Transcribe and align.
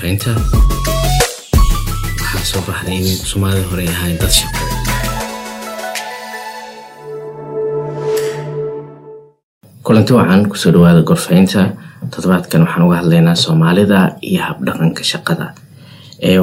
gorfaynta 0.00 0.32
waxaa 2.20 2.44
soo 2.50 2.62
baxday 2.68 2.96
in 3.00 3.06
soomaalida 3.30 3.68
hore 3.70 3.82
ay 3.84 3.92
ahayn 3.94 4.16
kulanti 9.84 10.12
wacan 10.18 10.48
ku 10.50 10.56
soo 10.56 10.72
dhawaada 10.74 11.02
gorfaynta 11.08 11.62
toddobaadkan 12.12 12.62
waxaan 12.64 12.84
uga 12.86 12.96
hadlaynaa 13.00 13.34
soomaalida 13.44 13.98
iyo 14.28 14.40
habdhaqanka 14.48 15.02
shaqada. 15.12 15.46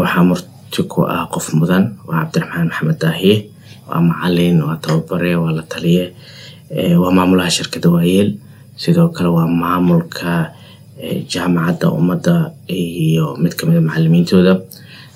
Waxaa 0.01 0.23
murti 0.29 0.81
ku 0.91 0.99
ah 1.15 1.25
qof 1.33 1.45
mudan 1.59 1.83
waa 2.07 2.21
cabdiraxmaan 2.25 2.67
maxamed 2.69 2.97
daahiye. 3.01 3.35
Waa 3.89 4.01
macalin 4.09 4.57
waa 4.67 4.77
tababare 4.83 5.31
waa 5.41 5.51
la 5.57 5.63
taliye. 5.71 6.05
Waa 7.01 7.11
maamulaha 7.17 7.49
shirkadda 7.57 7.89
waayeel. 7.95 8.29
Sidoo 8.81 9.09
kale 9.15 9.29
waa 9.37 9.47
maamulka 9.47 10.51
jaamacadda 11.33 11.87
ummadda 11.99 12.35
iyo 12.67 13.25
mid 13.41 13.53
kamida 13.59 13.81
macalimiintooda 13.81 14.53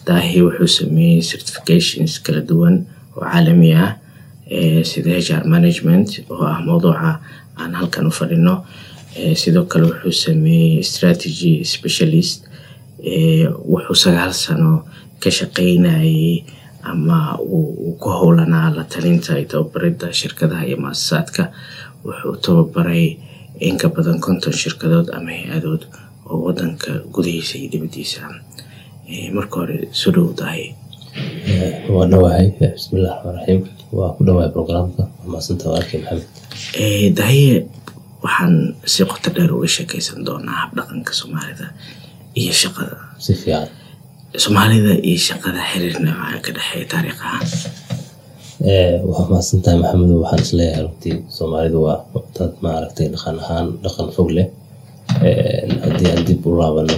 daahiye 0.05 0.41
wuxuu 0.47 0.67
sameeyey 0.67 1.21
certifications 1.31 2.21
kala 2.25 2.41
duwan 2.49 2.75
oo 3.17 3.21
caalami 3.25 3.73
ah 3.73 3.89
sida 4.89 5.11
hr 5.27 5.43
management 5.53 6.09
oo 6.29 6.43
ah 6.45 6.59
mowduuca 6.65 7.19
aan 7.59 7.73
halkan 7.79 8.07
u 8.07 8.11
fadhino. 8.11 8.55
Sidoo 9.41 9.65
kale 9.71 9.85
wuxuu 9.91 10.11
sameeyey 10.25 10.83
strategy 10.83 11.53
specialist 11.73 12.39
wuxuu 13.73 13.95
sagaal 14.03 14.33
sano 14.33 14.85
ka 15.21 15.29
shaqeynayay 15.29 16.43
ama 16.91 17.37
uu 17.41 17.97
ku 18.01 18.09
howlanaa 18.09 18.69
la 18.75 18.83
talinta 18.83 19.37
iyo 19.39 19.47
tababaridda 19.51 20.13
shirkadaha 20.19 20.63
iyo 20.67 20.77
muasasaadka 20.83 21.43
wuxuu 22.05 22.35
tababaray 22.45 23.17
in 23.67 23.75
ka 23.81 23.87
badan 23.95 24.19
konton 24.25 24.53
shirkadood 24.61 25.07
ama 25.17 25.31
hay'adood 25.37 25.83
oo 26.29 26.37
wadanka 26.47 26.91
gudihiisa 27.15 27.53
iyo 27.61 27.69
dibadiisa 27.73 28.21
marka 29.35 29.55
hore 29.61 29.77
soo 29.99 30.11
dhow 30.15 30.27
dahay. 30.39 30.63
Waa 31.93 32.05
dhawahay. 32.11 32.47
Bismillahi 32.59 33.11
raxmaan 33.13 33.35
raxiim 33.37 33.61
waa 33.97 34.11
ku 34.15 34.21
dhawahay 34.27 34.49
programka. 34.55 35.03
Maasanta 35.31 35.63
walaalkii 35.69 35.99
maxamed. 36.03 36.25
Dahaye 37.17 37.53
waxaan 38.23 38.55
si 38.93 39.01
qoto 39.11 39.29
dheer 39.35 39.51
uga 39.57 39.67
sheekeysan 39.75 40.19
doonaa 40.27 40.57
habdhaqanka 40.63 41.11
soomaalida 41.19 41.67
iyo 42.41 42.53
shaqada. 42.61 42.95
Si 43.25 43.33
fiican. 43.41 43.67
Soomaalida 44.43 44.93
iyo 45.09 45.19
shaqada 45.27 45.59
xiriirna 45.71 46.11
waxaa 46.21 46.41
ka 46.45 46.49
dhexeeya 46.55 46.85
taariikh 46.91 47.21
ahaan 47.27 47.45
waa 48.61 49.25
mahadsantahay 49.31 49.77
maxamedo 49.81 50.13
waxaan 50.23 50.41
is 50.45 50.51
leeyahay 50.57 50.83
runtii 50.85 51.15
soomaalidu 51.37 51.77
waa 51.85 51.97
dad 52.37 52.53
maaragtay 52.65 53.07
dhaqan 53.13 53.37
ahaan 53.43 53.67
dhaqan 53.83 54.07
fog 54.15 54.29
leh. 54.37 54.47
Haddii 55.83 56.09
aan 56.13 56.23
dib 56.27 56.45
u 56.45 56.51
laabano 56.59 56.97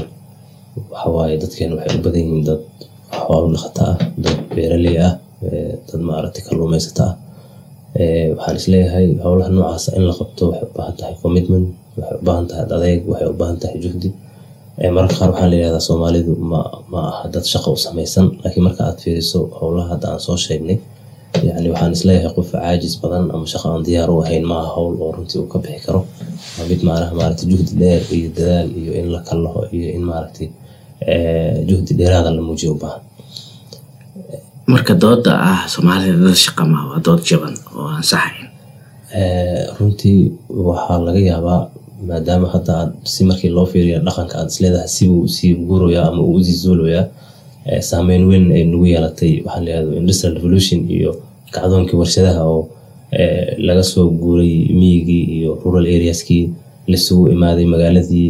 waxawaaye 0.91 1.35
dadkeena 1.43 1.73
waxay 1.77 1.95
u 1.99 2.03
badan 2.05 2.21
yihiin 2.23 2.43
dad 2.49 2.61
xoolo 3.25 3.47
dhaqata 3.55 3.83
ah 3.91 3.97
dad 4.23 4.37
beeraley 4.55 4.95
ah 5.07 5.13
dad 5.89 6.01
maaragtay 6.09 6.43
kalluumaysata 6.47 7.03
ah. 7.09 7.13
Waxaan 8.37 8.55
is 8.59 8.67
leeyahay 8.73 9.05
howlaha 9.25 9.49
noocaasa 9.55 9.89
in 9.97 10.03
la 10.09 10.13
qabto 10.19 10.43
waxay 10.51 10.67
u 10.91 10.97
tahay 10.99 11.15
commitment 11.23 11.65
waxay 11.97 12.17
u 12.43 12.47
tahay 12.49 12.63
adeeg 12.77 12.99
waxay 13.11 13.27
u 13.31 13.35
tahay 13.63 13.77
juhdi. 13.83 14.09
Mararka 14.95 15.15
qaar 15.19 15.29
waxaan 15.33 15.49
layihahdaa 15.53 15.83
soomaalidu 15.89 16.31
ma 16.51 16.59
ma 16.91 16.99
aha 17.11 17.25
dad 17.33 17.45
shaqo 17.53 17.69
u 17.77 17.79
samaysan 17.85 18.25
laakiin 18.43 18.63
marka 18.67 18.81
aad 18.89 18.97
fiiriso 19.03 19.39
howlaha 19.59 19.87
hadda 19.93 20.05
aan 20.13 20.21
soo 20.27 20.37
sheegnay 20.47 20.77
yani 21.41 21.67
waxaan 21.73 21.91
is 21.97 22.03
leeyahay 22.07 22.33
qof 22.37 22.49
caajis 22.53 22.93
badan 23.01 23.25
ama 23.33 23.45
shaqo 23.51 23.67
aan 23.73 23.83
diyaar 23.87 24.09
u 24.13 24.21
ahayn 24.23 24.45
maaha 24.51 24.69
howl 24.75 24.93
oo 25.01 25.11
runtii 25.15 25.39
uu 25.41 25.47
ka 25.53 25.57
bixi 25.63 25.81
karo. 25.85 26.01
Waa 26.57 26.65
mid 26.69 26.81
maanaha 26.87 27.13
maaragtay 27.19 27.47
juhdi 27.51 27.73
dheer 27.81 28.01
iyo 28.17 28.29
dadaal 28.37 28.69
iyo 28.81 28.91
in 28.99 29.07
la 29.13 29.19
kallaho 29.27 29.59
iyo 29.77 29.89
in 29.97 30.03
maaragtay 30.09 30.47
juhdi 31.69 31.91
dheeraada 31.99 32.29
la 32.31 32.41
muujiyo 32.41 32.71
u 32.75 32.79
baahan. 32.83 33.01
Marka 34.71 34.93
dooda 35.03 35.31
ah 35.51 35.61
soomaalida 35.73 36.17
dad 36.25 36.37
shaqa 36.45 36.63
ma 36.71 36.79
waa 36.89 36.99
dood 37.05 37.21
jaban 37.29 37.55
oo 37.75 37.87
aan 37.93 38.03
saxayn. 38.11 38.47
Runtii 39.79 40.31
waxaa 40.67 40.99
laga 41.07 41.19
yaabaa 41.31 41.61
maadaama 42.07 42.47
hadda 42.53 42.71
aad 42.81 42.91
si 43.13 43.23
markii 43.29 43.49
loo 43.57 43.65
fiiriya 43.71 43.99
dhaqanka 44.05 44.35
aad 44.39 44.49
isleedahay 44.53 44.87
sibuu 44.95 45.27
sii 45.35 45.53
guurayaa 45.67 46.07
ama 46.11 46.21
uu 46.23 46.35
u 46.39 46.43
sii 46.43 46.57
zuulayaa 46.63 47.05
saameyn 47.89 48.23
weyn 48.29 48.45
ay 48.51 48.63
nagu 48.71 48.85
yeelatay. 48.85 49.33
Waxaa 49.45 49.61
layihahdo 49.65 49.91
industrial 50.01 50.33
revolution 50.39 50.79
iyo 50.97 51.11
kacdoonkii 51.55 51.97
warshadaha 52.01 52.41
oo 52.53 52.61
laga 53.67 53.83
soo 53.91 54.05
guuray 54.21 54.53
miyigii 54.79 55.23
iyo 55.37 55.51
rural 55.63 55.85
areaskii 55.95 56.43
laisugu 56.91 57.23
imaaday 57.35 57.65
magaaladii 57.73 58.29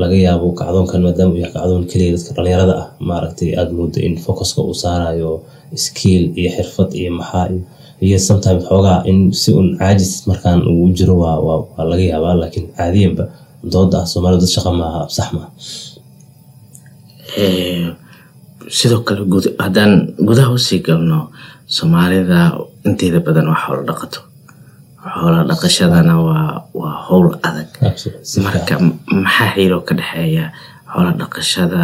laga 0.00 0.16
yaabo 0.26 0.46
kacdoonkan 0.60 1.00
maadaama 1.04 1.34
yahay 1.40 1.52
kacdoon 1.56 1.84
keliya 1.90 2.10
dadka 2.16 2.30
dhalinyarada 2.36 2.74
ah 2.82 2.86
maaragtay 3.08 3.50
aada 3.58 3.72
moodo 3.78 3.98
in 4.06 4.14
focuska 4.24 4.60
uu 4.68 4.74
saarayo 4.84 5.30
skill 5.84 6.22
iyo 6.40 6.50
xirfad 6.56 6.90
iyo 7.00 7.10
maxaa 7.18 7.46
iyo 8.06 8.18
sometimes 8.28 8.62
xoogaa 8.68 8.98
in 9.10 9.18
si 9.40 9.48
un 9.60 9.68
caajis 9.78 10.12
markaan 10.30 10.60
uu 10.72 10.88
jiro 10.96 11.14
waa 11.22 11.84
laga 11.90 12.04
yaabaa 12.12 12.34
laakiin 12.40 12.66
caadiyanba 12.76 13.24
dooda 13.72 13.96
ah 14.02 14.06
soomaalida 14.12 14.40
dad 14.44 14.50
shaqa 14.56 14.70
maaha 14.80 15.00
sax 15.16 15.28
maaha. 15.36 15.50
Sidoo 18.78 19.00
kale 19.06 19.20
haddaan 19.64 19.92
gudaha 20.26 20.50
u 20.56 20.58
sii 20.66 20.80
galno 20.86 21.18
soomaalida 21.66 22.40
inteeda 22.84 23.20
badan 23.26 23.48
waa 23.48 23.60
xoolo 23.66 23.82
dhaqato. 23.90 24.20
Xoola 25.14 25.40
dhaqashadana 25.50 26.14
waa 26.26 26.64
waa 26.80 26.94
howl 27.08 27.28
adag. 27.48 27.68
Marka 28.44 28.74
maxaa 29.24 29.50
xiiro 29.54 29.80
ka 29.88 29.94
dhexeeya 29.98 30.44
xoola 30.92 31.10
dhaqashada 31.20 31.82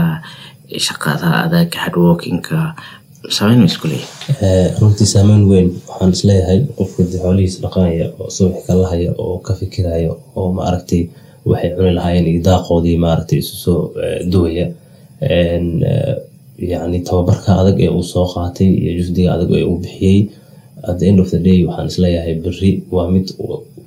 shaqada 0.87 1.29
adag 1.45 1.71
hardworkinka 1.83 2.59
saameyn 3.37 3.59
ma 3.61 3.67
isku 3.69 3.87
leeyahay. 3.93 4.77
Runtii 4.81 5.07
saameyn 5.15 5.43
weyn 5.51 5.69
waxaan 5.89 6.13
is 6.17 6.23
leeyahay 6.29 6.59
qofka 6.79 7.03
xoolihiisa 7.23 7.59
dhaqanaya 7.65 8.07
oo 8.21 8.29
subaxi 8.37 8.63
ka 8.67 8.75
lahaya 8.83 9.11
oo 9.19 9.39
ka 9.47 9.53
fikiraya 9.61 10.13
oo 10.37 10.49
maaragtay 10.59 11.03
waxay 11.45 11.71
cuni 11.77 11.93
lahaayeen 11.99 12.27
iyo 12.33 12.41
daaqoodii 12.49 12.97
maaragtay 13.05 13.39
isu 13.43 13.55
soo 13.65 13.81
duwaya 14.33 14.67
yacni 16.73 16.99
tababarka 17.09 17.51
adag 17.61 17.77
ee 17.85 17.89
uu 17.97 18.03
soo 18.13 18.27
qaatay 18.35 18.69
iyo 18.83 18.93
juhdiga 18.99 19.29
adag 19.37 19.51
ee 19.59 19.65
uu 19.71 19.79
bixiyey 19.85 20.19
at 20.89 20.97
the 20.99 21.07
end 21.11 21.19
of 21.25 21.29
the 21.35 21.39
day 21.49 21.59
waxaan 21.69 21.87
is 21.93 21.99
leeyahay 22.05 22.35
berri. 22.45 22.73
Waa 22.95 23.07
mid 23.15 23.27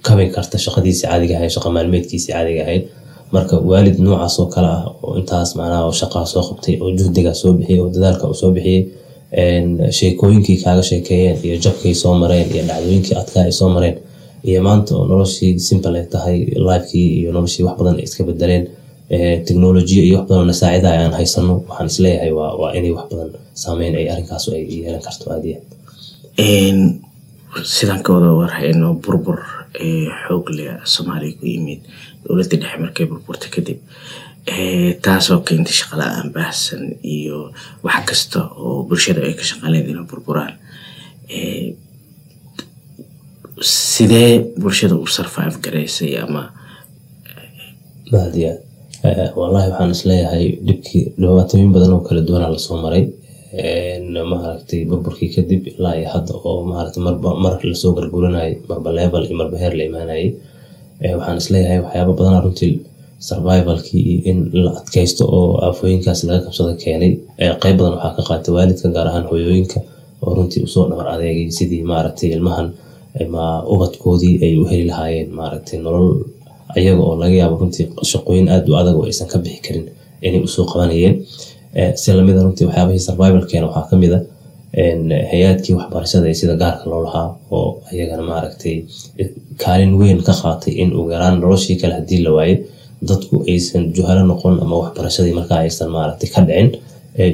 kabin 0.08 0.30
karta 0.36 0.58
shaqadiisii 0.66 1.08
caadiga 1.10 1.34
ahayd 1.38 1.52
shaqa 1.56 1.70
maalmeedkiisii 1.76 2.32
caadiga 2.36 2.62
ahayd. 2.66 2.84
Marka 3.36 3.56
waalid 3.70 3.98
noocaas 4.06 4.36
oo 4.42 4.48
kale 4.56 4.68
ah 4.78 4.84
oo 5.06 5.12
intaas 5.20 5.50
macnaha 5.60 5.92
shaqaa 6.02 6.26
soo 6.34 6.44
qabtay 6.50 6.76
oo 6.84 6.90
juhdigaa 7.00 7.36
soo 7.42 7.52
bixiyey 7.58 7.80
oo 7.84 7.90
dadaalka 7.96 8.26
uu 8.32 8.52
bixiyey 8.58 8.82
sheekooyinkii 9.98 10.58
kaaga 10.64 10.84
sheekeeyeen 10.90 11.38
iyo 11.46 11.56
jabkay 11.66 11.94
soo 12.02 12.14
mareen 12.22 12.48
iyo 12.56 12.64
dhacdooyinkii 12.70 13.16
adkaa 13.22 13.44
ay 13.48 13.52
soo 13.60 13.70
mareen 13.76 13.98
iyo 14.50 14.60
maanta 14.68 14.92
oo 14.98 15.06
noloshii 15.12 15.60
simple 15.68 15.98
ay 16.00 16.06
tahay 16.14 16.38
lifekii 16.68 17.08
iyo 17.20 17.30
noloshii 17.36 17.64
wax 17.68 17.76
badan 17.80 17.96
ay 18.00 18.04
iska 18.10 18.24
bedeleen 18.30 18.64
technolojiya 19.48 20.04
iyo 20.08 20.16
wax 20.20 20.28
badan 20.30 20.48
nasaacida 20.52 20.90
aan 21.00 21.14
haysano. 21.20 21.54
Waxaan 21.68 21.88
is 21.92 21.98
leeyahay 22.04 22.32
waa 22.40 22.70
inay 22.78 22.92
wax 22.98 23.06
badan 23.12 23.30
saameyn 23.64 23.96
ay 24.00 24.06
arrinkaas 24.14 24.46
ay 24.56 24.64
yeelan 24.74 25.02
karto 25.08 25.26
aadiya 25.36 25.58
sidaan 27.76 28.02
ka 28.06 28.10
wada 28.16 28.30
warhayno 28.40 28.88
burbur 29.04 29.40
xoog 30.26 30.46
leh 30.58 30.74
soomaaliya 30.94 31.38
ku 31.40 31.46
yimid 31.54 31.82
dowladda 32.26 32.56
dhexe 32.62 32.78
markay 32.84 33.06
burburta 33.12 33.48
kadib 33.56 33.80
taasoo 35.06 35.40
keentay 35.48 35.76
shaqala-aan 35.80 36.28
baahsan 36.36 36.84
iyo 37.16 37.40
wax 37.86 38.02
kasta 38.10 38.40
oo 38.66 38.84
bulshada 38.90 39.22
ay 39.28 39.34
ka 39.40 39.44
shaqaleed 39.50 39.86
inay 39.92 40.06
burburaan. 40.12 40.54
Sidee 43.62 44.32
bulshada 44.62 44.96
u 44.98 45.06
survive 45.08 45.58
garaysay 45.64 46.18
ama 46.24 46.44
mahadiya 48.12 48.52
wallahi 49.40 49.68
waxaan 49.72 49.92
is 49.96 50.02
leeyahay 50.10 50.46
dhibkii 50.68 51.04
dhibaatooyin 51.22 51.72
badan 51.76 51.94
oo 51.96 52.00
kala 52.08 52.22
duwanaa 52.28 52.52
la 52.56 52.60
soo 52.68 52.78
maray. 52.86 53.04
Maaragtay 54.32 54.86
burburkii 54.90 55.30
kadib 55.36 55.62
ilaa 55.68 55.96
iyo 56.00 56.10
hadda 56.14 56.34
oo 56.50 56.64
maaragtay 56.72 57.04
marba 57.08 57.30
mar 57.44 57.54
la 57.72 57.76
soo 57.82 57.92
garguranayay 57.98 58.54
marba 58.70 58.90
level 59.00 59.24
iyo 59.28 59.36
marba 59.42 59.58
heer 59.62 59.74
la 59.80 59.84
imaanayay. 59.90 60.28
Waxaan 61.18 61.38
is 61.42 61.48
leeyahay 61.54 61.80
waxyaaba 61.86 62.14
badanaa 62.20 62.42
runtii 62.46 62.74
survivalkii 63.28 64.02
iyo 64.12 64.20
in 64.32 64.40
la 64.64 64.72
adkaysto 64.80 65.24
oo 65.38 65.60
aafooyinkaas 65.66 66.24
laga 66.28 66.40
qabsada 66.46 66.74
keenay. 66.84 67.12
Qeyb 67.64 67.76
badan 67.80 67.94
waxaa 68.00 68.16
ka 68.18 68.22
qaatay 68.30 68.52
waalidka 68.56 68.88
gaar 68.96 69.08
ahaan 69.12 69.26
hooyooyinka 69.32 69.80
oo 70.26 70.32
runtii 70.38 70.64
u 70.64 70.68
soo 70.74 70.86
dhabar 70.90 71.08
adeegay 71.16 71.52
sidii 71.58 71.84
maaragtay 71.92 72.30
ilmahan 72.36 72.68
ma 73.34 73.44
ubadkoodii 73.74 74.36
ay 74.46 74.54
u 74.62 74.66
heli 74.72 74.86
lahaayeen 74.92 75.30
maaragtay 75.40 75.78
nolol 75.86 76.10
ayaga 76.78 77.02
oo 77.08 77.16
laga 77.22 77.36
yaabo 77.42 77.56
runtii 77.62 77.86
shaqooyin 78.12 78.48
aada 78.54 78.68
u 78.72 78.76
adag 78.82 78.96
oo 79.00 79.06
aysan 79.12 79.28
ka 79.34 79.38
bixi 79.44 79.62
karin 79.66 79.86
inay 80.28 80.42
u 80.48 80.50
soo 80.56 80.66
qabanayeen. 80.72 81.16
Si 82.02 82.08
lamida 82.18 82.42
runtii 82.46 82.66
waxyaabahii 82.70 83.02
survivalkeena 83.08 83.66
waxaa 83.70 83.88
ka 83.90 83.96
mid 84.04 84.14
a 84.18 84.20
hay'aadkii 85.32 85.74
waxbarashada 85.80 86.26
ee 86.32 86.38
sida 86.42 86.54
gaarka 86.62 86.86
loo 86.92 87.02
lahaa 87.08 87.28
oo 87.58 87.68
ayagana 87.92 88.24
maaragtay 88.32 88.76
kaalin 89.64 89.94
weyn 90.00 90.20
ka 90.28 90.34
qaatay 90.42 90.74
in 90.82 90.90
ugu 91.00 91.10
yaraan 91.16 91.36
noloshii 91.44 91.76
kale 91.82 91.94
haddii 92.00 92.22
la 92.26 92.32
waayo 92.38 92.56
dadku 93.10 93.36
aysan 93.52 93.84
juhalo 93.96 94.24
noqon 94.32 94.56
ama 94.64 94.76
waxbarashadii 94.84 95.34
markaa 95.40 95.60
aysan 95.66 95.90
maaragtay 95.96 96.30
ka 96.36 96.42
dhicin. 96.50 96.70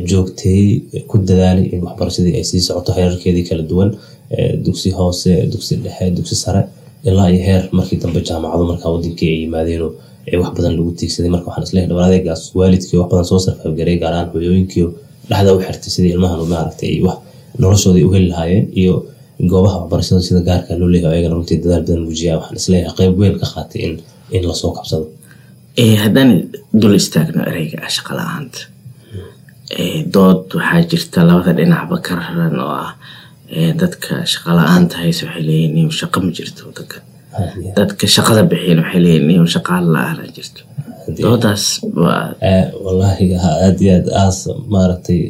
Joogtay 0.10 0.62
ku 1.10 1.16
dadaalay 1.30 1.66
in 1.74 1.80
waxbarashadii 1.88 2.34
ay 2.40 2.44
sii 2.50 2.62
socoto 2.68 2.92
heerarkeedii 2.98 3.46
kala 3.50 3.64
duwan. 3.72 3.90
Dugsi 4.66 4.90
hoose 4.98 5.32
dugsi 5.52 5.74
dhexe 5.84 6.06
dugsi 6.18 6.36
sare 6.44 6.62
ilaa 7.10 7.28
iyo 7.34 7.42
heer 7.48 7.64
markii 7.78 7.98
dambe 8.04 8.20
jaamacado 8.30 8.64
markaa 8.72 8.92
wadankii 8.96 9.30
ay 9.34 9.40
yimaadeenoo 9.44 9.92
wax 10.42 10.52
badan 10.58 10.74
lagu 10.78 10.92
tiigsaday 11.00 11.30
marka 11.36 11.48
waxaan 11.50 11.66
is 11.68 11.74
leeyahay 11.74 11.90
dhabar 11.92 12.06
adeegaas 12.10 12.42
waalidkii 12.60 12.98
wax 13.02 13.10
badan 13.12 13.26
soo 13.32 13.40
sarfaafgaray 13.46 13.98
gaar 14.02 14.14
ahaan 14.14 14.30
hooyooyinkii 14.34 14.86
dhexda 15.30 15.50
u 15.56 15.60
xirtay 15.66 15.92
sidii 15.96 16.12
ilmahan 16.16 16.40
maaragtay 16.54 16.94
wax 17.08 17.18
noloshooda 17.62 18.00
u 18.08 18.12
heli 18.16 18.28
lahaayeen 18.34 18.66
iyo 18.82 18.96
goobaha 19.52 19.78
waxbarashada 19.82 20.22
sida 20.28 20.42
gaarka 20.50 20.72
loo 20.80 20.90
leeyahay 20.94 21.16
ayagana 21.18 21.36
runtii 21.38 21.58
dadaal 21.64 21.84
badan 21.88 22.02
muujiyaa 22.08 22.38
waxaan 22.40 22.58
is 22.62 22.68
leeyahay 22.72 22.96
qayb 23.00 23.14
weyn 23.22 23.36
ka 23.42 23.48
qaatay 23.56 23.82
in 23.88 23.94
in 24.36 24.44
la 24.50 24.54
soo 24.62 24.72
kabsado. 24.78 25.06
Haddaan 26.04 26.30
dul 26.82 26.94
istaagno 27.02 27.42
ereyga 27.52 27.78
ah 27.86 27.92
shaqa 27.96 28.12
la'aanta. 28.20 28.60
Dood 30.14 30.46
waxaa 30.58 30.82
jirta 30.92 31.20
labada 31.30 31.54
dhinacba 31.58 31.98
ka 32.06 32.12
raran 32.20 32.56
oo 32.66 32.74
ah 32.86 32.92
dadka 33.82 34.14
shaqa 34.34 34.50
la'aanta 34.58 34.96
hayse 35.04 35.22
waxay 35.28 35.44
leeyihiin 35.50 35.74
niyo 35.78 35.90
shaqo 36.02 36.18
ma 36.26 36.32
jirto 36.38 36.62
wadanka 36.70 36.98
dadka 37.80 38.06
shaqada 38.16 38.42
bixiyan 38.52 38.80
waxay 38.84 39.02
leeyihiin 39.06 39.28
niyo 39.30 39.44
shaqaal 39.56 39.86
la'aana 39.96 40.24
jirto. 40.38 40.62
Doodaas 41.24 41.64
wallaahi 42.86 43.26
aad 43.66 43.78
iyo 43.86 43.94
aad 44.00 44.08
aas 44.24 44.38
maaragtay 44.76 45.22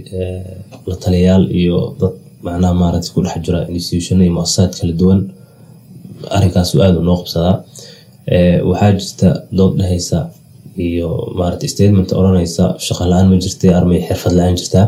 la 0.89 0.95
taliyayaal 1.03 1.45
iyo 1.61 1.77
dad 2.01 2.13
macnaha 2.45 2.73
maaragtay 2.81 3.11
ku 3.13 3.19
dhex 3.25 3.37
jira 3.45 3.59
institutiona 3.75 4.23
iyo 4.25 4.33
muasasaad 4.37 4.71
kala 4.79 4.93
duwan 5.01 5.19
arrinkaasu 6.35 6.75
aada 6.83 6.97
u 7.01 7.03
noo 7.09 7.17
qabsadaa 7.21 7.55
waxaa 8.69 8.91
jirta 8.99 9.29
dood 9.57 9.73
dhehaysa 9.79 10.19
iyo 10.87 11.09
maaragtay 11.39 11.69
statement 11.75 12.09
odhanaysa 12.19 12.63
shaqa 12.87 13.03
la'aan 13.11 13.27
ma 13.31 13.37
jirtay 13.45 13.71
armay 13.79 13.99
xirfad 14.07 14.33
la'aan 14.39 14.55
jirtaa 14.61 14.85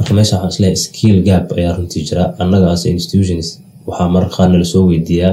marka 0.00 0.12
meesha 0.18 0.34
waxaan 0.36 0.50
is 0.52 0.58
leeyahay 0.62 0.80
skill 0.86 1.16
gap 1.28 1.46
ayaa 1.58 1.72
runtii 1.78 2.02
jira. 2.08 2.24
Annaga 2.42 2.68
institutions 2.96 3.46
waxaa 3.88 4.08
marar 4.14 4.30
qaar 4.36 4.48
nala 4.52 4.64
soo 4.72 4.82
weydiiyaa 4.90 5.32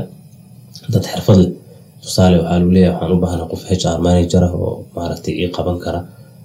dad 0.94 1.04
xirfad 1.12 1.38
leh. 1.42 1.50
Tusaale 2.04 2.36
waxaa 2.42 2.60
lagu 2.60 2.72
leeyahay 2.76 2.94
waxaan 2.96 3.12
u 3.16 3.22
baahnaa 3.24 3.48
qof 3.52 3.62
HR 3.80 3.98
manager 4.08 4.42
ah 4.48 4.54
oo 4.64 4.72
maaragtay 4.96 5.34
ii 5.42 5.50
qaban 5.58 5.78
kara. 5.86 6.00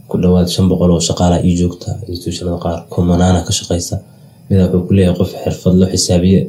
Ku 0.08 0.14
dhowaad 0.22 0.48
shan 0.54 0.66
boqol 0.70 0.90
oo 0.96 1.00
shaqaala 1.08 1.36
ii 1.48 1.54
joogta 1.60 1.88
institutionada 2.12 2.58
qaar 2.64 2.78
kumanaana 2.92 3.40
ka 3.46 3.52
shaqaysa 3.58 3.94
mida 4.48 4.62
wuxuu 4.72 4.82
ku 4.88 5.14
qof 5.20 5.30
xirfadlo 5.44 5.84
xisaabiye 5.92 6.40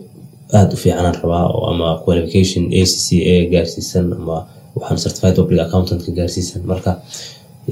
aada 0.57 0.73
u 0.75 0.77
fiicanaan 0.83 1.15
rabaa 1.21 1.43
oo 1.55 1.63
ama 1.71 1.87
qualification 2.05 2.63
ACCA 2.81 3.35
gaarsiisan 3.53 4.05
ama 4.19 4.37
waxaan 4.77 4.97
certified 5.03 5.35
public 5.39 5.59
accountant-ka 5.65 6.11
gaarsiisan. 6.17 6.61
Marka 6.71 6.91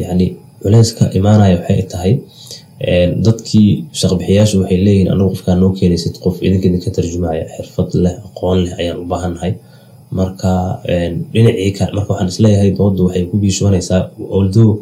yacni 0.01 0.25
culeyska 0.63 1.04
imaanaya 1.19 1.56
waxay 1.59 1.81
tahay 1.94 2.13
dadkii 3.25 3.69
shaqbixiyaashu 4.01 4.56
waxay 4.62 4.80
leeyihiin 4.86 5.10
anagu 5.13 5.30
qofkaan 5.33 5.60
noo 5.63 5.72
keenaysid 5.80 6.16
qof 6.24 6.36
idinka 6.45 6.66
idinka 6.69 6.89
tarjumaya 6.98 7.44
xirfad 7.56 7.89
leh 8.04 8.16
aqoon 8.28 8.57
leh 8.66 8.74
ayaan 8.81 8.98
u 9.04 9.06
baahannahay 9.12 9.54
marka 10.19 10.51
dhinacii 11.33 11.72
kale 11.78 11.92
marka 11.98 12.10
waxaan 12.13 12.30
is 12.33 12.39
leeyahay 12.45 12.72
doodu 12.80 13.01
waxay 13.07 13.24
ku 13.31 13.36
biishoonaysaa 13.44 14.01
although 14.38 14.74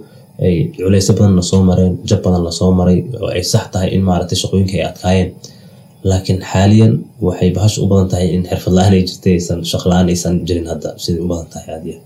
ay 0.48 0.56
culeyso 0.78 1.12
badan 1.18 1.34
la 1.40 1.44
soo 1.52 1.62
mareen 1.70 1.94
jab 2.10 2.20
badan 2.26 2.42
la 2.48 2.52
soo 2.60 2.72
maray 2.80 2.98
oo 3.22 3.30
ay 3.38 3.44
sax 3.54 3.66
tahay 3.74 3.90
in 3.96 4.02
maaragtay 4.10 4.38
shaqooyinka 4.42 4.74
ay 4.80 4.86
adkaayeen. 4.92 5.30
Laakiin 6.10 6.40
xaaliyan 6.52 6.94
waxay 7.28 7.50
bahasha 7.58 7.78
u 7.84 7.88
badan 7.92 8.08
tahay 8.12 8.28
in 8.36 8.44
xirfad 8.50 8.74
la'aan 8.78 8.94
ay 8.98 9.04
aysan 9.36 9.60
shaq 9.72 9.84
la'aan 9.90 10.08
aysan 10.14 10.36
jirin 10.48 10.68
hadda 10.72 10.90
siday 11.04 11.22
u 11.26 11.28
badan 11.32 11.48
tahay 11.54 11.68
aadiya 11.76 11.98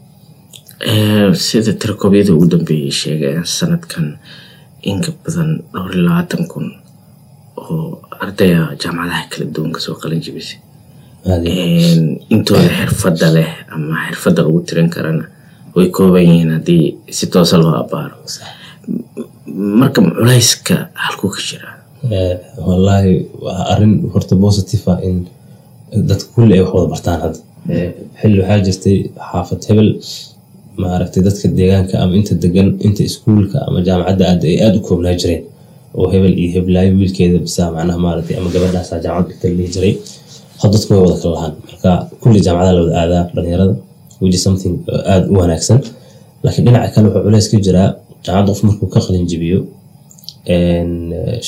sida 1.47 1.71
tirkoobyada 1.81 2.31
ugu 2.35 2.45
dambeeyay 2.53 2.91
sheegeen 3.01 3.43
sanadkan 3.57 4.05
inka 4.91 5.11
badan 5.23 5.49
dhowr 5.73 5.91
iyo 5.95 6.01
labaatan 6.07 6.43
kun 6.51 6.65
oo 7.61 8.01
ardaya 8.23 8.59
jaamacadaha 8.81 9.23
kala 9.31 9.45
duwan 9.55 9.71
ka 9.75 9.79
soo 9.85 9.95
qalin 10.01 10.21
jibisay 10.25 10.59
intooda 12.33 12.69
xirfadda 12.79 13.27
leh 13.35 13.49
ama 13.73 13.95
xirfadda 14.07 14.41
lagu 14.45 14.59
tirin 14.67 14.89
karana 14.95 15.25
way 15.75 15.87
kooban 15.95 16.23
yihiin 16.29 16.51
haddii 16.55 16.85
si 17.17 17.25
toosa 17.33 17.55
loo 17.63 17.73
abaaro. 17.83 18.15
Marka 19.79 19.99
culeyska 20.17 20.75
halkuu 21.03 21.29
ka 21.35 21.39
jiraa 21.49 21.75
wallaahi 22.67 23.13
waa 23.45 23.61
arrin 23.73 23.93
horta 24.13 24.35
positive 24.45 24.83
ah 24.93 24.99
in 25.07 25.17
dadka 26.09 26.27
kulli 26.35 26.53
ay 26.57 26.61
wax 26.63 26.73
wada 26.75 26.89
bartaan 26.93 27.19
hadda 27.23 27.39
xilli 28.19 28.37
waxaa 28.41 28.59
jirtay 28.67 28.97
xaafad 29.29 29.61
hebel 29.69 29.89
maaragtay 30.81 31.21
dadka 31.27 31.45
deegaanka 31.57 31.95
ama 32.03 32.13
inta 32.19 32.33
degan 32.43 32.67
inta 32.87 33.01
iskuulka 33.09 33.57
ama 33.67 33.79
jaamacadda 33.87 34.23
aada 34.31 34.45
ay 34.51 34.57
aada 34.65 34.77
u 34.81 34.83
koobnaa 34.87 35.15
jireen 35.21 35.43
oo 35.99 36.07
hebel 36.13 36.33
iyo 36.41 36.49
heblaayo 36.55 36.91
wiilkeeda 36.99 37.37
bisa 37.47 37.63
macnaha 37.75 37.99
maaragtay 38.05 38.35
ama 38.39 38.49
gabadhaasa 38.55 38.93
jaamacad 39.05 39.29
dhigta 39.31 39.47
la 39.49 39.55
dhihi 39.59 39.71
jiray. 39.75 39.93
Had 40.61 40.71
dadku 40.73 40.89
way 40.93 41.01
wada 41.05 41.15
kala 41.21 41.33
lahaan. 41.35 41.53
Marka 41.69 41.91
kulli 42.21 42.39
jaamacadaha 42.45 42.73
la 42.77 42.81
wada 42.85 42.95
aadaa 43.01 43.23
dhalinyarada 43.35 43.75
which 44.21 44.37
something 44.47 44.73
aada 45.11 45.25
u 45.31 45.35
wanaagsan. 45.41 45.79
Laakiin 46.43 46.65
dhinaca 46.67 46.89
kale 46.95 47.05
wuxuu 47.07 47.23
culeys 47.27 47.47
ka 47.51 47.57
jiraa 47.67 47.87
jaamacadda 48.25 48.51
qof 48.53 48.61
markuu 48.67 48.87
ka 48.95 48.99
qalin 49.05 49.25
jibiyo 49.31 49.59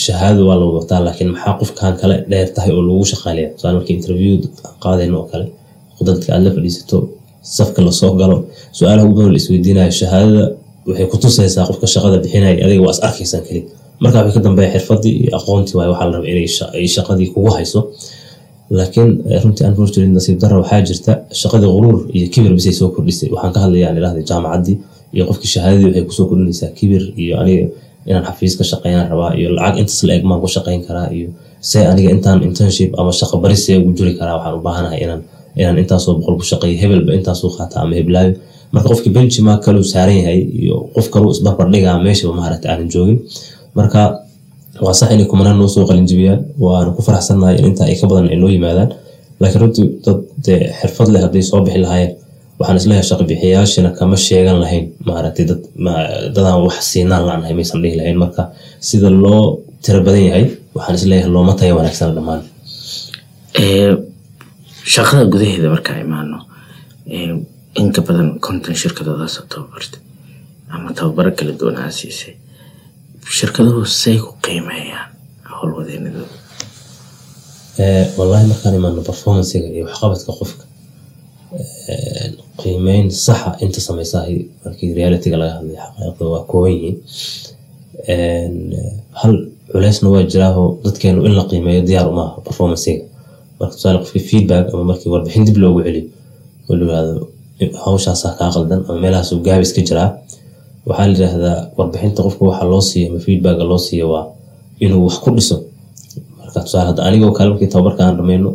shahaado 0.04 0.42
waa 0.50 0.57
la 0.62 0.66
wataa 0.78 1.00
laakiin 1.06 1.30
maxaa 1.33 1.54
qofkan 1.60 1.94
kale 2.01 2.16
dheer 2.31 2.48
tahay 2.56 2.71
oo 2.78 2.81
lagu 2.89 3.06
shaqaaleya 3.12 3.48
tusaale 3.56 3.75
markii 3.80 3.95
interview 4.00 4.33
qaadayno 4.83 5.16
oo 5.21 5.28
kale 5.31 5.45
dadka 6.07 6.28
aad 6.36 6.44
la 6.48 6.51
fadhiisato 6.56 6.98
safka 7.57 7.80
la 7.86 7.92
soo 8.00 8.12
galo. 8.19 8.38
Su'aalaha 8.77 9.06
ugu 9.09 9.21
la 9.33 9.38
isweydiinayo 9.42 9.92
shahaadada 10.00 10.44
waxay 10.88 11.07
ku 11.12 11.18
tusaysaa 11.24 11.63
qofka 11.69 11.88
shaqada 11.94 12.18
bixinaya 12.24 12.53
adiga 12.65 12.81
waa 12.86 12.94
is 12.95 13.00
arkaysaan 13.07 13.44
keli 13.47 13.62
marka 14.01 14.18
waxay 14.21 14.33
ka 14.38 14.42
dambeeya 14.47 14.69
xirfadii 14.75 15.13
iyo 15.21 15.30
aqoontii 15.39 15.75
waaye 15.77 15.89
waxaa 15.94 16.07
la 16.12 16.18
rabaa 16.18 16.31
inay 16.33 16.88
shaqadii 16.95 17.27
kugu 17.33 17.50
hayso. 17.57 17.80
Laakiin 18.77 19.09
runtii 19.44 19.65
unfortunately 19.69 20.13
nasiib 20.18 20.38
darra 20.42 20.57
waxaa 20.62 20.81
jirta 20.89 21.12
shaqadii 21.42 21.69
quruur 21.75 21.97
iyo 22.18 22.27
kibir 22.33 22.51
bisay 22.57 22.74
soo 22.80 22.89
kordhisay. 22.95 23.30
Waxaan 23.36 23.53
ka 23.56 23.59
hadlayaa 23.65 23.89
aan 23.94 24.24
jaamacaddii 24.30 24.75
iyo 25.15 25.24
qofkii 25.30 25.50
shahaadadii 25.56 25.86
waxay 25.89 26.03
ku 26.09 26.13
soo 26.18 26.25
kordhinaysaa 26.30 26.69
kibir 26.77 27.03
iyo 27.24 27.33
aniga 27.42 27.65
inaan 28.09 28.25
xafiis 28.30 28.53
ka 28.57 28.63
rabaa 29.12 29.31
iyo 29.39 29.50
lacag 29.57 29.77
intaas 29.81 30.01
la 30.07 30.13
eg 30.18 30.24
maan 30.30 30.39
ku 30.44 30.47
shaqeyn 30.56 30.81
karaa 30.88 31.07
iyo 31.18 31.27
se 31.69 31.77
aniga 31.92 32.09
intaan 32.15 32.39
internship 32.47 32.92
ama 33.00 33.12
shaqo 33.19 33.36
bari 33.44 33.57
see 33.63 33.77
ugu 33.77 33.92
juri 33.97 34.13
karaa. 34.19 34.36
Waxaan 34.38 34.56
u 34.57 34.62
baahanahay 34.65 35.00
inaan 35.06 35.21
inaan 35.60 35.78
intaasoo 35.84 36.13
boqol 36.19 36.36
ku 36.42 36.46
shaqeeyo 36.52 36.78
hebelba 36.84 37.12
intaasuu 37.18 37.50
qaata 37.57 37.76
ama 37.83 37.94
heblaayo. 38.00 38.31
Marka 38.74 38.88
qofkii 38.92 39.14
benchmark 39.18 39.59
kaleu 39.66 39.83
saaran 39.94 40.18
yahay 40.21 40.40
iyo 40.62 40.76
qof 40.95 41.06
kaleu 41.14 41.30
isbarbar 41.35 41.68
dhigaa 41.74 41.95
meeshaba 42.06 42.33
maaragta 42.40 42.66
aanan 42.71 42.90
joogin. 42.94 43.18
Marka 43.78 44.02
waa 44.85 44.94
sax 45.00 45.09
inay 45.16 45.26
kumanaan 45.31 45.57
noo 45.62 45.68
soo 45.76 45.85
qalinjibiyaan 45.90 46.40
waana 46.64 46.92
ku 46.97 47.02
faraxsannahay 47.07 47.56
in 47.59 47.66
intaa 47.71 47.88
ay 47.92 47.95
ka 48.02 48.06
badan 48.09 48.28
ay 48.33 48.38
noo 48.42 48.50
yimaadaan. 48.56 48.90
Laakiin 49.40 49.62
runtii 49.64 49.85
dad 50.06 50.19
dee 50.45 50.59
xirfad 50.80 51.07
leh 51.14 51.21
hadday 51.26 51.44
soo 51.50 51.59
bixi 51.66 51.80
lahaayeen 51.85 52.12
waxaan 52.59 52.78
is 52.80 52.85
leeyahay 52.90 53.07
shaqabixiyayaashina 53.09 53.90
kama 54.00 54.18
sheegan 54.28 54.57
lahayn. 54.64 54.85
Maaragtay 55.07 55.45
dad 55.50 55.62
dadaan 56.35 56.59
wax 56.68 56.78
siinaan 56.92 57.24
la-nahay 57.28 57.54
maysan 57.59 57.80
dhihi 57.83 57.95
lahayn. 58.00 58.18
Marka 58.24 58.44
sida 58.88 59.09
loo 59.24 59.42
tiro 59.83 60.00
badan 60.07 60.24
yahay 60.30 60.45
waxaan 60.76 60.95
is 61.00 61.04
leeyahay 61.12 61.31
looma 61.35 61.54
taya 61.59 61.74
wanaagsana 61.80 62.12
dhammaan 62.18 62.42
shaqada 64.94 65.23
gudaheeda 65.33 65.69
markaa 65.75 65.97
imaano 66.06 66.37
inka 67.81 67.99
badan 68.07 68.30
konton 68.45 68.75
shirkadoodaasoo 68.81 69.45
tababartay 69.54 70.01
ama 70.73 70.89
tababaro 70.97 71.31
kala 71.37 71.51
duwan 71.59 71.77
aa 71.83 71.92
siisay 71.99 72.33
shirkaduhu 73.37 73.81
say 74.01 74.18
ku 74.25 74.31
qiimeeyaan 74.45 75.09
howlwadeenadooda 75.57 76.37
wallaahi 78.18 78.45
markaan 78.51 78.75
imaano 78.80 79.01
performancega 79.09 79.68
iyo 79.75 79.83
waxqabadka 79.89 80.31
qofka 80.39 80.63
qiimeyn 82.61 83.06
saxa 83.25 83.49
inta 83.65 83.80
sameysahay 83.87 84.35
markii 84.65 84.89
realityga 84.99 85.37
laga 85.42 85.54
hadlay 85.57 85.77
xaqaiqda 85.83 86.25
waa 86.33 86.44
kooban 86.51 86.75
hal 89.21 89.33
culeysna 89.71 90.07
waa 90.13 90.23
jiraaho 90.33 90.63
dadkeenu 90.85 91.19
in 91.27 91.33
la 91.39 91.44
qiimeeyo 91.51 91.81
diyaar 91.89 92.07
umaaha 92.13 92.42
performancega 92.47 93.04
feedback 94.30 94.66
ama 94.74 94.83
markii 94.92 95.09
warbixin 95.14 95.44
dib 95.47 95.57
loogu 95.64 95.80
celiyo 95.85 96.06
oo 96.69 96.76
layihahdo 96.80 97.21
hawshaasaa 97.85 98.33
kaa 98.40 98.50
qaldan 98.56 98.80
ama 98.90 99.00
meelahaasuu 99.04 99.40
gaabis 99.47 99.71
ka 99.76 99.81
jiraa. 99.88 100.09
Waxaa 100.88 101.06
la 101.07 101.12
yidhaahdaa 101.14 101.57
warbixinta 101.78 102.19
qofka 102.26 102.44
waxa 102.50 102.66
loo 102.71 102.81
siiyo 102.90 103.06
ama 103.12 103.19
feedbacka 103.26 103.64
loo 103.71 103.78
siiyo 103.88 104.06
waa 104.14 104.24
inuu 104.83 105.02
wax 105.07 105.16
ku 105.24 105.30
dhiso. 105.38 105.56
Marka 106.40 106.59
tusaale 106.66 106.88
hadda 106.90 107.02
anigoo 107.07 107.31
kale 107.38 107.50
markii 107.54 107.68
tababarka 107.74 108.02
aan 108.06 108.18
dhameyno 108.19 108.50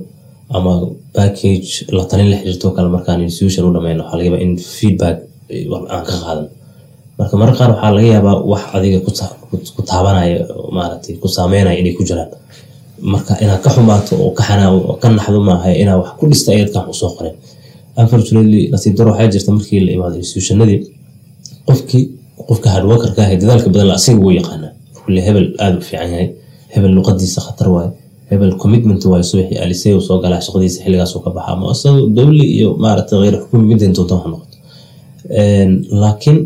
ama 0.56 0.72
package 1.16 1.70
la 1.96 2.04
talin 2.10 2.28
la 2.32 2.36
xiriirto 2.40 2.68
kale 2.76 2.88
markaan 2.96 3.20
institution 3.28 3.62
u 3.68 3.72
dhameyno 3.76 4.02
waxaa 4.04 4.16
laga 4.18 4.26
yaabaa 4.28 4.42
in 4.46 4.52
feedback 4.76 5.16
aan 5.94 6.04
ka 6.08 6.14
qaadan. 6.24 6.46
Marka 7.18 7.34
mararka 7.40 7.58
qaar 7.60 7.70
waxaa 7.74 7.92
laga 7.96 8.08
yaabaa 8.14 8.36
wax 8.52 8.62
adiga 8.76 8.98
ku 9.76 9.82
taabanaya 9.90 10.36
maaragtay 10.76 11.14
ku 11.22 11.28
saameynaya 11.36 11.76
inay 11.80 11.94
ku 11.98 12.02
jiraan 12.08 12.30
marka 13.12 13.32
inaad 13.42 13.60
ka 13.64 13.70
xumaato 13.74 14.12
oo 14.24 14.30
ka 14.38 14.42
xanaa 14.48 14.70
oo 14.76 14.94
ka 15.02 15.08
naxdo 15.16 15.40
maaha 15.48 15.68
inaad 15.82 15.98
wax 16.02 16.10
ku 16.18 16.24
dhista 16.30 16.48
ayad 16.56 16.70
kan 16.74 16.84
u 16.92 16.94
soo 17.00 17.10
qoren 17.16 17.34
unfortunately 18.00 18.60
nasiib 18.72 18.94
daro 18.98 19.10
waxaa 19.12 19.28
jirta 19.34 19.50
markii 19.56 19.80
la 19.86 19.90
imaado 19.96 20.16
institutionadii. 20.22 20.80
Qofkii 21.68 22.02
qofka 22.48 22.68
hardworkerka 22.74 23.20
ah 23.24 23.30
dadaalka 23.42 23.68
badan 23.72 23.86
la 23.90 23.94
asiga 24.00 24.20
wuu 24.24 24.32
yaqaanaa. 24.40 24.72
Kulle 25.04 25.20
hebel 25.26 25.46
aada 25.62 25.76
u 25.78 25.82
fiican 25.88 26.08
yahay 26.12 26.28
hebel 26.74 26.92
luqadiisa 26.98 27.40
khatar 27.46 27.68
waaye 27.74 27.90
hebel 28.30 28.52
commitment 28.62 29.02
waaye 29.10 29.24
subaxii 29.30 29.58
alisey 29.64 29.92
uu 29.96 30.18
galaa 30.24 30.40
shaqadiisa 30.46 30.78
xilligaas 30.84 31.12
uu 31.16 31.22
ka 31.26 31.30
baxaa 31.36 31.52
ama 31.56 31.66
isagoo 31.74 32.06
dowli 32.16 32.44
iyo 32.56 32.68
maaragtay 32.84 33.18
kheyr 33.22 33.34
xukumi 33.42 33.64
mideen 33.70 33.92
doonto 33.96 34.14
ha 34.22 34.28
noqoto. 34.32 34.56
Laakiin 36.02 36.38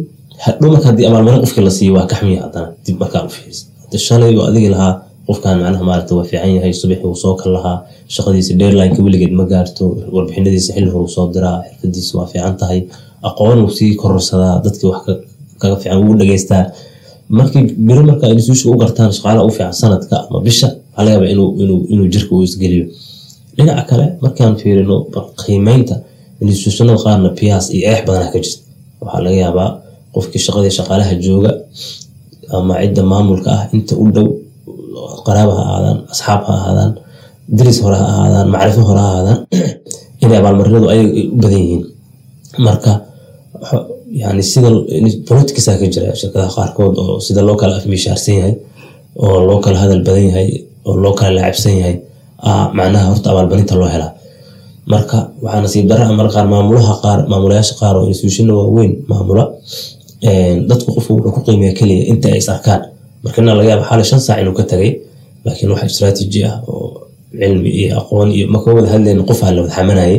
hadhow 0.44 0.73
haddii 0.87 1.06
abaalmarin 1.08 1.40
qofkii 1.44 1.64
la 1.64 1.70
siiyo 1.78 1.92
waa 1.96 2.06
kaxmiya 2.12 2.40
haddana 2.44 2.68
dib 2.87 2.96
markaan 3.02 3.26
u 3.28 3.30
fiirisa 3.37 3.64
hadda 3.82 3.99
shalay 4.06 4.32
oo 4.38 4.44
adigii 4.50 4.73
lahaa 4.75 4.92
qofkan 5.26 5.54
macnaha 5.62 5.84
maaragta 5.88 6.12
waa 6.18 6.26
fiican 6.30 6.50
yahay 6.56 6.72
subaxii 6.80 7.06
uu 7.10 7.16
soo 7.24 7.34
kal 7.40 7.50
lahaa 7.56 7.76
shaqadiisa 8.14 8.52
deadlineka 8.60 9.00
weligeed 9.06 9.32
ma 9.40 9.44
gaarto 9.52 9.84
warbixinadiisa 10.14 10.70
xilli 10.76 10.90
hore 10.94 11.04
uu 11.06 11.12
soo 11.16 11.26
diraa 11.34 11.56
xirfadiisa 11.68 12.12
waa 12.18 12.26
fiican 12.32 12.54
tahay. 12.60 12.80
Aqoon 13.28 13.58
uu 13.64 13.70
sii 13.78 13.90
kororsadaa 14.00 14.54
dadkii 14.64 14.88
wax 14.92 15.02
kaga 15.60 15.76
fiican 15.82 15.98
ugu 16.02 16.12
dhageystaa 16.20 16.62
markii 17.38 17.62
biro 17.86 18.02
marka 18.10 18.24
institution 18.36 18.68
u 18.74 18.78
gartaan 18.82 19.10
shaqaalaha 19.16 19.44
u 19.48 19.50
fiican 19.56 19.74
sanadka 19.82 20.16
ama 20.28 20.38
bisha 20.46 20.68
waxaa 20.96 21.28
inuu 21.92 22.06
jirka 22.14 22.32
uu 22.36 22.42
isgeliyo 22.48 22.86
dhinaca 23.56 23.82
kale 23.90 24.06
markaan 24.24 24.52
fiirino 24.60 24.96
qiimeynta 25.40 25.94
institutionada 26.44 26.98
qaarna 27.04 27.28
piyaas 27.38 27.66
iyo 27.76 27.84
eex 27.92 28.00
badanaa 28.06 28.30
ka 28.34 28.38
jirta 28.44 28.60
waxaa 29.02 29.20
laga 29.26 29.36
yaabaa 29.44 29.68
qofkii 30.14 30.40
shaqadii 30.46 30.72
shaqaalaha 30.78 31.12
jooga 31.26 31.50
ama 32.56 32.74
cidda 32.82 33.02
maamulka 33.12 33.48
ah 33.56 33.62
inta 33.76 33.94
u 34.04 34.06
dhow 34.14 34.26
qaraaba 35.26 35.52
ha 35.58 35.62
ahaadaan 35.68 35.98
asxaab 36.12 36.40
ha 36.48 36.52
ahaadaan 36.60 36.92
diris 37.56 37.78
hore 37.84 37.96
ha 38.00 38.06
ahaadaan 38.12 38.46
macrifo 38.54 38.82
hore 38.88 39.00
ha 39.04 39.08
ahaadaan 39.12 39.38
inay 40.22 40.38
abaalmarinadu 40.40 40.86
ay 40.94 41.00
u 41.04 41.36
badan 41.42 41.60
yihiin. 41.64 41.82
Marka 42.66 42.92
yani 44.22 44.42
sida 44.42 44.68
politicsa 45.28 45.76
ka 45.80 45.86
jira 45.94 46.14
shirkadaha 46.20 46.50
qaarkood 46.56 46.94
oo 47.02 47.14
sida 47.26 47.40
loo 47.48 47.56
kala 47.60 47.76
afmishaarsan 47.80 48.34
yahay 48.40 48.54
oo 49.24 49.38
loo 49.48 49.58
kala 49.64 49.76
hadal 49.82 50.02
badan 50.06 50.24
yahay 50.30 50.48
oo 50.86 50.94
loo 51.02 51.14
kala 51.18 51.30
laacibsan 51.38 51.74
yahay 51.80 51.96
macnaha 52.78 53.04
horta 53.10 53.26
abaalmarinta 53.32 53.74
loo 53.80 53.90
helaa. 53.94 54.12
Marka 54.92 55.18
waxaa 55.42 55.62
nasiib 55.64 55.86
dara 55.90 56.12
mar 56.12 56.28
qaar 56.34 56.46
maamulaha 56.54 56.94
qaar 57.04 57.18
maamulayaasha 57.30 57.74
qaar 57.80 57.94
oo 58.00 58.06
institutionna 58.12 58.54
waaweyn 58.60 58.92
maamula 59.10 59.44
dadku 60.68 60.88
qofku 60.96 61.10
wuxuu 61.16 61.32
ku 61.36 61.40
qiimeeya 61.46 61.74
keliya 61.78 62.02
inta 62.12 62.28
ay 62.32 62.40
is 62.40 62.48
arkaan 62.48 62.93
marka 63.24 63.38
inaa 63.42 63.54
laga 63.58 63.68
yaaba 63.72 63.84
xaali 63.90 64.04
shan 64.10 64.20
saac 64.26 64.38
inuu 64.42 64.54
ka 64.58 64.64
tagay 64.72 64.90
laakiin 65.44 65.70
wax 65.72 65.82
strategy 65.96 66.40
ah 66.50 66.56
oo 66.68 67.06
cilmi 67.40 67.70
iyo 67.80 67.88
aqoon 68.00 68.28
iyo 68.36 68.46
marka 68.54 68.68
wada 68.76 68.88
hadlayna 68.94 69.22
qofaa 69.30 69.50
la 69.54 69.60
wada 69.62 69.72
xamanayay. 69.76 70.16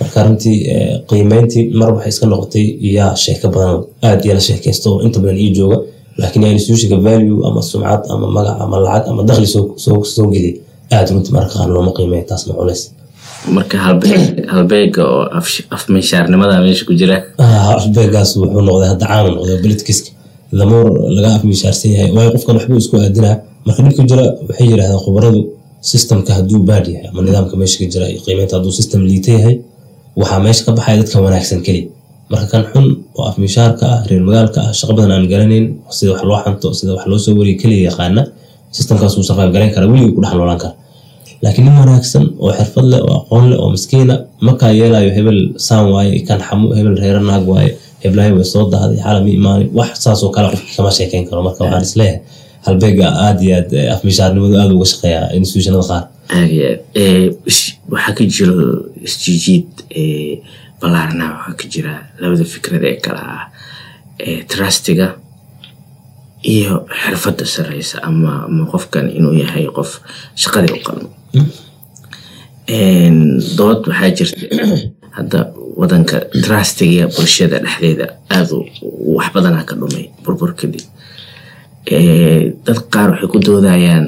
Marka 0.00 0.18
runtii 0.26 0.56
qiimeyntii 1.10 1.64
mar 1.80 1.88
waxay 1.94 2.10
iska 2.14 2.26
noqotay 2.32 2.66
yaa 2.96 3.12
sheeko 3.24 3.46
badan 3.54 3.76
aad 4.08 4.20
iyo 4.24 4.34
la 4.38 4.42
sheekaysto 4.48 4.86
oo 4.94 5.00
inta 5.06 5.18
badan 5.22 5.38
ii 5.44 5.50
jooga 5.58 5.76
laakiin 6.20 6.44
institutionka 6.58 6.96
value 7.08 7.38
ama 7.48 7.60
sumcad 7.70 8.02
ama 8.12 8.26
magac 8.36 8.56
ama 8.64 8.76
lacag 8.84 9.04
ama 9.10 9.22
dakhli 9.28 9.46
soo 10.14 10.26
geliy 10.34 10.54
aad 10.96 11.08
runtii 11.14 11.32
marka 11.36 11.52
qaar 11.58 11.68
looma 11.74 11.92
qiimeeya 11.96 12.24
taasna 12.30 12.52
culays 12.58 12.82
marka 13.56 13.76
halbeega 14.54 15.02
oo 15.14 15.22
afmishaarnimada 15.76 16.54
meesha 16.64 16.84
ku 16.88 16.92
jira. 17.00 17.16
Halbeegaas 17.38 18.30
wuxuu 18.40 18.62
noqday 18.68 18.88
hadda 18.92 19.06
caama 19.06 19.28
noqday 19.36 19.58
politikiska 19.64 20.10
damoor 20.58 20.86
laga 21.16 21.28
afmishaarsan 21.38 21.90
yahay 21.94 22.10
waayo 22.16 22.30
qofkan 22.36 22.54
waxbuu 22.58 22.78
isku 22.82 22.94
aadinaa. 23.04 23.34
Marka 23.66 23.80
dhibka 23.86 24.02
jira 24.10 24.24
waxay 24.48 24.66
yidhahdaan 24.70 25.00
khubaradu 25.04 25.40
systemka 25.90 26.30
hadduu 26.38 26.58
baad 26.68 26.86
yahay 26.94 27.06
ama 27.10 27.20
nidaamka 27.26 27.54
meesha 27.60 27.76
ka 27.82 27.86
jira 27.92 28.06
qiimeynta 28.24 28.54
hadduu 28.58 28.72
system 28.78 29.00
liita 29.10 29.30
yahay 29.38 29.54
waxaa 30.20 30.40
meesha 30.44 30.62
ka 30.66 30.70
baxaya 30.76 30.96
dadka 31.02 31.16
wanaagsan 31.26 31.60
keli. 31.66 31.82
Marka 32.30 32.46
kan 32.52 32.62
xun 32.72 32.86
oo 33.18 33.24
afmishaarka 33.30 33.84
ah 33.94 34.00
reer 34.08 34.22
magaalka 34.28 34.58
ah 34.68 34.72
shaqo 34.78 34.92
badan 34.96 35.12
aan 35.16 35.24
garanayn 35.32 35.66
sida 35.96 36.10
wax 36.14 36.22
loo 36.28 36.38
xanto 36.44 36.68
sida 36.78 36.90
wax 36.96 37.04
loo 37.10 37.18
soo 37.24 37.32
wariyo 37.38 37.56
keliya 37.62 37.82
yaqaana 37.90 38.22
systemkaas 38.76 39.12
wuu 39.16 39.26
survive 39.28 39.50
garayn 39.54 39.72
kara 39.74 39.86
weligii 39.90 40.12
ku 40.16 40.20
dhex 40.24 40.32
noolaan 40.38 40.60
kara 40.62 40.72
laakiin 41.44 41.64
nin 41.68 41.76
wanaagsan 41.82 42.24
oo 42.44 42.50
xirfad 42.58 42.86
leh 42.92 43.00
oo 43.08 43.14
aqoon 43.20 43.44
leh 43.50 43.58
oo 43.62 43.68
miskiina 43.74 44.14
markaa 44.46 44.70
yeelayo 44.80 45.10
hebel 45.16 45.38
saan 45.66 45.84
waaye 45.94 46.18
kan 46.28 46.40
xamu 46.48 46.66
hebel 46.76 46.94
reera 47.02 47.20
naag 47.30 47.44
waaye 47.52 47.70
heblahay 48.02 48.32
way 48.36 48.44
soo 48.52 48.64
dahday 48.72 48.98
xalami 49.06 49.30
imaanin 49.38 49.68
wax 49.78 49.90
saasoo 50.04 50.30
kale 50.36 50.48
kama 50.76 50.90
sheekeyn 50.98 51.24
karo. 51.28 51.40
Marka 51.46 51.64
waxaan 51.64 51.82
is 51.88 51.94
leeyahay 52.00 52.20
halbeega 52.66 53.06
aad 53.26 53.38
iyo 53.46 53.54
aad 53.60 53.70
afmishaarnimadu 53.94 54.56
aad 54.62 54.70
uga 54.76 54.86
shaqeeyaa 54.92 55.28
institutionada 55.38 55.84
qaar. 55.90 56.04
Waxaa 57.92 58.12
ka 58.18 58.24
jiro 58.34 58.54
isjiijiid 59.08 59.70
ballaarna 60.80 61.24
waxaa 61.38 61.54
ka 61.60 61.64
jira 61.72 61.94
labada 62.20 62.44
fikrad 62.54 62.84
ee 62.90 62.96
kala 63.04 63.22
ah 63.34 63.44
trustiga 64.52 65.06
iyo 66.54 66.72
xirfadda 67.02 67.44
sareysa 67.54 67.96
ama 68.08 68.32
ama 68.48 68.64
qofkan 68.72 69.06
inuu 69.18 69.34
yahay 69.42 69.66
qof 69.76 69.90
shaqadii 70.42 70.74
u 70.78 70.80
qalmo. 70.86 71.08
Dood 73.58 73.80
waxaa 73.90 74.10
jirta 74.18 74.44
hadda 75.16 75.38
wadanka 75.80 76.16
trustiga 76.44 77.04
bulshada 77.16 77.58
dhexdeeda 77.64 78.06
aada 78.36 78.54
wax 79.16 79.26
badanaa 79.34 79.64
ka 79.68 79.74
dhumay 79.80 80.04
burbur 80.24 80.50
kadib. 80.60 80.84
Dad 82.66 82.78
qaar 82.92 83.08
waxay 83.12 83.28
ku 83.32 83.38
doodayaan 83.46 84.06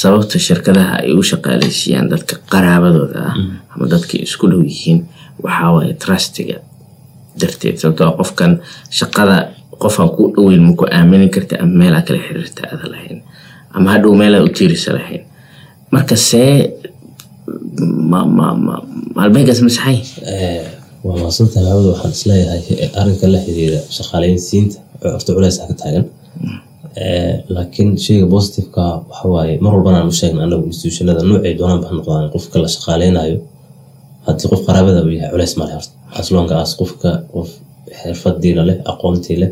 sababta 0.00 0.38
shirkadaha 0.46 0.94
ay 1.02 1.12
u 1.18 1.22
shaqaaleysiiyaan 1.30 2.06
dadka 2.12 2.34
qaraabadooda 2.52 3.18
ah 3.30 3.34
ama 3.74 3.84
dadka 3.94 4.14
isku 4.26 4.44
dhow 4.50 4.60
yihiin 4.70 4.98
waxaa 5.44 5.70
waaye 5.74 5.92
trustiga 6.04 6.56
darteed 7.40 7.76
sababtoo 7.80 8.10
qofkan 8.20 8.52
shaqada 8.98 9.36
qofaan 9.82 10.10
ku 10.16 10.22
dhoweyn 10.36 10.62
maku 10.68 10.84
aamini 10.98 11.28
karta 11.34 11.54
ama 11.62 11.74
meelaa 11.80 12.02
kala 12.06 12.18
xiriirta 12.26 12.62
ada 12.74 12.86
lahayn 12.92 13.18
ama 13.76 13.86
hadhow 13.94 14.12
meelaa 14.20 14.42
u 14.46 14.48
tiirisa 14.56 14.90
lahayn. 14.98 15.22
Marka 15.94 16.16
see 16.16 16.70
maalbeegaas 19.16 19.60
masaxay 19.66 19.96
waa 21.06 21.16
maasanta 21.22 21.58
maxamed 21.60 21.86
waxaan 21.92 22.12
is 22.16 22.22
leeyahay 22.30 22.62
arrinka 23.00 23.26
la 23.34 23.38
xiriira 23.46 23.78
shaqaaleysiinta 23.96 24.76
horta 25.14 25.30
culeys 25.36 25.56
ka 25.70 25.74
taagan. 25.82 26.04
Laakiin 27.54 27.90
sheyga 28.04 28.26
positiveka 28.34 28.84
waxa 29.10 29.26
waaye 29.34 29.54
mar 29.64 29.72
walbana 29.76 29.96
aan 30.00 30.08
u 30.12 30.16
sheegna 30.20 30.40
anagu 30.46 30.64
institutionada 30.72 31.22
noocay 31.30 31.52
doonaan 31.60 31.80
ba 31.84 31.88
noqdaan 31.98 32.26
qofka 32.34 32.56
la 32.64 32.68
shaqaaleynayo 32.74 33.36
haddii 34.26 34.48
qof 34.52 34.60
qaraabada 34.66 35.00
uu 35.06 35.12
yahay 35.18 35.30
culeys 35.34 35.54
male 35.60 35.72
horta. 35.78 35.92
Asloonkaas 36.20 36.70
qofka 36.80 37.10
qof 37.34 37.48
xirfadiina 38.00 38.62
leh 38.68 38.76
aqoontii 38.92 39.36
leh 39.42 39.50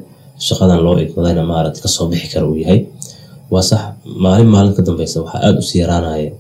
shaqadan 0.49 0.81
loo 0.87 0.95
idmadayna 1.05 1.43
maarad 1.53 1.77
ka 1.83 1.89
soo 1.97 2.07
bixi 2.11 2.29
kara 2.33 2.45
uu 2.51 2.57
yahay 2.65 2.79
waa 3.53 3.63
sax. 3.71 3.83
Maalin 4.25 4.49
maalin 4.55 4.75
ka 4.77 4.83
dambeysa 4.87 5.17
waxaa 5.23 5.41
aada 5.47 5.59
u 5.63 5.63
sii 5.69 5.81
yaraanaya 5.85 6.31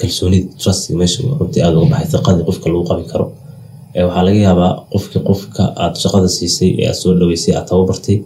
kalsoonida 0.00 0.48
trustiga 0.62 0.96
meesha 1.00 1.18
runtii 1.40 1.62
aada 1.66 1.76
uga 1.78 1.88
baxay 1.92 2.08
hiqadii 2.18 2.44
qofka 2.48 2.66
lagu 2.72 2.84
qabi 2.90 3.04
karo. 3.12 3.26
Waxaa 4.06 4.22
laga 4.26 4.40
yaabaa 4.46 4.70
qofkii 4.92 5.22
qofka 5.28 5.62
aad 5.82 5.94
shaqada 6.02 6.28
siisay 6.36 6.70
ee 6.80 6.86
aad 6.90 6.98
soo 7.02 7.12
dhaweysay 7.20 7.52
aad 7.58 7.66
tababartay 7.70 8.16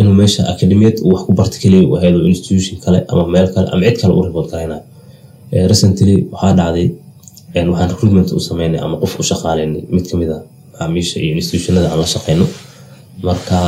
inuu 0.00 0.14
meesha 0.20 0.40
akademiyad 0.52 0.96
uu 1.04 1.10
wax 1.14 1.22
ku 1.26 1.32
barta 1.38 1.56
keliya 1.62 1.88
u 1.90 1.96
ahayd 1.96 2.14
oo 2.20 2.26
institution 2.34 2.76
kale 2.84 2.98
ama 3.12 3.24
meel 3.34 3.46
kale 3.54 3.66
ama 3.72 3.82
cid 3.86 3.96
kale 4.02 4.12
u 4.18 4.22
report 4.28 4.48
garaynayo 4.52 4.82
recently 5.72 6.14
waxaa 6.32 6.52
dhacday 6.58 6.86
waxaan 7.70 7.88
recruitment 7.92 8.28
u 8.38 8.40
sameynay 8.48 8.80
ama 8.86 8.96
qof 9.02 9.12
u 9.20 9.22
shaqaaleynay 9.30 9.82
mid 9.94 10.04
ka 10.10 10.14
mid 10.20 10.30
a 10.36 10.38
macaamiisha 10.72 11.16
iyo 11.24 11.32
institutionada 11.40 11.86
aan 11.92 12.00
la 12.02 12.06
shaqeyno. 12.14 12.46
Marka 13.26 13.58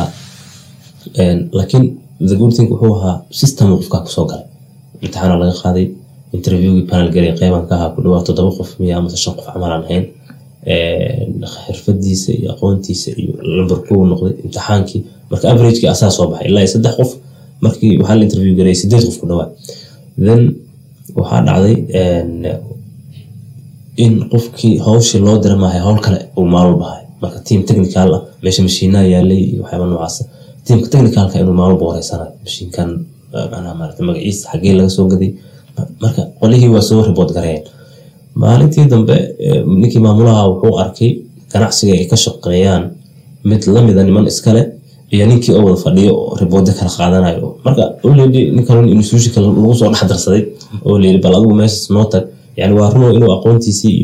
laakiin 1.59 1.85
the 2.29 2.37
good 2.41 2.53
thing 2.57 2.69
wuxuu 2.73 2.95
ahaa 2.99 3.17
system 3.41 3.67
qofkaa 3.79 4.01
ku 4.05 4.11
soo 4.17 4.27
galay. 4.31 4.47
Imtixaana 5.03 5.35
laga 5.43 5.55
qaaday 5.63 5.87
interviewgii 6.37 6.87
panel 6.91 7.09
garay 7.15 7.33
qeybaan 7.41 7.65
ka 7.69 7.75
ahaa 7.79 7.91
ku 7.95 7.99
dhawaad 8.05 8.25
toddoba 8.29 8.51
qof 8.59 8.71
miya 8.81 8.95
amase 8.99 9.17
shan 9.25 9.35
qof 9.39 9.47
camal 9.53 9.73
aan 9.75 9.85
ahayn. 9.89 10.05
Xirfadiisa 11.67 12.31
iyo 12.39 12.49
aqoontiisa 12.55 13.11
iyo 13.23 13.33
lambar 13.57 13.79
kow 13.89 14.01
noqday 14.11 14.33
imtixaankii. 14.45 15.01
Marka 15.31 15.45
averagekii 15.53 15.89
asaa 15.95 16.11
soo 16.17 16.27
baxay 16.31 16.47
ilaa 16.51 16.67
saddex 16.75 16.95
qof 17.01 17.11
markii 17.65 17.93
waxaa 18.01 18.17
la 18.19 18.25
interview 18.29 18.55
garay 18.61 18.75
sideed 18.83 19.05
qof 19.09 19.17
ku 19.21 19.27
dhawaad. 19.31 19.51
Then 20.27 20.41
waxaa 21.19 21.41
dhacday 21.47 21.75
in 24.05 24.13
qofkii 24.33 24.75
hawshii 24.87 25.21
loo 25.27 25.37
dira 25.43 25.57
maahay 25.63 25.81
howl 25.87 25.99
kale 26.07 26.19
uu 26.39 26.47
maalul 26.55 26.77
bahay. 26.83 27.03
Marka 27.23 27.39
team 27.47 27.61
technical 27.69 28.11
ah 28.17 28.23
meesha 28.43 28.63
mashiinaa 28.69 29.05
yaalay 29.15 29.41
iyo 29.53 29.61
waxyaaba 29.63 29.87
noocaas 29.91 30.17
teamka 30.71 30.89
technicalka 30.95 31.37
inuu 31.43 31.55
maalulba 31.61 31.85
wareysanayo 31.91 32.33
mashiinkan 32.45 32.89
macnaha 33.33 33.75
maarata 33.81 34.03
magaciisa 34.09 34.45
xaggee 34.53 34.75
laga 34.79 34.91
soo 34.97 35.07
gaday. 35.13 35.31
Marka 36.03 36.23
qolihii 36.41 36.69
waa 36.75 36.85
soo 36.89 37.03
report 37.09 37.31
garayeen 37.37 37.63
maalintii 38.43 38.85
dambe 38.93 39.17
ninkii 39.81 40.03
maamulaha 40.07 40.43
wuxuu 40.51 40.75
arkay 40.83 41.11
ganacsiga 41.53 41.93
ay 41.99 42.05
ka 42.11 42.17
shaqeeyaan 42.25 42.83
mid 43.51 43.63
lamida 43.75 44.03
niman 44.05 44.27
iskale 44.33 44.63
iyo 45.15 45.25
ninkii 45.31 45.53
oo 45.57 45.65
wada 45.67 45.77
fadhiyo 45.85 46.13
oo 46.23 46.37
riboodyo 46.41 46.73
kala 46.79 46.91
qaadanayo. 46.99 47.49
Marka 47.65 47.83
oledi 48.07 48.41
ninkan 48.57 48.89
institutionka 48.89 49.41
lagu 49.41 49.75
soo 49.81 49.89
dhex 49.93 50.05
darsaday 50.13 50.43
oo 50.87 50.97
bal 51.23 51.35
adigu 51.39 51.55
meeshas 51.61 51.91
noo 51.91 52.07
yani 52.57 52.75
waa 52.79 52.91
runo 52.95 53.13
inuu 53.17 53.33
aqoontiisii 53.37 53.99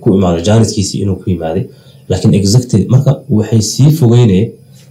ku 0.00 0.14
imaado 0.14 0.40
jaaniskiisii 0.48 1.00
inuu 1.04 1.16
ku 1.16 1.30
yimaaday 1.30 1.64
laakiin 2.08 2.34
exactly 2.34 2.86
marka 2.94 3.10
waxay 3.30 3.62
sii 3.72 3.90
fogeynayeen 3.98 4.50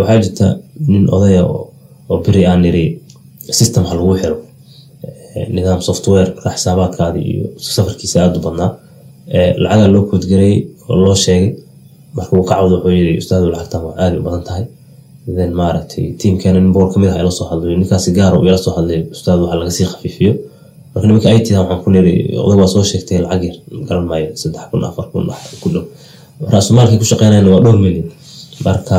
waxaa 0.00 0.18
jirta 0.24 0.46
nin 0.92 1.04
odaya 1.16 1.42
oo 2.10 2.16
beri 2.24 2.42
aan 2.50 2.60
niri 2.64 2.84
system 3.58 3.82
ha 3.88 3.92
lagu 3.98 4.14
xiro 4.22 4.36
nidaam 5.56 5.80
software 5.88 6.28
xisaabaadkaadi 6.54 7.20
iyo 7.32 7.44
safarkiisa 7.74 8.16
aada 8.22 8.38
u 8.40 8.42
badnaa. 8.46 8.70
Lacagaa 9.62 9.88
loo 9.94 10.02
koodgareeyey 10.10 10.58
oo 10.88 10.96
loo 11.04 11.16
sheegay 11.24 11.50
marka 12.16 12.32
uu 12.36 12.44
ka 12.48 12.54
cawdo 12.54 12.74
wuxuu 12.76 12.94
yiri 12.98 13.12
ustaadu 13.22 13.46
lacagtan 13.52 13.80
waa 13.86 13.94
aada 14.02 14.16
u 14.20 14.22
badan 14.26 14.42
tahay. 14.48 14.64
Then 15.36 15.50
maaragtay 15.60 16.04
tiimkeena 16.20 16.58
nin 16.60 16.72
boor 16.74 16.86
ka 16.92 16.96
mid 17.00 17.08
ah 17.12 17.18
ila 17.22 17.30
soo 17.38 17.46
hadlayo 17.50 17.76
ninkaasi 17.80 18.10
gaar 18.18 18.32
uu 18.38 18.44
ila 18.48 18.58
soo 18.64 18.74
hadlay 18.78 19.00
ustaad 19.14 19.38
waxa 19.42 19.56
laga 19.60 19.70
sii 19.76 19.86
khafiifiyo. 19.92 20.32
Marka 20.92 21.06
nimanka 21.08 21.28
ay 21.32 21.40
tidaa 21.46 21.62
waxaan 21.62 21.80
ku 21.84 21.88
niri 21.94 22.12
odag 22.44 22.58
waa 22.62 22.70
soo 22.74 22.84
sheegtay 22.90 23.18
lacag 23.24 23.42
yar 23.48 23.56
garan 23.88 24.06
maayo 24.10 24.28
saddex 24.40 24.64
kun 24.70 24.84
afar 24.88 25.06
kun 25.12 25.24
ku 25.62 25.68
dhow. 25.74 25.84
Ra-sumaalkay 26.52 26.98
ku 27.00 27.06
shaqeynayana 27.10 27.48
waa 27.54 27.62
dhowr 27.64 27.78
milyan. 27.84 28.06
Marka 28.66 28.96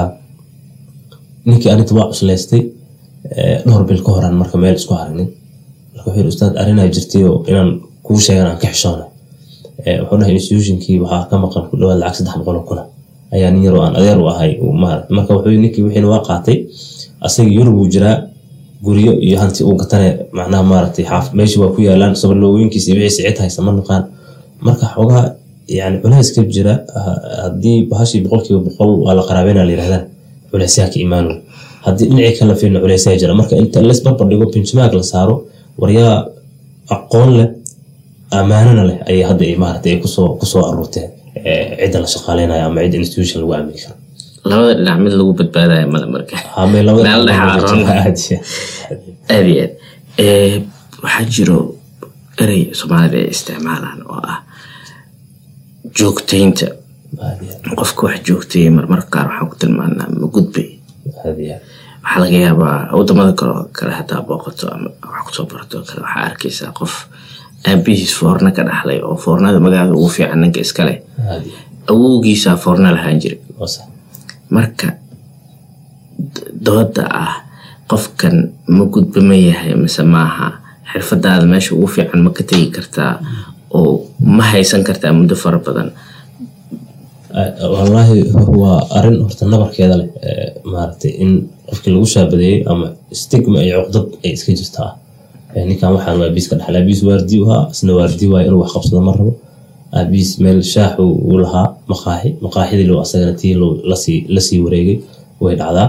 ninkii 1.46 1.70
arinta 1.74 1.94
waa 1.98 2.08
cuslaystay 2.12 2.62
dhowr 3.66 3.84
bil 3.90 4.02
ka 4.06 4.12
horaan 4.16 4.36
marka 4.42 4.58
meel 4.64 4.76
isku 4.80 4.94
aragnay 5.02 5.28
marka 5.96 6.08
wuxuu 6.10 6.28
ustaad 6.34 6.54
arrinaa 6.62 6.88
jirtay 6.96 7.24
oo 7.30 7.38
inaan 7.52 7.70
kuu 8.06 8.20
sheegan 8.26 8.48
aan 8.52 8.60
ka 8.64 8.68
xishoonay 8.74 9.08
wuxuu 10.02 10.18
dhahay 10.20 10.34
institutionkii 10.40 10.98
waxaa 11.04 11.24
ka 11.30 11.36
maqan 11.44 11.64
ku 11.70 11.74
dhawaad 11.80 12.00
lacag 12.04 12.16
saddex 12.18 12.36
boqol 12.40 12.58
oo 12.60 12.66
kuna. 12.70 12.84
Ayaa 13.36 13.52
nin 13.54 13.64
yar 13.68 13.76
oo 13.78 13.84
aan 13.86 13.96
adeer 14.00 14.18
u 14.24 14.28
ahay 14.34 14.52
marka 15.16 15.32
wuxuu 15.36 15.52
ninkii 15.64 15.84
wixiina 15.86 16.08
waa 16.14 16.22
qaatay 16.30 16.58
asaga 17.28 17.50
yurub 17.58 17.76
uu 17.82 17.88
jiraa 17.94 18.18
guryo 18.86 19.12
iyo 19.26 19.36
hanti 19.42 19.62
uu 19.68 19.76
gatane 19.82 20.10
macnaha 20.38 20.64
maaragtay 20.72 21.06
xaaf 21.12 21.26
waa 21.62 21.72
ku 21.76 21.80
yaalaan 21.88 22.14
sabarloogooyinkiisa 22.22 22.88
iyo 22.92 22.98
wixiisa 23.04 23.30
cid 23.30 23.38
haysa 23.44 23.60
ma 23.66 23.72
naqaan 23.80 24.04
marka 24.66 24.86
xoogaa 24.96 25.26
yani 25.78 25.98
culays 26.04 26.30
jira 26.56 26.74
haddii 27.44 27.78
bahashii 27.92 28.22
boqolkiiba 28.26 28.60
boqol 28.68 28.90
waa 29.06 29.14
la 29.18 29.24
qaraabeyna 29.30 29.62
la 29.68 29.72
yirahdaan 29.76 30.04
culaysyaa 30.54 30.88
ka 30.94 30.98
imaano 31.06 31.32
haddii 31.86 32.08
dhinacii 32.10 32.38
kala 32.40 32.54
fiirna 32.60 32.80
culaysyaa 32.84 33.16
jira. 33.22 33.34
Marka 33.40 33.54
inta 33.64 33.78
laisbarbar 33.90 34.26
dhigo 34.32 34.46
benchmark 34.54 34.94
la 35.00 35.04
saaro 35.12 35.36
waryaa 35.82 36.16
aqoon 36.96 37.30
leh 37.40 37.48
ammaanana 38.40 38.84
leh 38.90 38.98
ayay 39.10 39.24
hadda 39.30 39.46
maarata 39.64 39.90
ku 40.04 40.46
soo 40.54 40.64
aruurteen 40.70 41.10
cidda 41.82 41.98
la 42.04 42.08
shaqaaleynayo 42.14 42.64
ama 42.70 42.80
cidda 42.86 42.98
institution 43.04 43.38
lagu 43.42 43.54
aamini 43.58 43.80
karo. 43.84 43.96
Labada 44.50 44.74
dhinac 44.80 44.98
mid 45.04 45.14
lagu 45.20 45.32
badbaadayo 45.40 45.86
male 45.94 46.08
marka. 46.16 46.36
Aad 49.36 49.48
iyo 49.54 49.66
aad 50.20 50.64
waxaa 51.04 51.26
jiro 51.36 51.58
erey 52.44 52.62
soomaalida 52.80 53.18
ay 53.22 53.28
isticmaalaan 53.36 54.00
oo 54.14 54.20
ah 54.34 54.40
joogtaynta 56.00 56.68
qofka 57.80 58.02
wax 58.08 58.18
joogtayay 58.28 58.70
marmar 58.78 59.02
qaar 59.14 59.28
waxaan 59.30 59.50
ku 59.52 59.56
tilmaanaa 59.62 60.08
ma 60.13 60.13
gudbay 60.36 60.70
waxaa 62.04 62.20
laga 62.24 62.38
yaabaa 62.46 62.78
waddamada 62.98 63.32
kale 63.40 63.54
kale 63.78 63.92
hadaa 64.00 64.22
booqato 64.28 64.66
ama 64.76 64.90
wax 65.14 65.22
ku 65.28 65.32
soo 65.38 65.46
barato 65.52 65.78
kale 65.88 66.02
waxaa 66.06 66.24
arkaysaa 66.30 66.72
qof 66.80 66.94
aabihiis 67.70 68.14
foorna 68.20 68.50
ka 68.58 68.62
dhaxlay 68.70 69.00
oo 69.08 69.16
foornada 69.24 69.60
magaalada 69.66 69.96
ugu 70.00 70.10
fiican 70.16 70.40
ninka 70.42 70.60
iskale 70.66 70.94
awowgiisaa 71.92 72.56
foorna 72.64 72.90
lahaan 72.96 73.20
jiray. 73.22 73.40
Marka 74.56 74.88
dooda 76.66 77.06
ah 77.10 77.34
qofkan 77.92 78.36
ma 78.68 78.84
gudba 78.94 79.20
ma 79.30 79.36
yahay 79.36 79.74
mise 79.76 80.04
maaha 80.16 80.48
xirfadaada 80.92 81.46
meesha 81.52 81.72
ugu 81.76 81.88
fiican 81.96 82.20
ma 82.26 82.30
ka 82.38 82.44
tegi 82.50 82.68
kartaa 82.76 83.14
oo 83.78 83.92
ma 84.36 84.44
haysan 84.52 84.84
kartaa 84.88 85.14
muddo 85.18 85.36
fara 85.44 85.60
badan 85.66 85.90
wallaahi 87.34 88.20
waa 88.62 88.80
arrin 88.98 89.18
horta 89.26 89.46
nabarkeeda 89.54 89.96
leh 90.02 90.08
maaragtay 90.74 91.12
in 91.24 91.32
qofkii 91.70 91.92
lagu 91.96 92.06
shaabadeeyey 92.16 92.60
ama 92.72 92.88
stigma 93.22 93.60
iyo 93.66 93.78
cuqdad 93.86 94.06
ay 94.26 94.32
iska 94.38 94.52
jirtaa. 94.60 94.90
Ninkan 95.70 95.90
waxaan 95.96 96.22
aabiis 96.22 96.48
ka 96.50 96.56
dhaxlay 96.60 96.82
aabiis 96.82 97.02
waardi 97.08 97.36
u 97.42 97.46
ahaa 97.50 97.70
isna 97.74 97.92
waardi 98.00 98.26
waayo 98.32 98.48
inuu 98.50 98.62
wax 98.64 98.72
qabsado 98.76 99.02
ma 99.08 99.12
rabo. 99.18 99.34
Aabiis 99.98 100.30
meel 100.44 100.60
shaax 100.74 100.94
uu 101.00 101.38
lahaa 101.44 101.68
maqaaxi 101.92 102.30
maqaaxidii 102.46 102.88
loo 102.90 103.00
asagana 103.06 103.34
tii 103.42 103.54
la 104.36 104.42
sii 104.48 104.60
wareegay 104.66 104.98
way 105.44 105.56
dhacdaa. 105.62 105.88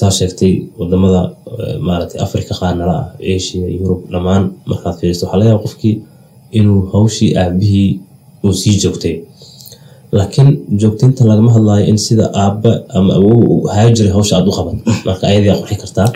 Saa 0.00 0.10
sheegtay 0.18 0.52
waddamada 0.78 1.20
maaragtay 1.86 2.18
africa 2.26 2.52
qaarnala 2.60 2.94
ah 3.00 3.06
asia 3.36 3.66
yurub 3.78 4.00
dhammaan 4.12 4.42
markaad 4.70 4.94
fiiristo 5.00 5.24
waxaa 5.26 5.38
laga 5.40 5.50
yaaba 5.50 5.62
qofkii 5.66 5.94
inuu 6.58 6.80
hawshii 6.92 7.30
aabihii 7.42 7.90
uu 8.44 8.52
sii 8.62 8.74
joogtay 8.82 9.14
laakiin 10.18 10.48
joogtaynta 10.80 11.22
lagama 11.30 11.50
hadlaayo 11.56 11.84
in 11.92 11.98
sida 12.06 12.24
aabba 12.42 12.72
ama 12.98 13.12
ahaa 13.70 13.90
jiray 13.96 14.12
hawsha 14.16 14.34
aad 14.38 14.46
u 14.50 14.52
qaban. 14.58 14.76
Marka 15.06 15.24
ayadaa 15.32 15.56
qurxi 15.60 15.76
kartaa 15.82 16.08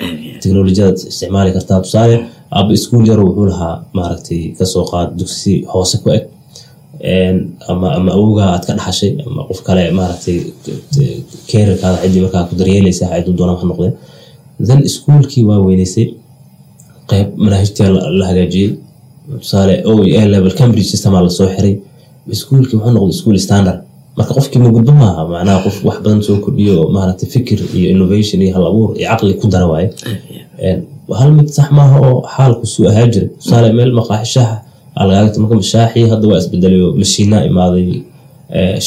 teknolojiyadaad 0.42 0.98
isticmaali 1.11 1.50
kartaa. 1.57 1.78
Tusaale 1.85 2.16
aabba 2.57 2.72
iskuul 2.78 3.07
yaro 3.11 3.22
wuxuu 3.28 3.46
lahaa 3.52 3.74
maaragtay 3.96 4.40
ka 4.59 4.64
soo 4.72 4.85
qaad 4.92 5.09
dugsi 5.18 5.52
hoose 5.72 5.96
ku 6.02 6.09
eg 6.16 6.24
ama 7.70 7.87
ama 7.98 8.11
awowgaa 8.16 8.48
aad 8.54 8.64
ka 8.66 8.72
dhaxashay 8.78 9.12
ama 9.26 9.40
qof 9.48 9.61
kale 9.66 9.83
maaragtay 9.98 10.38
keerarkaada 11.50 11.96
ciddii 12.02 12.22
markaa 12.26 12.44
ku 12.48 12.54
daryeelaysa 12.61 13.04
cidduu 13.14 13.35
doonama 13.38 13.59
ha 13.62 13.66
noqdee 13.70 13.92
then 14.66 14.80
iskuulkii 14.88 15.44
waa 15.48 15.59
weynaysay 15.66 16.07
qayb 17.11 17.26
manaahijtii 17.44 17.88
la 18.18 18.24
hagaajiyey. 18.30 18.70
Tusaale 19.42 19.74
o 19.90 19.92
a 20.20 20.22
level 20.35 20.52
cambridge 20.61 20.88
systemaa 20.94 21.22
la 21.26 21.30
soo 21.38 21.48
xiray. 21.57 21.74
Iskuulkii 22.37 22.76
wuxuu 22.78 22.92
noqday 22.96 23.14
iskuul 23.16 23.38
standard 23.46 23.78
marka 24.16 24.33
qofkii 24.38 24.61
ma 24.64 24.68
gudbo 24.77 24.92
maaha 25.03 25.22
macnaha 25.33 25.59
qof 25.66 25.77
wax 25.88 25.96
badan 26.05 26.20
soo 26.27 26.37
kordhiyo 26.44 26.74
maaragtay 26.96 27.29
fikir 27.35 27.59
iyo 27.79 27.87
innovation 27.94 28.38
iyo 28.44 28.53
hal 28.57 28.64
abuur 28.70 28.90
iyo 28.98 29.07
caqli 29.11 29.35
ku 29.40 29.46
dara 29.53 29.66
waaye. 29.72 29.88
Hal 31.20 31.31
mid 31.38 31.48
sax 31.57 31.68
maaha 31.79 31.96
oo 32.09 32.18
xaalku 32.35 32.64
suu 32.74 32.85
ahaa 32.90 33.07
jiray 33.12 33.29
tusaale 33.40 33.68
meel 33.79 33.92
maqaaxi 33.98 34.31
shaaxa 34.35 34.57
alagaagta 35.00 35.38
marka 35.42 35.55
shaaxii 35.72 36.07
hadda 36.12 36.24
waa 36.31 36.38
isbedelayo 36.42 36.88
mashiinaa 37.00 37.42
imaaday 37.50 37.87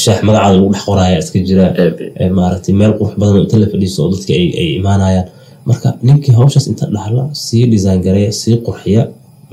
shaax 0.02 0.18
magacaada 0.26 0.54
lagu 0.56 0.68
dhex 0.72 0.82
qoraya 0.88 1.16
iska 1.22 1.38
jira. 1.48 1.66
Maaragtay 2.38 2.74
meel 2.80 2.92
qurux 2.98 3.12
badan 3.20 3.34
oo 3.38 3.42
inta 3.46 3.56
la 3.62 3.66
fadhiiso 3.72 3.98
oo 4.04 4.10
dadka 4.14 4.32
ay 4.40 4.46
imaanayaan. 4.80 5.26
Marka 5.68 5.88
ninkii 6.06 6.32
hawshaas 6.38 6.66
inta 6.72 6.84
dhaxla 6.94 7.22
sii 7.44 7.64
design 7.74 8.00
gareeya 8.06 8.32
sii 8.40 8.56
qurxiya 8.66 9.02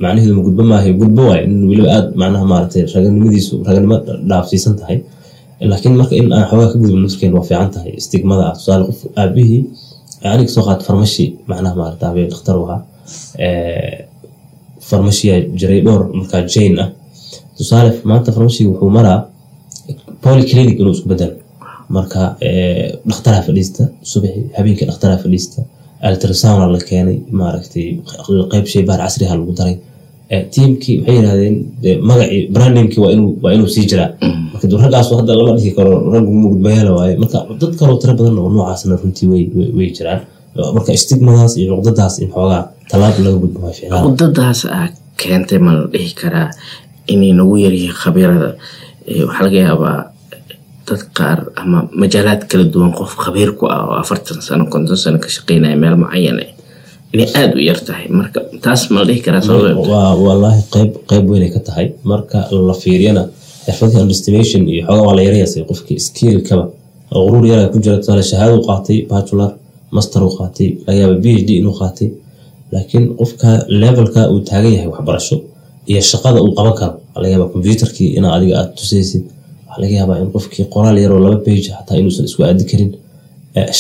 macnaheedu 0.04 0.34
ma 0.38 0.42
gudbo 0.48 0.64
maahay 0.72 0.94
gudbo 1.02 1.22
waay 1.30 1.42
in 1.48 1.54
weliba 1.70 1.90
aad 1.98 2.08
macnaha 2.22 2.46
maaragtay 2.52 2.82
raganimadiisu 2.96 3.54
raganimo 3.68 3.96
dhaafsiisan 4.30 4.74
tahay 4.80 4.98
laakiin 5.72 5.96
marka 6.00 6.14
in 6.22 6.28
aan 6.34 6.46
xoogaa 6.50 6.70
ka 6.72 6.78
gudubno 6.82 7.02
nafskeena 7.06 7.36
waa 7.38 7.48
fiican 7.50 7.70
tahay 7.76 7.94
stigmada 8.06 8.44
ah 8.50 8.54
tusaale 8.58 8.84
qof 8.90 9.00
aabihii 9.22 9.62
aniga 10.34 10.52
soo 10.56 10.64
qaad 10.68 10.82
farmashi 10.88 11.26
macnaha 11.50 11.76
maaragta 11.80 12.04
aabihii 12.10 12.30
dhakhtar 12.34 12.56
ahaa 12.64 12.80
farmashiyaa 14.90 15.40
jiray 15.60 15.82
dhowr 15.86 16.02
markaa 16.20 16.42
jane 16.54 16.78
ah 16.84 16.90
tusaale 17.58 17.90
maanta 18.10 18.30
farmashiga 18.36 18.70
wuxuu 18.72 18.90
maraa 18.98 19.20
polyclinic 20.24 20.78
inuu 20.82 20.94
isku 20.98 21.08
bedelo 21.14 21.36
marka 21.96 22.22
dhakhtaraa 23.10 23.42
fadhiista 23.48 23.84
subaxi 24.12 24.42
habeenkii 24.58 24.88
dhakhtaraa 24.90 25.20
fadhiista 25.24 25.60
altrasound 26.08 26.62
la 26.76 26.80
keenay 26.90 27.18
maaragtay 27.40 27.88
qeyb 28.52 28.66
shay 28.74 28.84
baar 28.90 29.00
casriha 29.06 29.34
lagu 29.40 29.54
daray 29.60 29.76
tiimkii 30.30 30.96
waxay 31.00 31.16
yidhahdeen 31.18 31.56
magacii 32.10 32.42
brandingkii 32.54 33.02
waa 33.44 33.52
inuu 33.56 33.68
sii 33.76 33.86
jiraa. 33.92 34.10
Marka 34.54 34.66
du 34.68 34.78
raggaasu 34.78 35.18
hadda 35.20 35.34
lama 35.38 35.54
dhihi 35.58 35.72
karo 35.78 35.92
rag 36.14 36.26
mugudbayaala 36.26 36.92
waaye. 36.98 37.14
Marka 37.22 37.38
dad 37.62 37.74
kaloo 37.80 37.98
tiro 38.02 38.14
badan 38.18 38.38
oo 38.40 38.50
noocaasna 38.50 38.96
runtii 39.02 39.28
way 39.32 39.44
way 39.78 39.90
jiraan. 39.98 40.22
Marka 40.76 40.92
stigmadaas 40.98 41.58
iyo 41.58 41.76
cuqdadaas 41.78 42.20
in 42.24 42.30
xoogaa 42.34 42.64
tallaab 42.90 43.16
laga 43.26 43.38
gudbo 43.44 43.60
cuqdadaas 44.06 44.60
ah 44.78 44.90
keentay 45.22 45.60
ma 45.66 45.72
la 45.78 45.84
dhihi 45.94 46.14
karaa 46.22 46.50
inay 47.14 47.32
nagu 47.38 47.56
yaryihiin 47.64 47.94
khabiirada. 48.02 48.50
Waxaa 49.28 49.44
laga 49.46 49.60
yaabaa 49.68 50.00
dad 50.88 51.02
qaar 51.18 51.40
ama 51.62 51.80
majaalaad 52.02 52.42
kala 52.50 52.64
duwan 52.74 52.92
qof 52.98 53.14
khabiir 53.24 53.52
ku 53.60 53.66
ah 53.70 53.82
oo 53.90 53.96
afartan 54.02 54.42
sano 54.42 54.66
konton 54.74 54.98
sano 54.98 55.18
ka 55.24 55.30
shaqeynaya 55.36 55.78
meel 55.82 55.96
mucayan 56.02 56.38
inay 57.14 57.28
aada 57.40 57.54
u 57.60 57.62
yar 57.70 57.80
tahay. 57.88 58.06
Marka 58.20 58.40
taas 58.66 58.82
ma 58.92 59.00
la 59.02 59.06
dhihi 59.10 59.22
karaa 59.26 59.42
wallaahi 60.28 60.62
qayb 60.76 60.92
qayb 61.10 61.26
weynay 61.32 61.52
ka 61.56 61.60
tahay. 61.68 61.88
Marka 62.12 62.38
la 62.68 62.74
fiiriyana 62.84 63.24
xirfadii 63.66 64.00
underestimation 64.04 64.62
iyo 64.74 64.82
xoogaa 64.88 65.06
waa 65.08 65.16
la 65.18 65.22
yarayasay 65.28 65.64
qofkii 65.70 66.00
skillkaba 66.08 66.66
quruur 67.12 67.46
yaraa 67.52 67.70
ku 67.74 67.78
jira. 67.84 67.98
Tusaale 68.02 68.24
shahaado 68.32 68.58
qaatay 68.70 68.98
bachelor 69.12 69.52
master 69.96 70.22
uu 70.28 70.34
qaatay 70.40 70.68
laga 70.88 71.00
yaaba 71.04 71.16
b 71.24 71.26
h 71.38 71.42
d 71.48 71.50
inuu 71.62 71.76
qaatay. 71.82 72.08
Laakiin 72.74 73.06
qofka 73.20 73.50
levelka 73.82 74.22
uu 74.34 74.40
taagan 74.50 74.74
yahay 74.76 74.90
waxbarasho 74.94 75.36
iyo 75.92 76.02
shaqada 76.12 76.40
uu 76.46 76.52
qaban 76.58 76.74
karo 76.80 76.92
waxaa 76.98 77.22
laga 77.22 77.30
yaabaa 77.34 77.50
computerkii 77.56 78.10
ina 78.18 78.28
adiga 78.36 78.54
aad 78.62 78.70
tusaysid. 78.80 79.24
Waxaa 79.68 79.82
laga 79.84 79.94
yaabaa 80.00 80.18
in 80.24 80.30
qofkii 80.36 80.66
qoraal 80.74 80.98
yaroo 81.04 81.20
laba 81.26 81.38
page 81.48 81.68
xataa 81.78 81.98
inuusan 82.02 82.26
isku 82.30 82.42
aadi 82.48 82.64
karin 82.72 82.92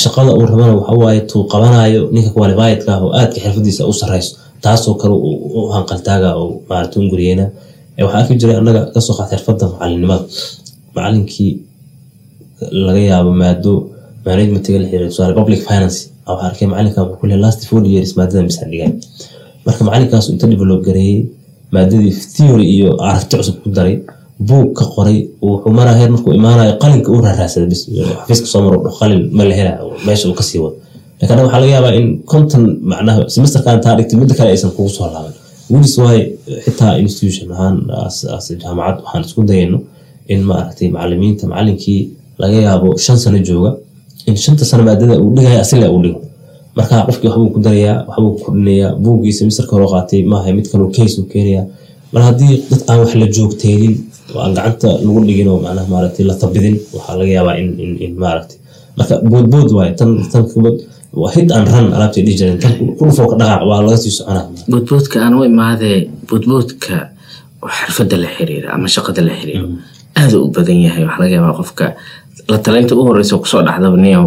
shaqada 0.01 0.31
uu 0.38 0.45
rabana 0.51 0.73
waxawaaye 0.79 1.21
tuu 1.31 1.43
qabanayo 1.53 2.01
ninka 2.15 2.29
qualifiedka 2.38 2.89
ah 2.95 3.01
oo 3.05 3.11
aadka 3.19 3.38
xirfadiisa 3.43 3.81
u 3.91 3.93
sareyso 4.01 4.31
taasoo 4.63 4.95
kale 5.01 5.15
u 5.57 5.59
hanqaltaaga 5.75 6.29
oo 6.41 6.61
maarata 6.69 6.95
un 6.99 7.07
waxaa 7.11 8.19
arki 8.19 8.33
jiray 8.41 8.57
annaga 8.61 8.81
ka 8.93 8.99
soo 9.05 9.15
qaata 9.17 9.31
xirfadda 9.35 9.65
macalinimada 9.73 10.23
macalinkii 10.95 11.51
laga 12.85 13.01
yaabo 13.11 13.31
maado 13.41 13.71
managementiga 14.25 14.77
la 14.81 14.88
xiriira 14.89 15.07
tusaale 15.11 15.33
public 15.39 15.59
finance. 15.67 15.97
Waxaa 16.27 16.47
arkay 16.49 16.67
macalinkan 16.71 17.03
wuxuu 17.07 17.19
ku 17.21 17.25
last 17.45 17.61
four 17.69 17.83
years 17.93 18.09
maadadan 18.17 18.45
bisa 18.49 18.63
dhigay. 18.71 18.91
Marka 19.65 19.81
macalinkaas 19.88 20.25
inta 20.33 20.45
develop 20.53 20.81
gareeyey 20.88 21.19
maadadii 21.73 22.13
theory 22.35 22.65
iyo 22.75 22.89
aragti 23.07 23.33
cusub 23.39 23.55
ku 23.63 23.69
daray 23.77 23.95
buug 24.39 24.74
ka 24.78 24.86
qoray 24.95 25.17
wuxuu 25.41 25.71
maraa 25.78 25.95
heer 26.00 26.10
markuu 26.12 26.34
imaanayo 26.34 26.74
qalinka 26.84 27.10
u 27.12 27.21
raaraasada 27.26 27.65
bis 27.71 27.82
xafiiska 28.19 28.48
soo 28.54 28.62
maro 28.65 28.78
qalin 29.00 29.30
ma 29.38 29.43
la 29.50 29.56
hela 29.60 29.71
meesha 30.06 30.28
uu 30.30 30.34
ka 30.39 30.43
sii 30.43 30.60
wado. 30.63 30.76
Laakiin 31.21 31.39
waxaa 31.45 31.60
laga 31.60 31.71
yaabaa 31.76 31.93
in 32.00 32.08
konton 32.32 32.63
macnaha 32.91 33.19
semesterkan 33.34 33.82
taa 33.82 33.95
dhigtay 33.98 34.17
midda 34.19 34.36
kale 34.36 34.50
aysan 34.56 34.71
kugu 34.76 34.89
soo 34.89 35.08
laaban 35.13 35.34
wilis 35.71 35.98
waaye 35.98 36.21
xitaa 36.65 36.93
institution 37.04 37.48
ahaan 37.56 37.76
jaamacad 38.63 38.98
waxaan 39.04 39.24
isku 39.28 39.43
dayayno 39.50 39.80
in 40.34 40.41
maaragtay 40.50 40.88
macalimiinta 40.95 41.48
macalinkii 41.52 42.02
laga 42.41 42.58
yaabo 42.67 42.98
shan 43.06 43.17
sano 43.24 43.39
jooga 43.48 43.71
in 44.28 44.36
shanta 44.43 44.65
sano 44.65 44.84
maadada 44.84 45.15
uu 45.24 45.32
dhigaya 45.36 45.60
asile 45.65 45.88
uu 45.88 46.02
dhigo. 46.04 46.21
Marka 46.76 46.95
qofkii 47.08 47.28
waxbuu 47.30 47.50
ku 47.56 47.60
darayaa 47.65 47.98
waxbuu 48.08 48.34
kordhinayaa 48.43 48.91
buuggii 49.04 49.34
semesterka 49.39 49.71
hore 49.76 49.88
qaatay 49.93 50.21
maaha 50.32 50.54
mid 50.58 50.67
kaloo 50.71 50.89
case 50.98 51.15
uu 51.21 51.26
keenayaa. 51.34 51.65
Mar 52.13 52.24
haddii 52.28 52.54
dad 52.69 52.82
aan 52.89 53.00
wax 53.00 53.12
la 53.21 53.28
joogteynin 53.36 53.93
oo 53.95 54.04
aan 54.43 54.54
gacanta 54.58 54.88
lagu 55.06 55.19
dhigin 55.28 55.48
oo 55.52 55.60
macnaha 55.65 55.88
maaragtay 55.93 56.26
la 56.30 56.36
tabidin. 56.41 56.76
Waxaa 56.93 57.15
laga 57.19 57.32
yaabaa 57.38 57.56
in 58.06 58.13
maaragtay. 58.24 58.58
Marka 58.98 59.13
boodbood 59.32 59.69
waaye 59.78 59.91
tan 60.00 60.12
tan 60.32 60.43
kubad 60.52 60.76
waa 61.21 61.32
hid 61.36 61.52
aan 61.56 61.65
ran 61.74 61.88
alaabtay 61.95 62.24
dhihi 62.26 62.38
jireen. 62.39 62.60
Tan 62.63 62.74
kulufoo 63.00 63.28
ka 63.32 63.36
dhaqaaq 63.41 63.62
waa 63.69 63.80
laga 63.86 63.98
sii 64.04 64.12
soconaa 64.17 64.45
boodboodka 64.71 65.15
aan 65.26 65.34
u 65.39 65.43
imaadee 65.52 65.98
boodboodka 66.30 66.95
oo 67.63 67.69
xirfadda 67.80 68.15
la 68.24 68.30
xiriira 68.38 68.67
ama 68.76 68.88
shaqada 68.95 69.21
la 69.28 69.34
xiriiro 69.39 69.67
aada 70.19 70.36
u 70.43 70.48
badan 70.56 70.80
yahay 70.86 71.04
waxaa 71.08 71.21
laga 71.24 71.36
yaabaa 71.38 71.58
qofka 71.60 71.86
la 72.52 72.58
talaynta 72.65 72.93
u 72.95 73.04
horeysa 73.08 73.36
ku 73.41 73.48
soo 73.52 73.62
dhacdaba 73.67 73.98
niyow 74.06 74.26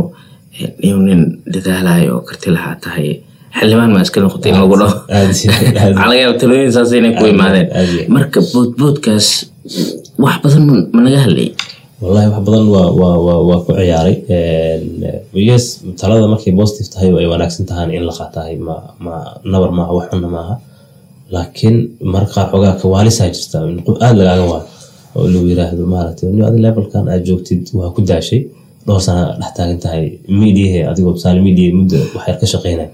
niyow 0.82 0.98
nin 1.08 1.20
dadaalayo 1.54 2.10
oo 2.16 2.22
karti 2.28 2.48
lahaa 2.56 2.76
tahay. 2.84 3.10
Xildhibaan 3.58 3.90
maa 3.94 4.02
iska 4.06 4.20
noqotay 4.20 4.50
in 4.52 4.58
lagu 4.60 4.76
dhaho 4.80 4.94
waxaa 5.08 6.06
laga 6.08 6.14
yaaba 6.22 6.36
talooyin 6.40 6.72
saas 6.76 6.92
inay 6.92 7.12
ku 7.18 7.24
imaadeen. 7.32 7.66
Marka 8.14 8.40
boodboodkaas 8.52 9.28
wax 10.24 10.36
badan 10.44 10.62
ma 10.94 11.00
naga 11.06 11.18
hadlayay 11.24 11.50
wallahi 12.02 12.26
wax 12.32 12.40
badan 12.46 12.64
waa 12.74 13.58
ku 13.66 13.70
ciyaaray. 13.78 14.16
Yes 15.48 15.64
talada 16.00 16.26
markay 16.32 16.52
positive 16.60 16.88
tahay 16.94 17.08
ay 17.20 17.26
wanaagsan 17.32 17.64
tahaan 17.70 17.90
in 17.96 18.02
la 18.08 18.12
qaatahay 18.18 18.54
nabar 19.52 19.70
maaha 19.78 19.92
wax 19.98 20.06
xunna 20.12 20.28
maaha. 20.36 20.54
Laakiin 21.34 21.76
marka 22.14 22.40
qaar 22.52 22.74
kawaalisaa 22.82 23.28
jirta. 23.34 23.56
Aada 24.04 24.16
lagaaga 24.20 24.44
waa 24.52 24.62
oo 25.16 25.26
lagu 25.32 25.46
yiraahdo 25.52 25.84
maaragtay 25.94 26.28
ni 26.32 26.40
adi 26.48 26.58
levelkan 26.66 27.04
aad 27.12 27.22
joogtid 27.28 27.62
waa 27.78 27.90
ku 27.94 28.00
daashay. 28.10 28.40
Dhowr 28.86 29.00
sana 29.06 29.22
dhex 29.40 29.80
tahay. 29.84 30.04
Mediahe 30.40 30.80
adigoo 30.90 31.12
tusaale 31.16 31.40
media 31.48 31.68
muddo 31.78 31.98
waxyar 32.16 32.36
ka 32.40 32.46
shaqeynaya. 32.52 32.88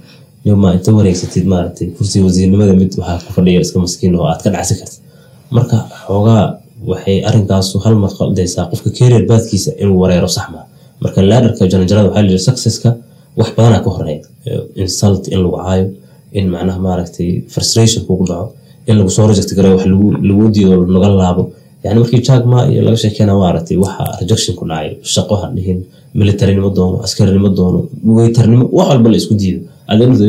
Niyo 0.44 0.56
ma 0.62 0.68
inta 0.76 0.90
wareegsatid 0.96 1.44
maaragtay 1.52 1.87
kursiga 1.96 2.24
wasiirnimada 2.26 2.72
mid 2.80 2.90
waxaa 3.00 3.22
ku 3.26 3.30
fadhiya 3.37 3.60
iska 3.64 3.78
maskiin 3.84 4.12
oo 4.18 4.26
aad 4.32 4.40
ka 4.44 4.50
dhacsi 4.54 4.74
kartid. 4.80 5.00
Marka 5.56 5.76
xoogaa 6.06 6.42
waxay 6.90 7.16
arrinkaasu 7.28 7.76
hal 7.84 7.94
mar 8.02 8.10
qaldaysaa 8.18 8.64
qofka 8.72 8.90
career 8.98 9.22
baadkiisa 9.30 9.70
inuu 9.82 9.98
wareero 10.02 10.28
sax 10.36 10.46
maa 10.54 10.64
marka 11.02 11.18
laadarka 11.30 11.62
jaranjarada 11.72 12.06
waxaa 12.08 12.22
layidhi 12.26 12.42
successka 12.48 12.90
wax 13.38 13.48
badanaa 13.56 13.80
ka 13.86 13.90
horreeya 13.96 14.22
insult 14.82 15.22
in 15.34 15.38
lagu 15.44 15.56
caayo 15.64 15.86
in 16.38 16.44
macnaha 16.54 16.78
maaragtay 16.86 17.28
frustration 17.54 18.00
kugu 18.08 18.24
dhaco 18.30 18.46
in 18.88 18.94
lagu 18.98 19.10
soo 19.16 19.26
reject 19.30 19.50
gareeyo 19.58 19.76
wax 19.78 19.86
lagu 20.28 20.44
diido 20.54 20.74
naga 20.94 21.08
laabo. 21.22 21.44
Yani 21.84 21.98
markii 22.00 22.20
jaagma 22.28 22.58
iyo 22.72 22.80
laga 22.86 22.96
sheekeyna 23.02 23.32
maaragtay 23.42 23.76
waxa 23.84 24.04
rejection 24.20 24.52
ku 24.58 24.64
dhacay 24.70 24.90
shaqo 25.14 25.34
ha 25.40 25.46
dhihin 25.56 25.78
militarinimo 26.20 26.68
doono 26.76 26.96
askarinimo 27.06 27.48
doono 27.58 27.78
weytarnimo 28.16 28.64
wax 28.78 28.86
walba 28.90 29.08
la 29.12 29.16
isku 29.22 29.34
diido. 29.42 29.60
Adeemadu 29.90 30.24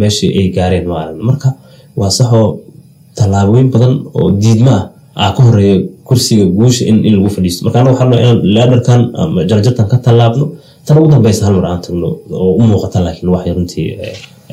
meeshii 0.00 0.30
ay 0.40 0.46
gaareen 0.56 0.86
maaragta 0.92 1.22
marka 1.30 1.48
waa 2.00 2.10
saxoo 2.18 2.48
tallaabooyin 3.18 3.68
badan 3.74 3.94
oo 4.18 4.28
diidma 4.42 4.74
ah 4.76 4.84
aa 5.24 5.30
ka 5.36 5.40
horreeya 5.46 5.76
kursiga 6.08 6.44
guusha 6.58 6.82
in 6.90 6.96
lagu 7.16 7.28
fadhiisto. 7.36 7.60
Marka 7.64 7.78
anaga 7.80 7.92
waxaa 7.94 8.20
inaan 8.20 8.38
laadarkan 8.56 9.00
ama 9.22 9.40
jarjartan 9.50 9.86
ka 9.92 9.96
tallaabno 10.06 10.44
tan 10.86 10.96
ugu 10.98 11.08
dambeysa 11.12 11.44
hal 11.46 11.54
mar 11.60 11.66
aan 11.70 11.80
tagno 11.84 12.08
oo 12.32 12.52
u 12.60 12.62
muuqata 12.70 12.98
laakiin 13.04 13.28
wax 13.34 13.44
runtii 13.56 13.88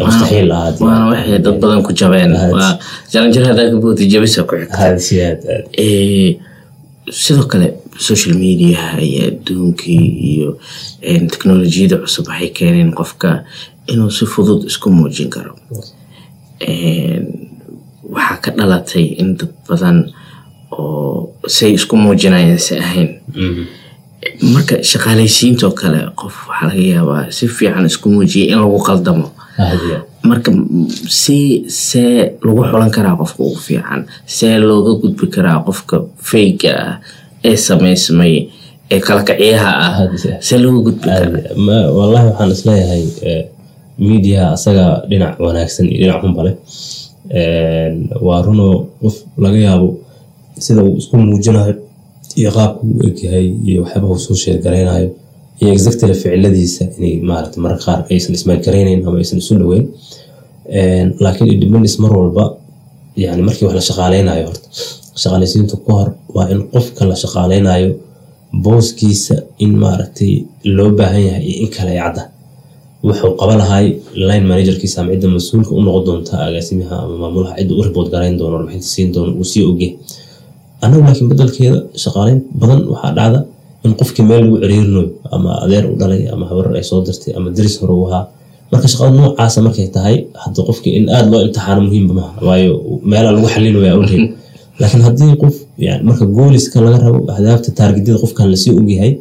mustaxiil 0.07 0.51
ah 0.51 0.67
waana 0.83 1.05
waxay 1.11 1.39
dad 1.45 1.55
badan 1.61 1.81
ku 1.85 1.91
jabeen. 1.99 2.31
Waa 2.55 2.71
jaranjarada 3.11 3.61
ka 3.71 3.77
booti 3.83 4.03
jabisa 4.13 4.43
ku 4.47 4.53
xigta. 4.59 4.83
Sidoo 7.11 7.45
kale 7.51 7.67
social 8.07 8.33
mediaha 8.35 8.97
iyo 9.07 9.21
adduunkii 9.29 10.07
iyo 10.31 10.49
teknolojiyada 11.31 11.97
cusub 12.03 12.25
waxay 12.27 12.49
keeneen 12.57 12.91
qofka 12.99 13.29
inuu 13.93 14.09
si 14.17 14.25
fudud 14.25 14.65
isku 14.69 14.89
muujin 14.97 15.29
karo. 15.29 15.53
Waxaa 18.15 18.37
ka 18.43 18.49
dhalatay 18.57 19.05
in 19.21 19.37
dad 19.37 19.51
badan 19.69 19.97
oo 20.79 21.29
say 21.47 21.71
isku 21.77 21.95
muujinayeen 21.97 22.59
si 22.59 22.73
ahayn. 22.79 23.09
Marka 24.53 24.75
shaqaalaysiintoo 24.89 25.71
kale 25.79 25.99
qof 26.19 26.35
waxaa 26.49 26.67
laga 26.69 26.81
yaabaa 26.93 27.23
si 27.37 27.47
fiican 27.47 27.85
isku 27.85 28.09
muujiyay 28.09 28.47
in 28.53 28.59
lagu 28.63 28.79
qaldamo. 28.87 29.27
Marka 30.29 30.51
si 31.21 31.37
see 31.69 32.31
lagu 32.45 32.61
xulan 32.71 32.91
karaa 32.95 33.15
qofka 33.21 33.39
ugu 33.43 33.59
fiican 33.67 34.01
see 34.25 34.57
looga 34.67 34.91
gudbi 35.01 35.25
karaa 35.35 35.59
qofka 35.67 35.97
fayga 36.29 36.73
ah 36.85 36.93
ee 37.49 37.55
samaysmay 37.67 38.35
ee 38.93 38.99
kala 39.07 39.21
kacyaha 39.29 39.71
ah 39.85 39.93
see 40.47 40.57
looga 40.63 40.79
gudbi 40.87 41.05
karaa. 41.05 41.53
Wallahi 41.97 42.25
waxaan 42.29 42.51
is 42.55 42.61
leeyahay 42.67 43.03
media 44.09 44.41
asaga 44.55 44.85
dhinac 45.09 45.33
wanaagsan 45.39 45.85
iyo 45.87 45.97
dhinac 46.01 46.19
xunba 46.23 46.41
leh. 46.47 46.55
Waa 48.25 48.41
runoo 48.45 48.75
qof 49.01 49.15
laga 49.37 49.57
yaabo 49.67 49.87
sida 50.65 50.81
uu 50.87 50.95
isku 51.01 51.17
muujinayo 51.17 51.73
iyo 52.39 52.49
qaabka 52.57 52.81
uu 52.87 53.01
egyahay 53.09 53.47
iyo 53.69 53.79
waxyaaba 53.83 54.07
uu 54.13 54.19
soo 54.25 54.35
sheergaraynayo 54.43 55.09
iyo 55.61 55.69
exactly 55.75 56.13
ficiladiisa 56.13 56.83
inay 56.97 57.13
maarata 57.29 57.57
mararka 57.63 57.85
qaar 57.85 57.99
aysan 58.13 58.33
ismaalgaraynayn 58.37 58.99
ama 59.07 59.17
aysan 59.23 59.37
isu 59.43 59.53
dhoweyn 59.61 59.85
laakiin 61.23 61.49
independence 61.55 61.95
mar 62.03 62.11
walba 62.19 62.45
yani 63.23 63.41
markii 63.47 63.65
wax 63.67 63.75
la 63.79 63.83
shaqaaleynayo 63.89 64.43
horta 64.49 64.67
shaqaalaysiinta 65.21 65.75
ku 65.85 65.91
hor 65.97 66.09
waa 66.35 66.47
in 66.53 66.59
qofka 66.73 67.01
la 67.11 67.15
shaqaaleynayo 67.23 67.89
booskiisa 68.63 69.35
in 69.65 69.71
maaragtay 69.83 70.33
loo 70.77 70.89
baahan 70.99 71.23
yahay 71.27 71.43
iyo 71.49 71.57
in 71.65 71.69
kale 71.75 71.93
cadda 72.01 72.23
wuxuu 73.07 73.31
qaba 73.39 73.53
line 74.29 74.45
managerkiisa 74.51 74.97
ama 75.01 75.11
cidda 75.13 75.27
mas'uulka 75.37 75.71
u 75.79 75.81
noqon 75.85 76.03
doonta 76.07 76.33
agaasimaha 76.47 76.95
ama 77.03 77.15
maamulaha 77.21 77.53
cidda 77.59 77.73
u 77.79 77.81
ribood 77.87 78.07
garayn 78.13 78.35
doono 78.39 78.55
warbixinta 78.57 78.87
siin 78.93 79.09
doono 79.15 79.31
uu 79.39 79.47
sii 79.51 79.63
ogyahay 79.71 79.93
annagu 80.83 81.01
laakiin 81.07 81.27
bedelkeeda 81.31 81.79
shaqaaleyn 82.03 82.39
badan 82.61 82.79
waxaa 82.93 83.11
dhacda 83.17 83.39
in 83.85 83.91
qofkii 83.99 84.25
meel 84.29 84.41
lagu 84.45 84.55
ciriirinayo 84.63 85.03
ama 85.35 85.49
adeer 85.63 85.83
u 85.91 85.95
dhalay 86.01 86.21
ama 86.33 86.45
habar 86.51 86.65
ay 86.79 86.83
soo 86.89 86.99
dirtay 87.07 87.31
ama 87.37 87.49
daris 87.57 87.75
hore 87.81 87.93
u 88.01 88.05
ahaa. 88.09 88.23
Marka 88.71 88.87
shaqada 88.91 89.11
noocaasa 89.19 89.59
markay 89.65 89.87
tahay 89.95 90.15
hadda 90.43 90.61
qofkii 90.69 90.93
in 90.99 91.05
aada 91.15 91.27
loo 91.31 91.41
imtixaano 91.45 91.81
muhiimba 91.87 92.13
maaha 92.19 92.33
waayo 92.47 92.71
meelaa 93.11 93.33
lagu 93.37 93.47
xalilaya 93.53 93.91
awlheed 93.95 94.23
laakiin 94.81 95.03
haddii 95.07 95.33
qof 95.43 95.55
marka 96.07 96.25
gooliska 96.37 96.77
laga 96.85 96.97
rabo 97.05 97.19
ahdaafta 97.33 97.69
taargedyada 97.79 98.19
qofkan 98.23 98.45
la 98.53 98.57
sii 98.63 98.71
ogyahay 98.79 99.11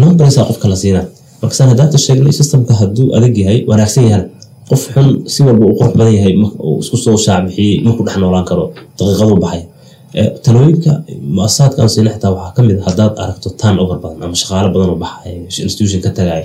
numbersa 0.00 0.40
qofka 0.48 0.66
la 0.72 0.76
siinaa 0.82 1.06
marka 1.40 1.54
saan 1.58 1.68
hadaata 1.72 1.98
sheegnay 2.06 2.32
systemka 2.40 2.72
hadduu 2.80 3.06
adag 3.16 3.34
yahay 3.42 3.58
wanaagsan 3.70 4.04
yahay. 4.10 4.24
Qof 4.70 4.82
xun 4.94 5.08
si 5.32 5.40
walba 5.46 5.64
uu 5.66 5.74
qurux 5.78 5.92
badan 5.98 6.14
yahay 6.18 6.32
isku 6.82 6.96
soo 7.04 7.16
shaacbixiyey 7.26 7.74
maku 7.86 8.00
dhex 8.06 8.16
noolaan 8.22 8.44
karo 8.50 8.64
daqiiqadu 8.98 9.34
baxaya 9.44 9.64
talooyinka 10.44 10.92
muasasaadka 11.36 11.78
aan 11.82 11.90
siina 11.94 12.10
xitaa 12.14 12.30
waxaa 12.36 12.52
ka 12.56 12.62
mid 12.68 12.78
haddaad 12.86 13.14
aragto 13.22 13.48
turn 13.60 13.76
over 13.82 13.98
badan 14.02 14.22
ama 14.24 14.34
shaqaale 14.42 14.68
badan 14.74 14.90
oo 14.94 14.98
baxaya 15.04 15.34
institution 15.66 16.00
ka 16.06 16.10
tagaya 16.18 16.44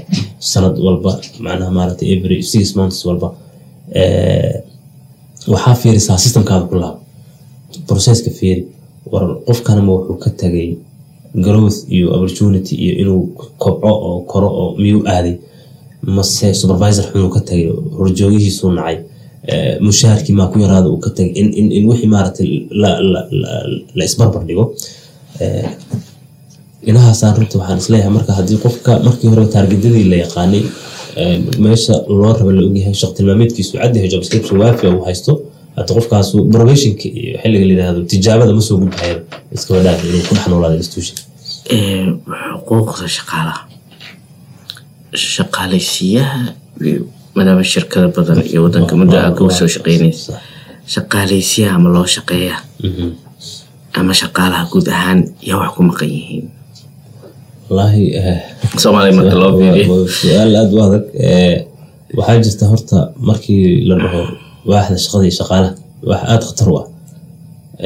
sanad 0.51 0.75
walba 0.85 1.11
macnaha 1.45 1.71
maaragtay 1.77 2.07
every 2.15 2.37
six 2.53 2.75
months 2.79 2.99
walba 3.07 3.27
waxaa 5.53 5.75
fiirisaa 5.81 6.17
systemkaada 6.17 6.65
ku 6.65 6.75
laabo 6.83 6.99
processka 7.87 8.29
fiiri 8.39 8.61
war 9.11 9.23
qofkanama 9.47 9.91
wuxuu 9.95 10.17
ka 10.23 10.29
tagay 10.41 10.69
growth 11.45 11.77
iyo 11.95 12.05
opportunity 12.15 12.75
iyo 12.83 12.93
inuu 13.01 13.21
kobco 13.63 13.89
oo 14.07 14.21
koro 14.31 14.47
oo 14.61 14.69
miyuu 14.81 15.03
aaday 15.15 15.35
mase 16.15 16.53
supervisor 16.53 17.05
xunuu 17.11 17.29
ka 17.35 17.39
tagay 17.49 17.67
horjoogihiisuu 17.97 18.71
nacay 18.77 18.97
mushaharkii 19.87 20.35
maa 20.39 20.47
ku 20.51 20.59
yaraada 20.63 20.87
uu 20.89 20.99
ka 21.05 21.09
tagay 21.17 21.31
in, 21.77 21.85
wixii 21.89 22.09
maaragtay 22.15 22.49
la, 22.81 22.89
isbarbar 24.09 24.43
dhigo 24.49 24.65
Eh, 25.43 25.65
inahaasaan 26.89 27.35
runta 27.37 27.57
waxaan 27.59 27.77
is 27.81 27.89
leeyahay 27.91 28.13
marka 28.17 28.33
haddii 28.39 28.57
qofka 28.65 28.91
markii 29.07 29.29
hore 29.33 29.45
taargedyadii 29.55 30.03
la 30.11 30.17
yaqaanay 30.23 30.63
eh, 31.21 31.37
meesha 31.63 31.93
loo 32.19 32.33
raba 32.37 32.51
la 32.57 32.61
ogyahay 32.67 32.93
shaq 33.01 33.11
tilmaameedkiisu 33.17 33.71
cadyahay 33.81 34.09
job 34.13 34.21
description 34.23 34.57
waafi 34.63 34.87
uu 34.87 35.01
haysto 35.07 35.31
hata 35.75 35.91
qofkaasu 35.97 36.35
probationka 36.53 37.05
iyo 37.19 37.33
xilliga 37.41 37.65
la 37.65 37.71
yidhaahdo 37.73 38.01
tijaabada 38.13 38.53
ma 38.57 38.61
soo 38.67 38.77
gudbahaya 38.81 39.15
iska 39.55 39.69
wadaag 39.77 39.99
inuu 40.09 40.23
ku 40.27 40.33
dhex 40.35 40.45
noolaado 40.51 40.75
institution 40.83 41.17
xuquuqda 42.67 43.07
shaqaalaha. 43.17 43.61
Shaqaalaysiiyaha 45.33 46.39
maadaama 47.35 47.63
shirkado 47.73 48.07
badan 48.17 48.39
iyo 48.51 48.59
wadanka 48.65 48.93
muddo 49.01 49.15
aa 49.17 49.31
ka 49.37 49.41
soo 49.59 49.67
shaqeynaysa 49.75 50.33
shaqaalaysiyaha 50.95 51.73
ama 51.77 51.89
loo 51.95 52.07
shaqeeya. 52.15 52.55
Mhm. 52.87 53.07
ama 53.99 54.13
shaqaalaha 54.21 54.63
guud 54.71 54.87
ahaan 54.95 55.19
yaa 55.49 55.57
wax 55.61 55.71
ku 55.75 55.81
maqan 55.89 56.09
yihiin. 56.17 56.45
Eh, 59.81 59.87
su'aal 60.19 60.55
aada 60.59 60.73
u 60.77 60.79
adag. 60.87 61.03
Eh, 61.29 61.55
waxaa 62.17 62.41
jirta 62.45 62.65
horta 62.71 62.97
markii 63.29 63.85
la 63.89 63.95
dhaho 64.03 64.21
waaxda 64.71 64.97
shaqada 65.03 65.23
iyo 65.27 65.35
shaqaalaha 65.41 65.71
wax 66.09 66.21
aada 66.31 66.45
khatar 66.49 66.67
u 66.71 66.75
ah. 66.81 66.85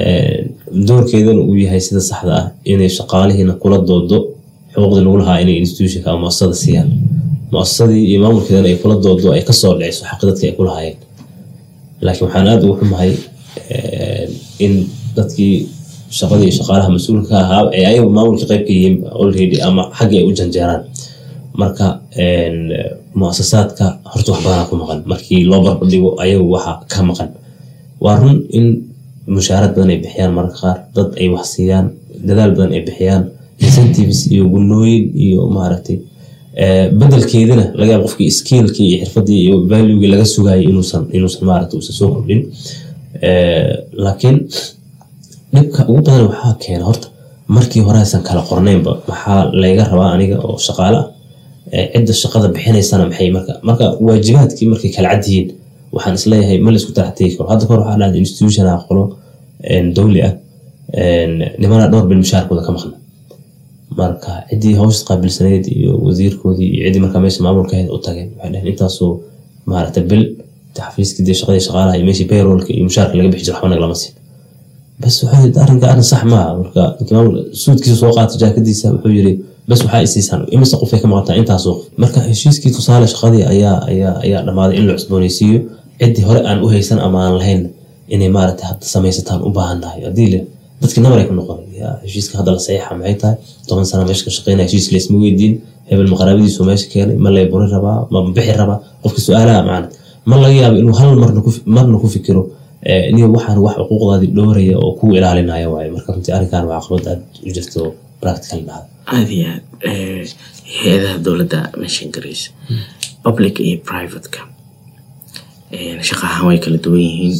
Eh, 0.02 0.40
doorkeedana 0.88 1.42
uu 1.50 1.56
yahay 1.66 1.82
sida 1.88 2.02
saxda 2.10 2.34
ah 2.42 2.46
inay 2.72 2.90
shaqaalihiina 3.00 3.54
kula 3.62 3.78
doodo 3.90 4.18
xuquuqdii 4.74 5.04
lagu 5.06 5.18
lahaa 5.22 5.38
inay 5.44 5.58
institutionka 5.64 6.08
ama 6.12 6.20
muasasada 6.24 6.56
siiyaan 6.64 6.90
muasasadii 7.52 8.04
iyo 8.10 8.18
maamulkeedana 8.24 8.68
ay 8.72 8.78
kula 8.82 8.96
doodo 9.04 9.30
ay 9.36 9.44
ka 9.48 9.54
soo 9.62 9.74
dhiciso 9.80 10.04
xaqi 10.10 10.24
dadka 10.30 10.44
ay 10.48 10.54
ku 10.58 10.64
lahaayeen. 10.68 10.98
Laakiin 12.06 12.26
waxaan 12.28 12.48
aada 12.52 12.64
ugu 12.66 12.76
xumahay 12.82 13.12
eh, 13.76 14.26
in 14.66 14.74
dadkii 15.18 15.56
shaqadii 16.20 16.52
shaqaalaha 16.58 16.90
mas'uulka 16.96 17.30
ka 17.32 17.38
ahaa 17.46 17.64
ee 17.78 17.86
ayagu 17.92 18.10
maamulka 18.18 18.46
qayb 18.52 18.64
ka 18.68 18.72
yihiin 18.76 18.96
already 19.22 19.58
ama 19.68 19.84
xaggii 19.98 20.20
ay 20.22 20.26
u 20.30 20.32
janjeeraan. 20.40 20.82
Marka 21.62 21.88
een, 22.26 22.58
muasasaadka 23.20 23.86
horta 24.12 24.30
wax 24.32 24.42
badanaa 24.46 24.70
ku 24.70 24.76
maqan. 24.82 25.00
Markii 25.12 25.42
loo 25.50 25.62
barbardhigo 25.66 26.10
ayagu 26.24 26.46
waxa 26.56 26.74
ka 26.92 27.00
maqan. 27.10 27.30
Waa 28.04 28.16
run 28.22 28.38
in 28.58 28.66
mushaarad 29.36 29.72
badan 29.76 29.90
ay 29.94 30.00
bixiyaan 30.04 30.32
mararka 30.38 30.58
qaar. 30.64 30.78
Dad 30.96 31.10
ay 31.22 31.28
wax 31.36 31.46
siiyaan 31.56 31.86
dadaal 32.28 32.52
badan 32.56 32.72
ay 32.78 32.82
bixiyaan. 32.88 33.24
Incentives 33.66 34.20
iyo 34.34 34.44
gunooyin 34.54 35.04
iyo 35.26 35.42
maaragtay 35.56 35.98
bedelkeedina 37.00 37.66
laga 37.80 37.92
yaabo 37.92 38.06
qofkii 38.08 38.32
skillkii 38.40 38.88
iyo 38.94 38.98
xirfadii 39.06 39.40
iyo 39.46 39.56
valuegii 39.72 40.10
laga 40.14 40.26
sugayay 40.26 40.64
inuusan 40.64 41.46
maaragtay 41.50 41.78
uusan 41.80 41.96
soo 42.00 42.10
kordhin. 42.14 42.42
Laakiin 44.04 44.38
dhibka 45.54 45.82
ugu 45.90 46.02
badan 46.06 46.26
waxaa 46.30 46.54
keena 46.64 46.86
horta 46.90 47.08
markii 47.56 47.82
hore 47.88 48.00
aysan 48.00 48.24
kala 48.28 48.42
qornaynba 48.50 48.92
maxaa 49.10 49.42
layga 49.62 49.84
rabaa 49.92 50.10
aniga 50.16 50.38
oo 50.48 50.58
shaqaale 50.68 51.00
cidda 51.94 52.14
shaqada 52.24 52.48
bixinaysana 52.56 53.06
maxay 53.10 53.30
marka 53.38 53.54
marka 53.68 53.86
waajibaadkii 54.08 54.68
markay 54.74 54.92
kala 54.96 55.08
cad 55.14 55.24
yihiin 55.30 55.48
waxaan 55.96 56.16
is 56.20 56.26
leeyahay 56.32 56.58
ma 56.66 56.70
la 56.72 56.78
isku 56.82 56.92
taraxtegi 56.98 57.36
karo. 57.38 57.48
Hadda 57.52 57.66
kahor 57.68 57.80
waxaa 57.84 58.00
dhahda 58.02 58.18
institution 58.26 58.66
qolo 58.88 59.04
een, 59.74 59.88
dowli 59.98 60.20
ah 60.28 60.34
nimana 61.62 61.86
dhowr 61.92 62.06
bil 62.10 62.18
mushaarkooda 62.24 62.62
ka 62.68 62.72
maqna 62.76 62.94
marka 64.00 64.32
ciddii 64.50 64.74
hawsha 64.80 65.06
qaabilsaneyd 65.10 65.66
iyo 65.78 65.92
wasiirkoodii 66.06 66.70
iyo 66.76 66.84
ciddii 66.88 67.02
markaa 67.06 67.22
meesha 67.26 67.44
maamulka 67.44 67.74
ahayd 67.78 67.90
u 67.96 67.98
tageen 68.06 68.30
waxay 68.38 68.52
dhaheen 68.54 68.68
intaasoo 68.74 69.12
maaragta 69.66 70.02
bil 70.10 70.24
taxfiiskii 70.78 71.24
dee 71.28 71.34
shaqadii 71.40 71.64
shaqaalaha 71.68 71.96
iyo 71.98 72.06
meeshii 72.10 72.28
payrollka 72.32 72.70
iyo 72.74 72.84
mushaarka 72.90 73.14
laga 73.18 73.30
bixi 73.34 73.46
jiro 73.46 73.56
waxba 73.58 73.70
nagalama 73.70 73.96
siin. 74.02 74.14
Bas 75.02 75.16
yidhi 75.24 75.60
arrinka 75.64 75.86
arrin 75.92 76.04
sax 76.12 76.24
maaha 76.34 76.52
marka 76.62 76.82
ninkii 77.00 77.56
suudkiisa 77.64 77.96
soo 78.02 78.12
qaatay 78.18 78.38
jaakadiisa 78.44 78.86
wuxuu 78.94 79.12
yidhi 79.18 79.34
bas 79.70 79.80
waxaa 79.86 80.02
isiisaan 80.08 80.42
imise 80.56 80.76
qofay 80.82 81.00
ka 81.02 81.08
maqantaa 81.12 81.36
intaasoo 81.42 81.74
qof 81.78 81.86
marka 82.02 82.20
heshiiskii 82.30 82.72
tusaale 82.78 83.08
shaqadii 83.14 83.44
ayaa 83.54 83.78
ayaa 83.92 84.14
ayaa 84.26 84.42
dhammaaday 84.48 84.78
in 84.80 84.86
la 84.88 84.94
cusboonaysiiyo. 84.98 85.60
Ciddii 86.02 86.24
hore 86.30 86.42
aan 86.50 86.60
u 86.64 86.68
haysan 86.74 87.00
ama 87.00 87.18
aan 87.26 87.36
lahayn 87.40 87.62
inay 88.14 88.30
maaragtay 88.38 88.66
hadda 88.70 88.86
samaysataan 88.94 89.40
u 89.48 89.50
baahan 89.58 89.80
nahay 89.84 90.02
haddii 90.08 90.28
le 90.34 90.40
dadkii 90.82 91.02
nabar 91.04 91.20
ay 91.22 91.26
ku 91.30 91.34
noqon 91.40 91.58
heshiiska 92.06 92.34
hadda 92.40 92.52
la 92.56 92.60
saxiixa 92.66 92.94
maxay 93.00 93.16
tahay 93.22 93.36
toban 93.68 93.86
sana 93.92 94.04
meesha 94.10 94.24
ka 94.28 94.32
shaqeynaya 94.38 94.66
heshiis 94.68 94.88
laysma 94.94 95.18
weydiin 95.24 95.54
hebel 95.90 96.08
maqaraabadiisu 96.14 96.62
meesha 96.70 96.88
keenay 96.94 97.18
ma 97.26 97.30
lay 97.36 97.46
buri 97.52 97.68
rabaa 97.76 97.98
ma 98.14 98.20
bixi 98.38 98.54
rabaa 98.62 98.78
qofka 99.04 99.20
su'aalaha 99.28 99.62
macna 99.70 99.88
ma 100.30 100.36
laga 100.44 100.56
yaabo 100.62 100.78
inuu 100.84 100.96
hal 101.00 101.10
marna 101.76 101.98
ku 102.04 102.08
fikiro 102.16 102.42
inuu 103.12 103.30
waxaan 103.36 103.60
wax 103.66 103.76
xuquuqdaadii 103.82 104.32
dhowraya 104.38 104.76
oo 104.84 104.92
kuu 105.00 105.12
ilaalinaya 105.18 105.68
waaye 105.74 105.90
marka 105.96 106.10
runtii 106.14 106.34
arrinkan 106.38 106.64
waa 106.70 106.80
caqabad 106.84 107.06
aad 107.12 107.22
u 107.48 107.50
jirto 107.56 107.82
practical 108.22 108.60
dhahda 108.68 108.86
aada 109.14 109.32
iyo 109.38 109.48
aad 109.54 109.64
hay'adaha 110.82 111.16
dowladda 111.26 111.60
meeshan 111.82 112.08
garaysa 112.16 112.50
public 113.26 113.56
iyo 113.68 113.78
privateka 113.90 114.40
shaqa 116.10 116.24
ahaan 116.30 116.46
way 116.50 116.58
kala 116.64 116.78
duwan 116.86 117.02
yihiin 117.08 117.36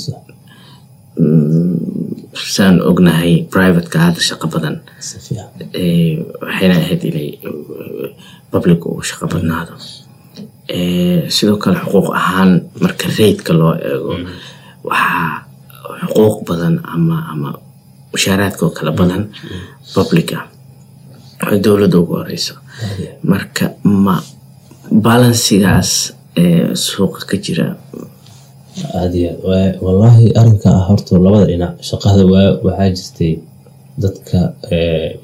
saan 2.56 2.82
ognahay 2.90 3.34
privateka 3.54 4.00
hadda 4.00 4.22
shaqo 4.30 4.48
badan? 4.54 4.76
Eh, 5.74 6.18
waxayna 6.42 6.76
ahayd 6.82 7.04
inay 7.10 7.30
eh, 7.48 8.10
public 8.52 8.86
uu 8.86 9.02
shaqo 9.10 9.26
badnaado. 9.34 9.74
Eh, 10.70 11.26
sidoo 11.36 11.58
kale 11.64 11.78
xuquuq 11.84 12.08
ahaan 12.20 12.52
marka 12.84 13.06
raidka 13.18 13.54
loo 13.60 13.74
eego 13.90 14.14
waxaa 14.84 15.46
xuquuq 16.14 16.38
badan 16.50 16.76
ama 16.94 17.18
ama 17.32 17.50
mushaaraadka 18.12 18.62
oo 18.66 18.74
kala 18.78 18.92
badan 18.92 19.24
public 19.96 20.30
ah. 20.40 20.46
Oo 21.44 21.58
dowladda 21.64 21.98
ugu 22.00 22.14
horeyso. 22.20 22.54
Marka 23.24 23.66
ma 23.84 24.16
balansigaas 25.06 25.92
suuqa 26.86 27.22
ka 27.30 27.36
jira 27.46 27.66
wallaahi 29.86 30.34
arrinka 30.40 30.70
ah 30.70 30.84
horta 30.90 31.16
labada 31.26 31.46
dhinac 31.52 31.74
shaqada 31.90 32.24
waxaa 32.66 32.90
jirtay 32.98 33.32
dadka 34.04 34.40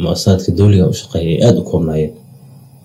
muasasaadka 0.03 0.49
dowliga 0.59 0.85
u 0.91 0.93
shaqeeya 1.01 1.29
ay 1.33 1.37
aada 1.47 1.59
u 1.61 1.65
koobnaayeen. 1.71 2.11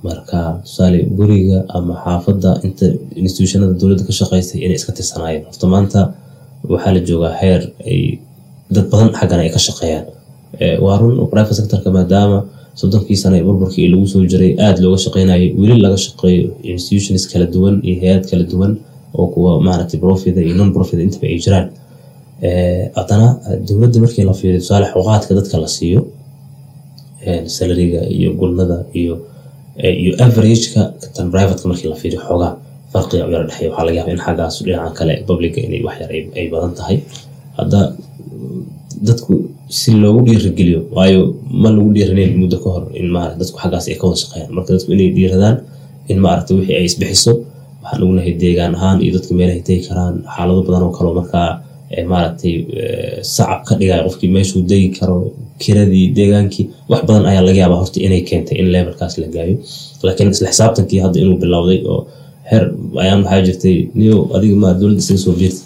Marka 0.07 0.41
tusaale 0.65 0.99
guriga 1.19 1.59
ama 1.77 1.95
xaafadda 2.05 2.51
inta 2.67 2.87
institutionada 3.21 3.73
dowladda 3.81 4.05
ka 4.09 4.13
shaqeysay 4.21 4.59
inay 4.65 4.77
iska 4.81 4.93
tirsanaayeen. 4.99 5.43
Horta 5.49 5.67
maanta 5.75 6.01
waxaa 6.73 6.93
la 6.97 7.01
joogaa 7.09 7.35
heer 7.43 7.61
ay 7.91 8.01
dad 8.75 8.87
badan 8.93 9.11
xaggan 9.19 9.41
ay 9.45 9.51
ka 9.57 9.61
shaqeeyaan. 9.69 10.05
Waa 10.85 10.97
run 11.01 11.15
private 11.33 11.55
sectorka 11.59 11.89
maadaama 11.99 12.39
soddonkii 12.81 13.17
sano 13.23 13.37
ee 13.41 13.45
burburkii 13.49 13.87
lagu 13.93 14.07
soo 14.13 14.23
jiray 14.33 14.53
aada 14.65 14.79
looga 14.85 14.99
shaqeynayay 15.07 15.45
weli 15.61 15.77
laga 15.85 15.97
shaqeeyo 16.07 16.45
institutions 16.73 17.23
kala 17.33 17.47
duwan 17.55 17.75
iyo 17.89 17.97
hay'ad 18.03 18.25
kala 18.31 18.45
duwan 18.53 18.73
oo 19.19 19.27
kuwa 19.33 19.51
maaragtay 19.67 20.01
profit 20.05 20.37
iyo 20.37 20.55
non 20.61 20.71
profit 20.77 20.99
intaba 21.07 21.27
ay 21.33 21.39
jiraan 21.47 21.69
Eh, 22.49 22.85
haddana 22.99 23.29
dowladda 23.67 23.99
markii 24.05 24.25
la 24.29 24.33
fiiriyo 24.41 24.61
tusaale 24.63 24.87
xuquuqaadka 24.93 25.33
dadka 25.39 25.57
la 25.65 25.69
siiyo 25.77 26.01
eh, 27.27 27.43
salariga 27.57 28.01
iyo 28.19 28.31
gulnada 28.41 28.77
iyo 29.01 29.15
eh, 29.85 29.95
iyo 30.03 30.13
averageka 30.25 30.83
tan 31.17 31.27
privateka 31.35 31.67
markii 31.71 31.89
la 31.93 31.97
fiiriyo 32.03 32.21
xoogaa 32.29 32.53
farqiga 32.93 33.25
u 33.29 33.31
yara 33.35 33.45
dhexeeya. 33.49 33.71
Waxaa 33.71 33.85
laga 33.87 33.97
yaaba 33.99 34.11
in 34.15 34.21
xaggaas 34.27 34.55
dhinacan 34.65 34.95
kale 34.99 35.15
publica 35.29 35.59
inay 35.67 35.81
wax 35.87 35.97
yar 36.03 36.11
ay- 36.41 36.51
badan 36.53 36.73
tahay. 36.79 36.97
Hadda 37.59 37.81
dadku 39.07 39.35
si 39.79 39.91
loogu 40.03 40.21
dhiirigeliyo 40.29 40.81
waayo 40.97 41.21
ma 41.63 41.69
lagu 41.75 41.91
dhiiranayn 41.97 42.33
muddo 42.41 42.57
ka 42.63 42.69
hor 42.75 42.85
in 43.01 43.07
maarata 43.15 43.37
dadku 43.43 43.57
xaggaas 43.63 43.85
ay 43.91 43.97
ka 44.01 44.05
wada 44.09 44.19
shaqeeyaan. 44.23 44.51
Marka 44.57 44.71
dadku 44.77 44.91
inay 44.97 45.09
dhiiradaan 45.17 45.57
in 46.11 46.19
maaragta 46.25 46.51
wixii 46.59 46.77
ay 46.81 46.87
isbixiso 47.81 47.85
waxaan 47.85 48.03
ognahay 48.03 48.33
deegaan 48.43 48.75
ahaan 48.79 48.99
iyo 49.03 49.13
dadka 49.17 49.35
meelahay 49.35 49.63
tegi 49.69 49.83
karaan. 49.89 50.15
Xaalado 50.35 50.63
badan 50.67 50.83
oo 50.87 50.93
kaleo 50.99 51.15
markaa 51.21 51.49
eh, 51.91 52.05
maaragtay 52.11 52.55
eh, 52.81 53.23
sacab 53.23 53.61
ka 53.69 53.75
dhigaya 53.79 54.03
qofkii 54.07 54.31
meeshuu 54.37 54.63
degi 54.71 54.89
karo 54.99 55.17
kiradii 55.63 56.07
deegaankii 56.17 56.65
wax 56.91 57.03
badan 57.09 57.25
ayaa 57.31 57.43
laga 57.49 57.59
yaabaa 57.63 57.81
horta 57.83 57.99
inay 58.07 58.23
keentay 58.29 58.57
in 58.61 58.69
levelkaas 58.75 59.15
la 59.23 59.27
gaayo. 59.35 59.57
Laakiin 60.03 60.31
isla 60.35 60.49
xisaabtankii 60.53 61.01
hadda 61.05 61.19
inuu 61.25 61.37
bilowday 61.43 61.79
oo 61.93 62.01
heer 62.51 62.65
ayaan 63.03 63.21
waxaa 63.25 63.43
jirtay 63.47 63.77
niyo 63.99 64.17
adiga 64.37 64.57
ma 64.63 64.69
dowladda 64.81 65.03
isaga 65.05 65.21
soo 65.25 65.35
biirta 65.41 65.61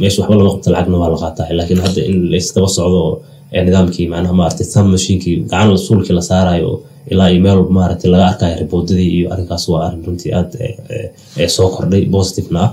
meesha 0.00 0.18
waxba 0.22 0.34
lama 0.38 0.50
qabta 0.54 0.68
lacagna 0.74 0.96
waa 1.02 1.10
la 1.14 1.18
qaataa 1.24 1.46
laakiin 1.58 1.80
hadda 1.86 2.00
in 2.10 2.16
laysdaba 2.32 2.68
socdo 2.76 2.98
oo 3.08 3.14
ee 3.54 3.62
nidaamkii 3.66 4.06
macnaha 4.12 4.34
maaragtay 4.40 4.66
thumb 4.72 4.88
machinkii 4.94 5.34
gacan 5.50 5.78
suulkii 5.86 6.14
la 6.18 6.22
saarayo 6.30 6.66
oo 6.72 6.78
ilaa 7.12 7.28
iyo 7.32 7.40
meel 7.44 7.56
walba 7.58 7.72
maaragtay 7.78 8.10
laga 8.14 8.26
arkayo 8.30 8.54
riboodadii 8.62 9.10
iyo 9.18 9.26
arrinkaas 9.32 9.64
waa 9.72 9.82
arrin 9.86 10.02
runtii 10.06 10.32
aad 10.38 10.50
eh, 10.64 10.74
eh, 10.94 11.08
eh, 11.40 11.48
soo 11.56 11.68
kordhay 11.74 12.02
positivena 12.16 12.60
ah 12.64 12.70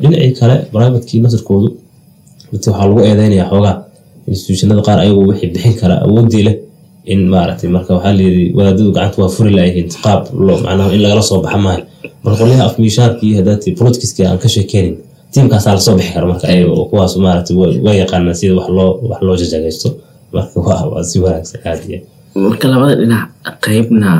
dhinacii 0.00 0.32
kale 0.40 0.54
privatekii 0.72 1.20
nasirkoodu 1.24 1.68
runtii 2.52 2.70
waxaa 2.70 2.86
lagu 2.88 3.00
eedeynayaa 3.08 3.48
xoogaa 3.52 3.74
institutionada 4.32 4.82
qaar 4.88 4.98
ayagoo 5.04 5.24
wixii 5.30 5.50
bixin 5.54 5.74
kara 5.80 5.94
awoodii 6.06 6.42
leh 6.46 6.54
in 7.12 7.20
maaragtay 7.34 7.68
marka 7.76 7.90
waxaa 7.96 8.12
layidhi 8.18 8.44
wadaadadu 8.58 8.90
gacanta 8.96 9.18
waa 9.22 9.30
furi 9.36 9.50
laayihiin 9.58 9.88
qaab 10.04 10.20
macnaha 10.64 10.88
in 10.96 11.00
lagala 11.04 11.22
soo 11.30 11.38
baxa 11.44 11.58
maayo 11.66 11.82
marka 12.24 12.36
qolyaha 12.42 12.64
afmiishaarkii 12.70 13.32
haddaati 13.38 13.68
politikiski 13.80 14.20
aan 14.28 14.38
ka 14.44 14.48
sheekeynin 14.54 14.94
tiimkaasaa 15.32 15.74
la 15.76 15.80
soo 15.86 15.94
bixi 15.98 16.12
kara 16.16 16.26
marka 16.32 16.44
ayaga 16.52 16.70
oo 16.78 16.84
kuwaas 16.90 17.12
maaragtay 17.26 17.56
wa- 17.60 17.76
waa 17.86 17.94
yaqaanaan 18.02 18.36
sida 18.40 18.54
wax 18.58 18.68
loo 18.78 18.90
wax 19.10 19.20
loo 19.26 19.36
jajagaysto. 19.42 19.88
Marka 20.32 20.58
waa 20.92 21.02
si 21.10 21.16
wanaagsan 21.24 21.60
aad 21.70 21.82
marka 22.44 22.66
labada 22.68 22.94
dhinac 23.00 23.28
qeybna 23.64 24.10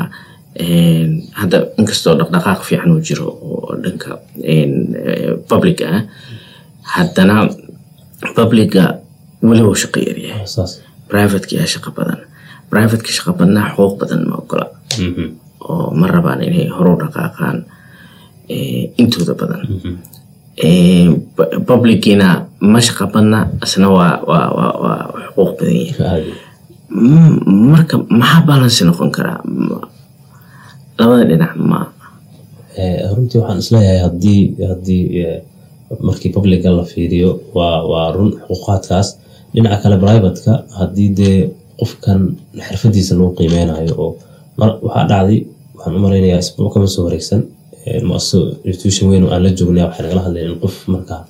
een, 0.67 1.11
hadda 1.41 1.59
inkastoo 1.81 2.15
dhaqdhaqaaq 2.19 2.61
fiican 2.69 2.91
uu 2.95 3.01
jiro 3.09 3.27
oo 3.49 3.75
dhanka 3.83 4.11
eh, 4.43 5.35
public 5.51 5.79
ah 5.91 6.01
haddana 6.97 7.37
publica 8.37 8.83
weli 9.43 9.63
wuu 9.67 9.75
shaqo 9.83 9.99
yaryahay 10.09 10.41
aad. 10.41 10.49
saas. 10.57 10.73
Privateki 11.09 11.59
aa 11.61 11.67
shaqo 11.75 11.91
badan. 11.97 12.21
Privateka 12.71 13.11
shaqo 13.17 13.33
badnaa 13.39 13.69
xuquuq 13.75 13.95
badan 14.01 14.23
ma 14.29 14.37
ogola. 14.43 14.67
Mhm, 14.99 15.27
oo 15.69 15.91
ma 16.01 16.07
rabaan 16.15 16.41
inay 16.43 16.67
horu 16.77 16.93
dhaqaaqaan 17.03 17.59
eh, 18.49 18.91
intooda 18.99 19.35
badan. 19.41 19.63
Mhm. 19.69 19.95
publiciina 21.69 22.29
ma 22.61 22.81
shaqo 22.81 23.07
badna 23.13 23.41
isna 23.65 23.89
waa 23.97 24.13
xuquuq 25.27 25.51
badan 25.59 25.77
yahay 25.77 26.25
marka 27.73 27.95
maxaa 28.21 28.43
balance 28.49 28.81
noqon 28.89 29.11
karaa 29.17 29.41
labada 30.99 31.25
dhinac 31.31 31.53
Eh, 32.77 32.99
runtii 33.15 33.39
waxaan 33.41 33.59
is 33.63 33.69
leeyahay 33.73 34.01
haddii 34.07 34.41
haddii 34.71 35.03
eh, 35.25 35.39
markii 36.07 36.31
publica 36.37 36.69
la 36.79 36.85
fiiriyo 36.93 37.31
waa 37.57 38.09
run 38.17 38.31
xuquuqaadkaas. 38.49 39.09
Dhinaca 39.53 39.77
kale 39.83 39.97
privateka 40.05 40.53
haddii 40.79 41.11
dee 41.19 41.39
qofkan 41.81 42.21
xirfadiisa 42.67 43.13
lagu 43.19 43.31
qiimeynayo 43.39 43.93
oo 44.03 44.11
waxaa 44.61 45.05
dhacday 45.11 45.39
waxaan 45.75 45.97
u 45.97 46.01
malaynayaa 46.05 46.41
isbuuc 46.45 46.73
kama 46.75 46.87
soo 46.95 47.05
wareegsan. 47.07 47.43
Eh, 47.87 48.03
institution 48.71 49.07
weyn 49.11 49.25
oo 49.25 49.31
aan 49.35 49.43
la 49.47 49.51
joognay 49.59 49.85
waxay 49.89 50.03
nagala 50.05 50.23
hadleen 50.27 50.47
in 50.53 50.59
qof 50.65 50.77
markaa 50.95 51.23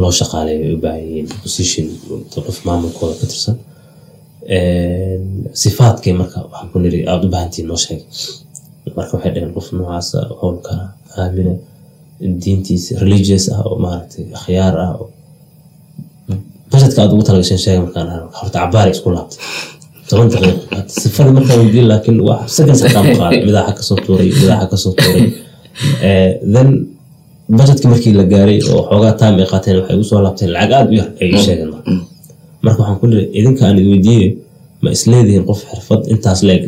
loo 0.00 0.12
shaqaaleeyo 0.20 0.64
ay 0.66 0.74
u 0.76 0.80
baahan 0.84 1.02
yihiin 1.06 1.28
position 1.42 1.86
qof 2.46 2.58
maamulkooda 2.66 3.14
ka 3.20 3.26
tirsan 3.30 3.56
sifaadkay 5.62 6.12
marka 6.20 6.38
waxaan 6.44 6.68
ku 6.72 6.78
niri 6.84 6.98
aada 7.10 7.24
u 7.26 7.30
baahantiin 7.34 7.66
noo 7.70 7.76
sheeg 7.84 8.00
marka 8.96 9.12
waxay 9.16 9.32
dhaheen 9.34 9.52
qof 9.56 9.66
noocaasa 9.76 10.18
howlkana 10.40 10.84
aamina 11.20 11.52
diintiisa 12.42 12.92
religious 13.04 13.44
ah 13.54 13.60
oo 13.68 13.76
maaragtay 13.84 14.24
akhyaar 14.38 14.74
ah 14.84 14.92
oo 15.00 15.06
bajetka 16.72 16.98
aad 17.02 17.12
ugu 17.14 17.22
talagasheen 17.28 17.60
sheega 17.64 17.80
markaan 17.86 18.08
horta 18.38 18.58
cabaaray 18.64 18.92
isku 18.96 19.08
laabtay. 19.16 19.38
Toban 20.08 20.28
daqiiqo 20.32 20.76
sifada 21.02 21.30
markaa 21.36 21.56
weydiin 21.60 21.86
laakiin 21.92 22.18
wax 22.28 22.40
seconds 22.56 22.80
xitaa 22.84 23.02
ma 23.08 23.12
qaaday 23.20 23.40
midaaxa 23.48 23.72
ka 23.78 23.82
soo 23.88 23.98
tuuray 24.06 24.28
midaaxa 24.40 24.66
ka 24.72 24.76
soo 24.84 24.92
tuuray. 25.00 25.24
Then 26.54 26.68
bajetkii 27.58 27.88
markii 27.92 28.12
la 28.20 28.24
gaaray 28.32 28.58
oo 28.72 28.80
xoogaa 28.90 29.12
time 29.20 29.36
ay 29.42 29.48
qaateen 29.52 29.76
waxay 29.80 29.94
ugu 29.98 30.04
soo 30.10 30.20
laabteen 30.24 30.50
lacag 30.54 30.72
aada 30.78 30.90
u 30.92 30.94
yar 31.00 31.08
ay 31.22 31.30
sheegeen 31.44 31.70
marka 31.74 31.90
marka 32.64 32.78
waxaan 32.82 32.98
ku 33.00 33.06
liray 33.12 33.26
idinka 33.38 33.62
aan 33.66 33.78
idweydiiyey 33.82 34.28
ma 34.82 34.88
isleedihiin 34.96 35.44
qof 35.48 35.60
xirfad 35.70 36.02
intaas 36.12 36.40
leeg 36.48 36.62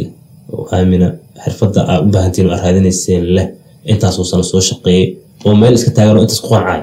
oo 0.52 0.62
aamina 0.76 1.08
xirfadda 1.44 1.80
aa 1.90 1.98
u 2.04 2.06
baahantiin 2.14 2.46
aad 2.50 2.60
raadinayseen 2.64 3.24
leh 3.36 3.46
intaasoo 3.92 4.24
sano 4.30 4.42
soo 4.50 4.60
shaqeeyey 4.68 5.04
oo 5.46 5.54
meel 5.60 5.74
iska 5.78 5.90
taagan 5.96 6.16
oo 6.18 6.22
intaas 6.26 6.40
ku 6.44 6.48
qancay 6.54 6.80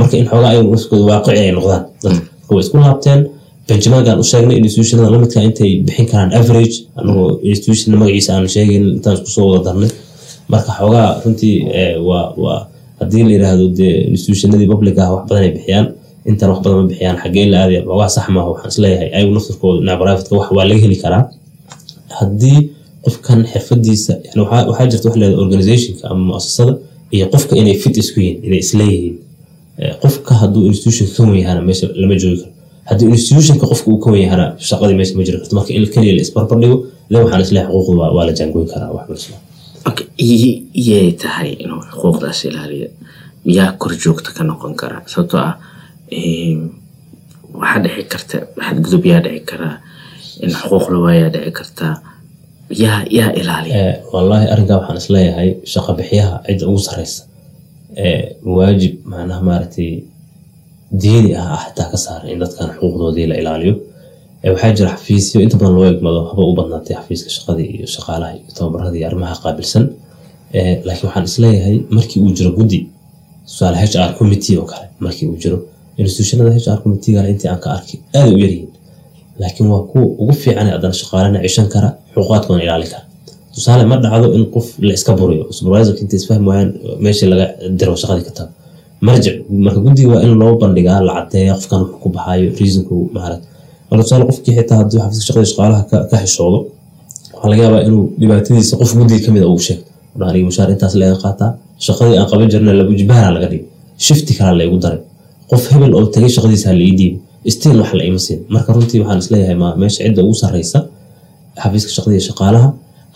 marka 0.00 0.14
in 0.20 0.26
xoogaa 0.30 0.52
nafskooda 0.72 1.04
waaqici 1.10 1.40
ay 1.44 1.50
noqdaan. 1.56 1.82
Dadka 2.02 2.50
way 2.54 2.60
isku 2.64 2.76
laabteen. 2.84 3.20
Benjaminkaan 3.68 4.18
u 4.22 4.24
sheegnay 4.30 4.56
institutionada 4.60 5.10
lamidka 5.14 5.40
intay 5.48 5.70
bixin 5.86 6.06
karaan 6.10 6.30
average. 6.40 6.76
Anagoo 7.00 7.28
institution 7.52 7.88
magaciisa 8.00 8.30
aan 8.36 8.48
sheegayn 8.54 8.84
intaan 8.96 9.16
isku 9.28 9.40
wada 9.50 9.60
darnay. 9.66 9.90
Marka 10.52 10.70
xoogaa 10.78 11.08
runtii 11.24 11.56
eh, 11.80 11.94
waa 12.08 12.58
haddii 13.00 13.22
la 13.26 13.30
yidhaahdo 13.36 13.64
dee 13.78 13.94
institutionadii 14.14 14.68
public 14.72 14.94
ah 15.02 15.08
wax 15.14 15.22
badan 15.28 15.42
ay 15.46 15.52
bixiyaan 15.56 15.86
intan 16.30 16.48
wax 16.52 16.58
badan 16.64 16.76
ma 16.80 16.86
bixiyaan 16.90 17.16
xaggee 17.22 17.46
la 17.52 17.56
aadaya 17.62 17.80
xoogaa 17.88 18.08
sax 18.16 18.26
maaha 18.34 18.48
waxaan 18.52 18.70
is 18.74 18.78
leeyahay 18.84 19.08
ayagu 19.16 19.32
naftirkooda 19.36 19.78
dhinaca 19.80 19.98
privateka 20.02 20.34
wax 20.40 20.48
waa 20.56 20.64
laga 20.70 20.80
heli 20.84 20.96
karaa. 21.04 21.22
Haddii 22.18 22.58
qofkan 23.04 23.40
xirfadiisa 23.52 24.12
yani 24.26 24.40
waxaa 24.70 24.86
jirta 24.92 25.06
wax 25.08 25.16
leedahay 25.20 25.40
organizationka 25.44 26.04
ama 26.10 26.22
muasasada 26.30 26.72
iyo 27.14 27.26
qofka 27.32 27.52
inay 27.60 27.74
fit 27.82 27.96
isku 28.02 28.20
yihiin 28.20 28.44
inay 28.46 28.58
isleeyihiin 28.66 29.16
Eh, 29.82 29.94
qofka 30.02 30.32
hadduu 30.42 30.66
institutionka 30.70 31.12
ka 31.16 31.22
wen 31.22 31.64
meesha 31.68 31.86
lama 32.02 32.14
joogi 32.22 32.38
karo. 32.42 32.52
Haddii 32.88 33.08
institutionka 33.16 33.64
qofka 33.70 33.86
uu 33.90 33.98
ka 34.04 34.10
wen 34.10 34.26
shaqadii 34.68 34.96
meesha 34.98 35.14
ma 35.18 35.22
jiri 35.26 35.38
karto. 35.38 35.54
Marka 35.56 35.70
in 35.78 35.84
keliya 35.94 36.14
la 36.16 36.22
isbarbar 36.26 36.58
dhigo 36.62 36.76
waxaan 37.24 37.40
is 37.46 37.50
leeyahay 37.54 37.74
xuquuqda 37.74 38.00
waa- 38.16 38.26
la 38.28 38.32
jaangoyn 38.38 38.66
karaa 38.72 38.90
wax 38.96 39.06
i- 40.18 40.62
iyay 40.82 41.12
tahay 41.22 41.50
inuu 41.62 41.80
xuquuqdaas 41.90 42.40
ilaaliyo. 42.48 42.88
Yaa 43.56 43.70
kor 43.80 43.92
joogta 44.04 44.30
ka 44.36 44.42
noqon 44.44 44.74
kara 44.80 44.96
sababtoo 45.12 45.40
ah 45.48 45.54
waxaa 47.60 47.82
dhici 47.84 48.02
karta 48.12 48.36
xadgudub 48.66 49.04
yaa 49.10 49.20
dhici 49.24 49.40
karaa 49.50 49.76
in 50.44 50.50
xuquuq 50.60 50.84
la 50.92 50.98
waayaa 51.04 51.30
dhici 51.34 51.50
kartaa 51.58 51.94
yaa 52.82 53.00
yaa 53.18 53.30
ilaaliya. 53.40 53.74
Eh, 53.88 53.94
wallaahi 54.12 54.46
arrinkaa 54.52 54.78
waxaan 54.80 54.98
is 55.02 55.08
leeyahay 55.14 55.50
shaqo 55.72 55.90
bixiyaha 55.98 56.34
cidda 56.46 56.64
ugu 56.70 56.80
sareysa 56.88 57.22
eh, 58.04 58.22
waajib 58.56 58.94
macnaha 59.10 59.40
maaragtay 59.48 59.90
diini 61.02 61.30
ah 61.40 61.48
ah 61.54 61.60
xitaa 61.66 61.88
ka 61.92 61.96
saaran 62.04 62.28
in 62.32 62.38
dadkan 62.42 62.68
xuquuqdoodii 62.74 63.26
la 63.30 63.36
ilaaliyo. 63.42 63.74
Eh, 64.42 64.50
waxaa 64.54 64.72
jira 64.78 64.90
xafiisyo 64.96 65.38
inta 65.44 65.56
badan 65.60 65.74
loo 65.76 65.86
egmado 65.92 66.20
haba 66.30 66.42
u 66.50 66.54
badnaatay 66.58 66.94
xafiiska 67.00 67.30
shaqadii 67.36 67.68
iyo 67.76 67.86
shaqaalaha 67.94 68.30
iyo 68.36 68.50
tababaradii 68.58 69.04
arrimaha 69.08 69.34
qaabilsan. 69.44 69.84
Laakiin 70.86 71.06
waxaan 71.08 71.24
is 71.30 71.36
leeyahay 71.44 71.76
markii 71.96 72.20
uu 72.24 72.32
jiro 72.38 72.50
guddi 72.58 72.78
tusaale 73.46 73.76
h 73.80 73.84
r 74.10 74.12
committee 74.18 74.56
oo 74.60 74.66
kale 74.72 74.86
markii 75.04 75.26
uu 75.30 75.36
jiro 75.42 75.58
institutionada 76.02 76.50
h 76.56 76.66
r 76.76 76.78
committeegana 76.82 77.28
intii 77.32 77.48
aan 77.52 77.60
ka 77.64 77.68
arkay 77.76 77.98
aada 78.18 78.30
u 78.36 78.38
yaryihiin. 78.44 78.70
Laakiin 79.40 79.66
waa 79.72 79.82
kuwa 79.90 80.04
ugu 80.22 80.32
fiican 80.42 80.66
ee 80.68 80.72
haddana 80.76 80.94
shaqaalena 81.00 81.38
cishan 81.46 81.66
kara 81.74 81.88
xuquuqaadkoodana 82.14 82.64
ilaalin 82.66 82.90
kara. 82.92 83.04
Tusaale 83.54 83.84
ma 83.90 83.96
dhacdo 84.04 84.26
in 84.36 84.44
qof 84.54 84.66
la 84.86 84.92
iska 84.98 85.12
buriyo 85.20 85.44
supervisorka 85.56 86.00
inta 86.04 86.14
isfahmi 86.20 86.46
waayaan 86.50 86.70
meeshii 87.04 87.28
laga 87.32 87.46
diro 87.78 87.94
shaqadii 88.02 88.24
ka 88.28 88.32
tago 88.38 88.50
marjic 89.06 89.34
marka 89.64 89.80
guddiga 89.86 90.08
waa 90.14 90.22
in 90.26 90.32
loo 90.40 90.52
bandhigaa 90.62 90.98
la 91.08 91.12
qofkan 91.58 91.78
wuxuu 91.82 91.98
ku 92.02 92.08
baxaayo 92.16 92.46
reasonku 92.60 92.94
maarag. 93.16 93.40
Marka 93.88 94.02
tusaale 94.04 94.24
qofkii 94.30 94.52
xitaa 94.58 94.76
hadduu 94.80 94.98
xafiiska 95.02 95.24
shaqada 95.28 95.46
shaqaalaha 95.52 95.82
ka 96.10 96.16
xishoodo 96.22 96.58
waxaa 97.34 97.48
laga 97.52 97.62
yaabaa 97.66 97.82
inuu 97.88 98.04
dhibaatadiisa 98.20 98.74
qof 98.80 98.90
guddiga 98.98 99.20
ka 99.26 99.30
mid 99.34 99.42
a 99.46 99.48
uu 99.54 99.60
sheego. 99.66 99.82
Aniga 100.30 100.44
mushaar 100.50 100.68
intaas 100.74 100.94
laga 101.02 101.16
qaataa 101.24 101.50
shaqadii 101.86 102.16
aan 102.20 102.26
qaban 102.30 102.48
jirna 102.52 102.72
laba 102.80 102.92
jibaaraa 103.00 103.32
laga 103.36 103.46
dhigay. 103.52 103.66
Shifti 104.06 104.32
kalaa 104.38 104.54
la 104.60 104.64
igu 104.68 104.78
daray 104.84 105.00
qof 105.50 105.62
hebel 105.72 105.92
oo 105.98 106.04
tagay 106.14 106.30
shaqadiisa 106.36 106.68
la 106.80 106.84
ii 106.90 106.94
dhiibay 107.00 107.50
still 107.56 107.76
wax 107.82 107.90
la 107.98 108.04
ima 108.10 108.20
siin 108.26 108.40
marka 108.54 108.70
runtii 108.76 109.00
waxaan 109.02 109.18
is 109.24 109.28
leeyahay 109.32 109.56
ma 109.62 109.68
meesha 109.80 110.00
cidda 110.06 110.20
ugu 110.26 110.36
sarreysa 110.42 110.78
xafiiska 111.62 111.90
shaqada 111.96 112.12
iyo 112.16 112.24
shaqaalaha 112.30 112.68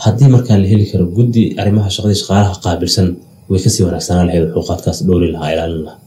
haddii 0.05 0.29
markaa 0.35 0.57
la 0.63 0.67
heli 0.73 0.85
karo 0.93 1.05
guddi 1.19 1.43
arrimaha 1.61 1.89
shaqada 1.95 2.13
iyo 2.15 2.21
shaqaalaha 2.23 2.53
qaabilsan 2.65 3.09
way 3.51 3.61
ka 3.65 3.71
sii 3.75 3.83
wanaagsanaan 3.89 4.27
lahayd 4.29 4.45
xuquuqaadkaas 4.55 4.99
dhowri 5.07 5.29
lahaa 5.35 5.51
ilaalin 5.55 5.83
lahaa. 5.87 5.99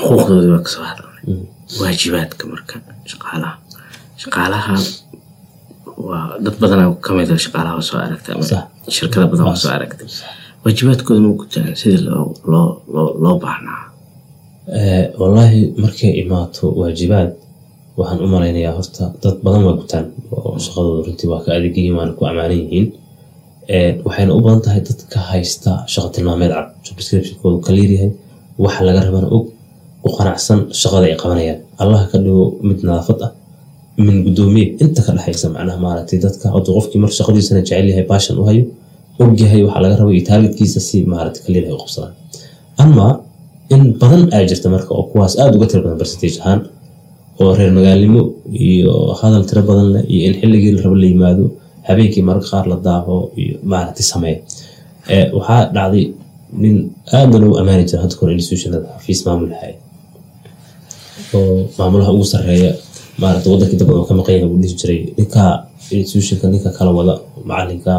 Xuquuqdoodii 0.00 0.50
waa 0.54 0.62
ka 0.66 0.70
soo 0.74 0.84
hadalnay 0.90 1.38
waajibaadka 1.80 2.42
marka 2.52 2.74
shaqaalaha. 3.12 3.52
Shaqaalaha 4.22 4.74
waa 6.08 6.24
dad 6.44 6.56
badanaa 6.62 6.88
ka 7.06 7.10
mid 7.18 7.28
a 7.34 7.36
shaqaalaha 7.44 7.82
soo 7.88 7.98
Sax. 8.50 8.62
shirkada 8.96 9.26
badan 9.32 9.56
soo 9.62 9.70
aragtay. 9.76 10.08
Waajibaadkooda 10.64 11.20
ma 11.26 11.30
gutaan 11.40 11.72
sidii 11.80 12.02
loo 12.08 12.26
loo 12.52 12.68
loo 12.94 13.08
loo 13.24 13.36
baahnaa 13.44 13.80
wallaahi 15.20 15.60
markay 15.82 16.10
imaato 16.22 16.64
waajibaad 16.80 17.30
waxaan 17.98 18.20
u 18.24 18.28
malaynayaa 18.34 18.74
horta 18.78 19.04
dad 19.22 19.36
badan 19.44 19.62
waa 19.66 19.76
gutaan 19.80 20.06
oo 20.36 20.58
shaqadooda 20.64 21.02
runtii 21.06 21.28
waa 21.32 21.40
ka 21.44 21.50
adeeg 21.56 21.76
yihiin 21.78 21.94
waana 21.98 22.12
ku 22.18 22.22
ammaanan 22.30 22.58
yihiin. 22.62 22.86
Eh, 23.74 23.90
waxayna 24.06 24.32
u 24.38 24.40
badan 24.46 24.60
tahay 24.66 24.80
dadka 24.88 25.18
haysta 25.30 25.70
shaqo 25.92 26.08
tilmaameed 26.14 26.52
cad 26.56 26.66
job 26.86 26.96
descriptionkoodu 26.98 27.58
kaliir 27.66 27.90
yahay 27.96 28.10
waxa 28.64 28.82
laga 28.88 29.00
rabana 29.06 29.28
og 29.36 29.44
u 30.06 30.08
qanacsan 30.18 30.58
shaqada 30.80 31.04
ay 31.10 31.16
qabanayaan. 31.22 31.58
Allah 31.82 32.00
ka 32.10 32.16
dhigo 32.24 32.44
mid 32.68 32.78
nadaafad 32.86 33.18
ah 33.26 33.30
min 34.06 34.16
gudoomiye 34.26 34.66
inta 34.84 35.00
ka 35.06 35.12
dhexaysa 35.16 35.46
macnaha 35.56 35.78
maaragtay 35.86 36.18
dadka 36.26 36.46
hadduu 36.54 36.72
qofkii 36.78 37.00
mar 37.04 37.10
shaqadiisana 37.18 37.60
jecel 37.62 37.86
yahay 37.92 38.04
baashan 38.12 38.36
u 38.42 38.44
hayo 38.50 38.64
og 39.22 39.30
yahay 39.42 39.60
waxa 39.66 39.80
laga 39.84 39.96
rabo 40.00 40.10
iyo 40.16 40.24
taargetkiisa 40.30 40.80
si 40.88 40.96
maaragtay 41.12 41.42
kaliir 41.46 41.64
ay 41.68 41.72
u 41.76 41.78
qabsadaan 41.82 42.12
ama 42.84 43.06
in 43.74 43.82
badan 44.00 44.22
ay 44.36 44.44
jirta 44.50 44.68
marka 44.74 44.90
oo 44.98 45.04
kuwaas 45.10 45.32
aada 45.40 45.54
uga 45.58 45.66
tira 45.70 45.80
badan 45.84 45.98
percentage 46.02 46.36
ahaan 46.42 46.60
oo 47.40 47.50
reer 47.58 47.72
magaalnimo 47.78 48.22
iyo 48.68 48.92
hadal 49.20 49.42
tiro 49.48 49.62
badan 49.70 49.86
leh 49.94 50.02
iyo 50.12 50.22
in 50.28 50.34
xilligii 50.40 50.72
la 50.76 50.80
rabo 50.84 50.96
la 51.02 51.06
yimaado 51.12 51.44
habeenkii 51.88 52.22
mararka 52.28 52.48
qaar 52.52 52.66
la 52.72 52.76
daaho 52.86 53.14
iyo 53.42 53.54
maaragtay 53.70 54.06
sameeya 54.12 54.40
Eh, 55.14 55.26
waxaa 55.36 55.62
dhacday 55.76 56.04
nin 56.62 56.76
aadna 57.16 57.36
loogu 57.42 57.56
ammaani 57.60 57.84
jira 57.88 58.00
hadda 58.02 58.16
kore 58.20 58.32
institutionada 58.38 58.86
xafiis 58.98 59.20
maamul 59.26 59.48
lahay 59.52 59.72
oo 61.36 61.58
maamulaha 61.78 62.10
ugu 62.16 62.26
sarreeya 62.32 62.70
maarata 63.22 63.46
wadankii 63.52 63.78
dab 63.80 63.90
ka 64.08 64.12
maqan 64.18 64.34
yahay 64.34 64.48
uu 64.50 64.58
dhihi 64.62 64.74
jiray 64.80 65.00
ninkaa 65.18 65.52
institutionka 65.98 66.46
ninka 66.52 66.70
kala 66.78 66.90
wada 66.98 67.14
macalinka 67.48 67.92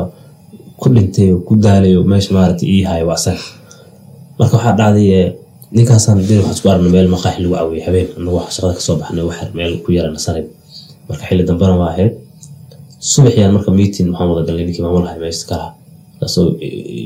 ku 0.81 0.87
dhintay 0.95 1.27
oo 1.33 1.39
ku 1.47 1.53
daalay 1.65 1.93
oo 1.99 2.03
meesha 2.11 2.31
maarata 2.37 2.63
ii 2.73 2.83
waa 3.07 3.15
asaga. 3.19 3.43
Marka 4.39 4.53
waxaa 4.57 4.75
dhacday 4.79 5.07
eh, 5.19 5.27
ninkaasaan 5.75 6.19
dee 6.27 6.37
waxaan 6.39 6.55
isku 6.57 6.67
arnay 6.71 6.91
meel 6.95 7.07
maqaaxi 7.15 7.39
lagu 7.43 7.53
caawiyay 7.55 7.83
habeen. 7.87 8.07
Anagu 8.17 8.35
wax 8.39 8.47
shaqada 8.55 8.73
ka 8.77 8.81
soo 8.87 8.95
baxnay 9.01 9.23
wax 9.29 9.37
meel 9.57 9.73
ku 9.83 9.89
yara 9.97 10.09
nasanay 10.15 10.43
marka 11.09 11.23
xilli 11.29 11.43
dambena 11.49 11.75
waa 11.81 11.89
ahayd. 11.93 12.13
Subaxiyaan 13.11 13.51
marka 13.57 13.71
meeting 13.79 14.07
waxaan 14.11 14.27
wada 14.31 14.43
galnay 14.47 14.65
ninkii 14.67 14.83
maamulaha 14.85 15.15
meesha 15.23 15.45
kalaha 15.49 15.69
kaasoo 16.19 16.45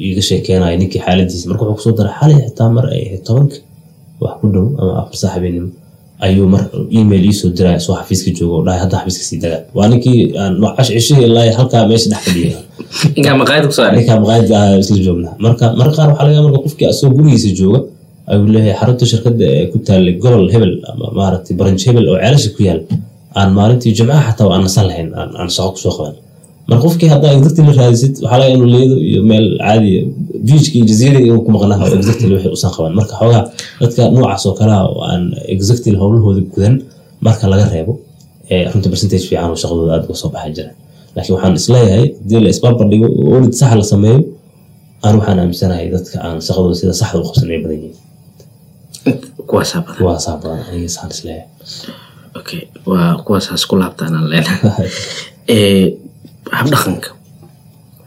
iiga 0.08 0.22
sheekeenaya 0.30 0.78
ninkii 0.82 1.02
xaaladiisa 1.06 1.50
marka 1.52 1.64
wuxuu 1.66 1.78
ku 1.78 1.84
soo 1.86 1.94
daray 2.00 2.14
xalay 2.20 2.38
xitaa 2.48 2.70
mar 2.76 2.86
ay 2.94 3.02
ahayd 3.08 3.24
tobanka. 3.28 3.58
Wax 4.22 4.34
ku 4.42 4.46
dhow 4.54 4.66
ama 4.82 4.92
afar 5.02 5.16
saax 5.22 5.32
habeenimo. 5.36 5.70
Ayuu 6.26 6.48
mar 6.54 6.62
email 7.00 7.24
iisoo 7.30 7.50
diraya 7.58 7.80
soo 7.86 7.96
xafiiska 8.00 8.30
jooga 8.38 8.54
oo 8.58 8.64
dhahay 8.66 8.80
hadda 8.84 8.96
xafiiska 9.02 9.24
sii 9.30 9.40
dagaa 9.44 9.62
waa 9.78 9.88
ninkii 9.92 10.18
aan 10.42 10.54
cash 10.78 10.90
cishihii 10.96 11.26
ilaa 11.28 11.50
halkaa 11.60 11.84
meesha 11.90 12.10
dhex 12.14 12.22
fadhiya. 12.26 12.58
Ninkaa 13.98 14.20
maqaayad 14.22 14.52
ah 14.60 14.78
isla 14.82 14.98
joognaa 15.08 15.34
marka 15.46 15.66
marka 15.80 15.94
qaar 15.98 16.10
waxaa 16.14 16.28
laga 16.30 16.42
marka 16.46 16.60
qofkii 16.66 16.88
asoo 16.94 17.10
gurigiisa 17.16 17.50
jooga 17.60 17.80
ayuu 18.32 18.48
leeyahay 18.56 18.76
xarunta 18.82 19.04
shirkadda 19.12 19.46
ee 19.58 19.66
ku 19.72 19.78
taallay 19.88 20.14
gobol 20.24 20.46
hebel 20.54 20.74
ama 20.92 21.06
maaragtay 21.20 21.54
branch 21.60 21.84
hebel 21.88 22.06
oo 22.12 22.18
ceelasha 22.24 22.50
ku 22.56 22.62
yaal 22.70 22.82
aan 23.40 23.50
maalintii 23.58 23.94
jumcaha 23.98 24.22
xataa 24.30 24.48
aan 24.56 24.62
nasan 24.68 24.86
lahayn 24.90 25.10
aan 25.40 25.50
shaqo 25.56 25.72
ku 25.76 25.80
soo 25.86 25.94
qaban. 25.98 26.16
Marka 26.70 26.84
qofkii 26.86 27.10
haddaa 27.14 27.32
exactly 27.38 27.64
la 27.70 27.74
raadisid 27.82 28.14
waxaa 28.24 28.40
laga 28.42 28.52
inuu 28.56 28.70
leedo 28.76 28.96
iyo 29.10 29.22
meel 29.30 29.48
caadi 29.66 29.90
beachka 30.48 30.74
iyo 30.78 30.86
jaziirada 30.92 31.20
inuu 31.30 31.42
ku 31.46 31.50
maqnaha 31.56 31.82
oo 31.88 31.96
exactly 32.00 32.28
wixii 32.36 32.52
usan 32.58 32.72
qaban. 32.76 32.92
Marka 33.00 33.14
xoogaa 33.20 33.44
dadka 33.82 34.02
noocaas 34.16 34.44
oo 34.50 34.54
kale 34.60 34.74
ah 34.80 34.84
oo 34.92 35.00
aan 35.12 35.24
exactly 35.56 35.94
howlahooda 36.02 36.42
gudan 36.54 36.74
marka 37.26 37.44
laga 37.54 37.66
reebo 37.74 37.94
ee 38.54 38.62
runta 38.74 38.88
percentage 38.94 39.24
fiican 39.30 39.50
oo 39.54 39.58
shaqadooda 39.64 39.92
aad 39.96 40.04
uga 40.08 40.16
soo 40.22 40.30
baxay 40.36 40.52
jira. 40.58 40.72
Laakiin 41.16 41.34
waxaan 41.36 41.54
is 41.60 41.68
leeyahay 41.74 42.06
haddii 42.20 42.40
la 42.46 42.50
isbarbar 42.56 42.86
dhigo 42.92 43.08
oo 43.22 43.30
audit 43.36 43.54
sax 43.62 43.72
la 43.82 43.86
sameeyo 43.94 44.20
aan 45.06 45.14
waxaan 45.20 45.38
aaminsanahay 45.44 45.86
dadka 45.96 46.16
aan 46.26 46.36
shaqadooda 46.48 46.76
sida 46.82 46.94
saxda 47.02 47.18
u 47.22 47.26
qabsan 47.30 47.48
badan 47.64 47.78
yihiin 47.80 47.96
waa 52.92 53.14
kuwaasaas 53.26 53.64
ku 53.70 53.76
laabtaan 53.82 54.14
aan 54.18 54.28
leenahay 54.32 54.90
Eh, 55.56 55.88
habdhaqanka 56.60 57.10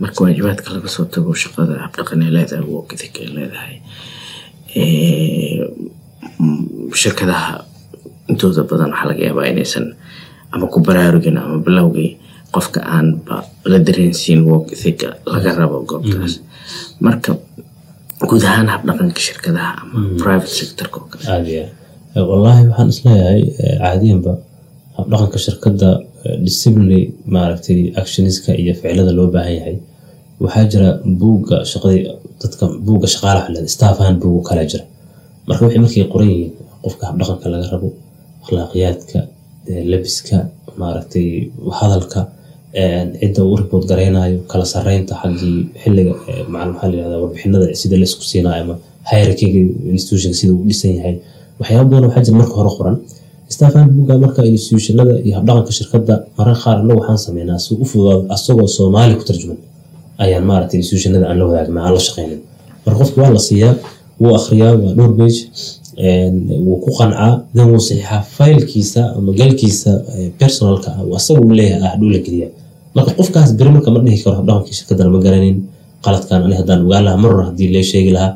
marka 0.00 0.18
waajibaadka 0.24 0.68
laga 0.74 0.88
soo 0.94 1.04
tago 1.14 1.30
shaqada 1.42 1.74
habdhaqan 1.84 2.22
ay 2.24 2.30
leedahay 2.36 2.64
ethic 2.94 3.14
ay 3.22 3.28
leedahay 3.36 3.76
shirkadaha 7.00 7.64
intooda 8.30 8.62
badan 8.70 8.90
waxaa 8.92 9.08
laga 9.10 9.22
yaabaa 9.28 9.50
inaysan 9.52 9.86
ama 10.54 10.66
ku 10.72 10.78
baraarugin 10.86 11.36
ama 11.38 11.58
bilowgii 11.66 12.10
qofka 12.54 12.80
aan 12.94 13.06
ba 13.26 13.36
la 13.70 13.78
dareensiin 13.86 14.40
work 14.50 14.66
ethica 14.76 15.08
laga 15.32 15.50
rabo 15.58 15.78
goobtaas 15.90 16.34
marka 17.06 17.30
guud 18.30 18.42
ahaan 18.50 18.68
habdhaqanka 18.74 19.20
shirkadaha 19.26 19.70
ama 19.82 19.98
private 20.22 20.52
sectorka 20.60 20.96
oo 21.00 21.06
kale. 21.12 21.24
Aad 22.16 22.24
wallaahi 22.30 22.62
waxaan 22.70 22.88
is 22.94 23.00
leeyahay 23.06 23.42
eh, 23.64 23.76
caadiyanba 23.82 24.32
habdhaqanka 24.98 25.38
shirkadda 25.46 25.88
eh, 26.26 26.36
disciplinary 26.46 27.02
maaragtay 27.34 27.78
actionska 28.02 28.50
iyo 28.62 28.72
ficilada 28.80 29.12
loo 29.18 29.28
baahan 29.34 29.54
yahay. 29.58 29.76
Waxaa 30.44 30.64
jira 30.72 30.88
buugga 31.20 31.56
shaqadii 31.72 32.02
dadka 32.42 32.64
buugga 32.86 33.06
shaqaalaha 33.14 33.44
xulada 33.48 33.68
staff 33.76 33.96
ahaan 34.02 34.16
buugu 34.22 34.40
kala 34.48 34.62
jira. 34.72 34.84
Marka 35.48 35.62
wixii 35.66 35.82
markay 35.84 36.04
qoran 36.12 36.28
yihiin 36.34 36.52
qofka 36.84 37.02
habdhaqanka 37.10 37.46
laga 37.54 37.66
rabo 37.74 37.88
akhlaaqiyaadka 38.44 39.18
eh, 39.70 39.82
labiska 39.92 40.36
maaragtay 40.80 41.26
hadalka 41.78 42.20
eh, 42.22 42.33
cidda 43.20 43.40
uu 43.48 43.56
report 43.62 43.84
garaynayo 43.90 44.38
kala 44.50 44.64
sareynta 44.74 45.14
la 45.24 46.02
yihahdaa 46.96 47.18
warbixinada 47.22 47.66
sida 47.80 47.96
la 48.00 48.04
isku 48.08 48.22
siinayo 48.30 48.62
ama 48.64 48.74
hierarchyga 49.10 49.60
institutionka 49.96 50.36
sida 50.40 50.52
uu 50.56 50.64
dhisan 50.68 50.92
yahay. 50.98 51.14
Waxyaaba 51.60 51.84
badan 51.90 52.04
waxaa 52.08 52.22
jira 52.26 52.36
marka 52.40 52.54
hore 52.60 52.70
qoran. 52.78 52.96
Staffan 53.54 53.86
buugga 53.96 54.14
marka 54.24 54.40
institutionada 54.54 55.14
iyo 55.26 55.34
habdhaqanka 55.38 55.72
shirkadda 55.78 56.14
mararka 56.38 56.60
qaar 56.64 56.76
annagu 56.80 56.98
waxaan 57.00 57.20
sameynaa 57.26 57.58
si 57.64 57.70
u 57.82 57.84
fududaado 57.90 58.26
asagoo 58.34 58.68
soomaali 58.76 59.14
ku 59.20 59.24
tarjuman 59.28 59.58
ayaan 60.24 60.44
maaragtay 60.50 60.78
institutionada 60.82 61.24
aan 61.30 61.38
la 61.40 61.44
wadaagna 61.50 61.78
aan 61.86 61.94
la 61.96 62.00
shaqeynin. 62.06 62.40
Marka 62.84 62.98
qofki 63.00 63.18
waa 63.22 63.30
la 63.36 63.40
siiyaa 63.48 63.74
wuu 64.20 64.32
akhriyaa 64.38 64.72
waa 64.82 64.92
dhowr 64.98 65.12
page 65.20 65.38
wuu 66.66 66.76
ku 66.84 66.90
qancaa 66.98 67.32
dan 67.56 67.64
wuu 67.70 67.80
saxiixaa 67.88 68.20
faylkiisa 68.36 69.02
ama 69.16 69.30
galkiisa 69.40 69.92
personalka 70.40 70.90
ah. 70.98 71.16
Asaga 71.18 71.40
uu 71.46 71.52
leeyahay 71.60 71.86
ah 71.88 71.94
dhuu 72.00 72.10
la 72.16 72.20
marka 72.96 73.10
qofkaas 73.18 73.50
beri 73.58 73.70
marka 73.76 73.88
ma 73.94 73.98
dhihi 74.04 74.18
karo 74.24 74.34
habdhaqankii 74.40 74.74
shirkadana 74.78 75.10
ma 75.14 75.18
garanin 75.26 75.56
qaladkan 76.04 76.40
ani 76.46 76.54
haddaan 76.60 76.80
ogaan 76.86 77.02
lahaa 77.06 77.20
maror 77.24 77.42
haddii 77.48 77.68
lee 77.74 77.84
sheegi 77.92 78.10
lahaa. 78.16 78.32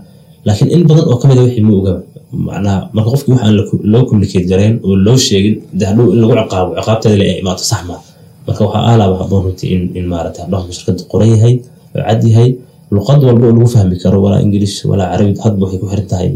Laakiin 0.47 0.69
in 0.75 0.83
badan 0.89 1.05
oo 1.13 1.17
ka 1.21 1.27
mid 1.29 1.39
a 1.41 1.43
wixii 1.47 1.65
ma 1.69 1.73
ogaba 1.81 2.01
macnaha 2.49 2.79
marka 2.97 3.09
qofkii 3.15 3.33
waxaan 3.35 3.55
loo 3.93 4.03
communicate 4.09 4.47
garayn 4.53 4.75
oo 4.87 4.95
loo 5.07 5.17
sheegin 5.27 5.55
de 5.79 5.85
in 5.91 5.97
lagu 6.21 6.33
ciqaabo 6.41 6.71
ciqaabteeda 6.79 7.17
le 7.21 7.25
ay 7.33 7.39
imaato 7.43 7.63
sax 7.71 7.81
maa 7.89 8.01
marka 8.47 8.61
waxaa 8.67 8.83
aalaaba 8.91 9.15
haboon 9.23 9.41
runtii 9.47 9.69
in 9.75 9.83
in 9.99 10.05
maaragtay 10.13 10.43
habdhaqanka 10.45 10.73
shirkadda 10.79 11.03
qoran 11.13 11.29
yahay 11.35 11.55
oo 11.97 12.03
cad 12.09 12.21
yahay 12.33 12.49
luqad 12.97 13.21
walba 13.29 13.45
oo 13.49 13.53
lagu 13.57 13.69
fahmi 13.75 13.97
karo 14.03 14.19
walaa 14.25 14.41
ingilish 14.47 14.77
walaa 14.91 15.09
carabi 15.13 15.33
hadba 15.45 15.61
waxay 15.65 15.79
ku 15.83 15.87
xiran 15.93 16.07
tahay 16.13 16.29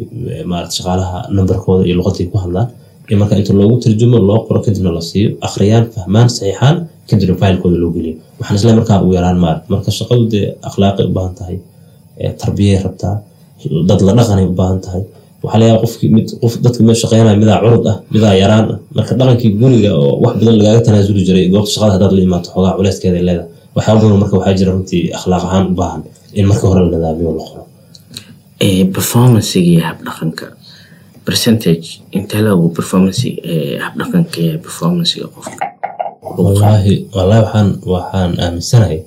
maaragtay 0.51 0.77
shaqaalaha 0.79 1.19
nambarkooda 1.37 1.83
iyo 1.89 1.95
luqadday 2.01 2.27
ku 2.33 2.37
hadlaan. 2.45 2.69
Marka 3.21 3.35
inta 3.41 3.53
loogu 3.59 3.77
tarjumo 3.85 4.19
loo 4.29 4.39
qoro 4.47 4.59
kadibna 4.65 4.91
la 4.97 5.03
siiyo 5.11 5.29
akhriyaan 5.47 5.85
fahmaan 5.95 6.29
saxiixaan 6.37 6.77
kadibna 7.09 7.35
faylkooda 7.43 7.77
loo 7.83 7.91
geliyo. 7.97 8.15
Waxaan 8.39 8.57
isle 8.59 8.73
markaa 8.79 8.99
ugu 9.03 9.13
yaraan 9.19 9.39
maaragta 9.45 9.69
marka 9.75 9.91
shaqadu 9.99 10.25
dee 10.33 10.47
akhlaaqay 10.69 11.05
u 11.11 11.13
tahay 11.39 11.57
tarbiyay 12.43 12.79
rabtaa 12.87 13.15
dad 13.89 14.01
la 14.07 14.13
dhaqanay 14.19 14.47
u 14.51 14.55
tahay. 14.87 15.03
Waxaa 15.43 15.59
laga 15.61 15.69
yaaba 15.71 15.81
qofki 15.85 16.07
mid 16.17 16.27
qof 16.43 16.53
dadka 16.65 16.81
meel 16.87 16.99
shaqeynaya 17.03 17.37
midaa 17.43 17.59
curud 17.65 17.85
ah 17.93 17.97
midaa 18.15 18.35
yaraan 18.43 18.65
ah. 18.75 18.79
Marka 18.97 19.13
dhaqankii 19.21 19.51
guriga 19.61 19.91
oo 20.03 20.13
wax 20.25 20.35
badan 20.41 20.55
lagaaga 20.61 20.81
tanaasuli 20.87 21.23
jiray 21.29 21.47
goobta 21.53 21.71
shaqada 21.75 21.93
haddaad 21.97 22.13
la 22.17 22.23
imaato 22.29 22.49
xoogaa 22.55 22.75
culeyskeeda 22.79 23.17
ay 23.21 23.25
leedahay. 23.29 23.49
Waxyaaba 23.77 23.99
badan 24.05 24.19
marka 24.23 24.35
waxaa 24.39 24.55
jira 24.61 24.71
runtii 24.77 25.03
akhlaaq 25.19 25.43
ahaan 25.49 25.65
u 25.71 25.75
baahan 25.81 26.03
in 26.39 26.45
marka 26.51 26.65
hore 26.71 26.81
la 26.85 26.91
nadaamiyo 26.97 27.31
la 27.39 27.45
qoro 27.51 27.63
performancega 28.95 29.81
habdhaqanka 29.89 30.47
percentage 31.27 31.87
intee 32.17 32.43
lagu 32.47 32.69
performance 32.79 33.27
habdhaqanka 33.85 34.37
iyo 34.45 34.55
performancega 34.65 35.27
qofka 35.35 35.65
wallaahi 36.23 36.95
waxaan 37.15 38.31
aaminsanahay 38.45 38.99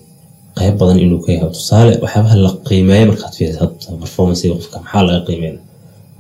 qayb 0.58 0.76
badan 0.80 1.00
inuu 1.00 1.20
ka 1.26 1.32
yahay. 1.32 1.50
Tusaale 1.58 1.92
waxyaabaha 2.04 2.36
la 2.46 2.52
qiimeeyo 2.68 3.06
markaad 3.12 3.34
fiiriso 3.38 3.60
hadda 3.64 3.98
performancega 4.04 4.54
qofka 4.60 4.78
maxaa 4.84 5.04
laga 5.08 5.22
qiimeeya 5.28 5.60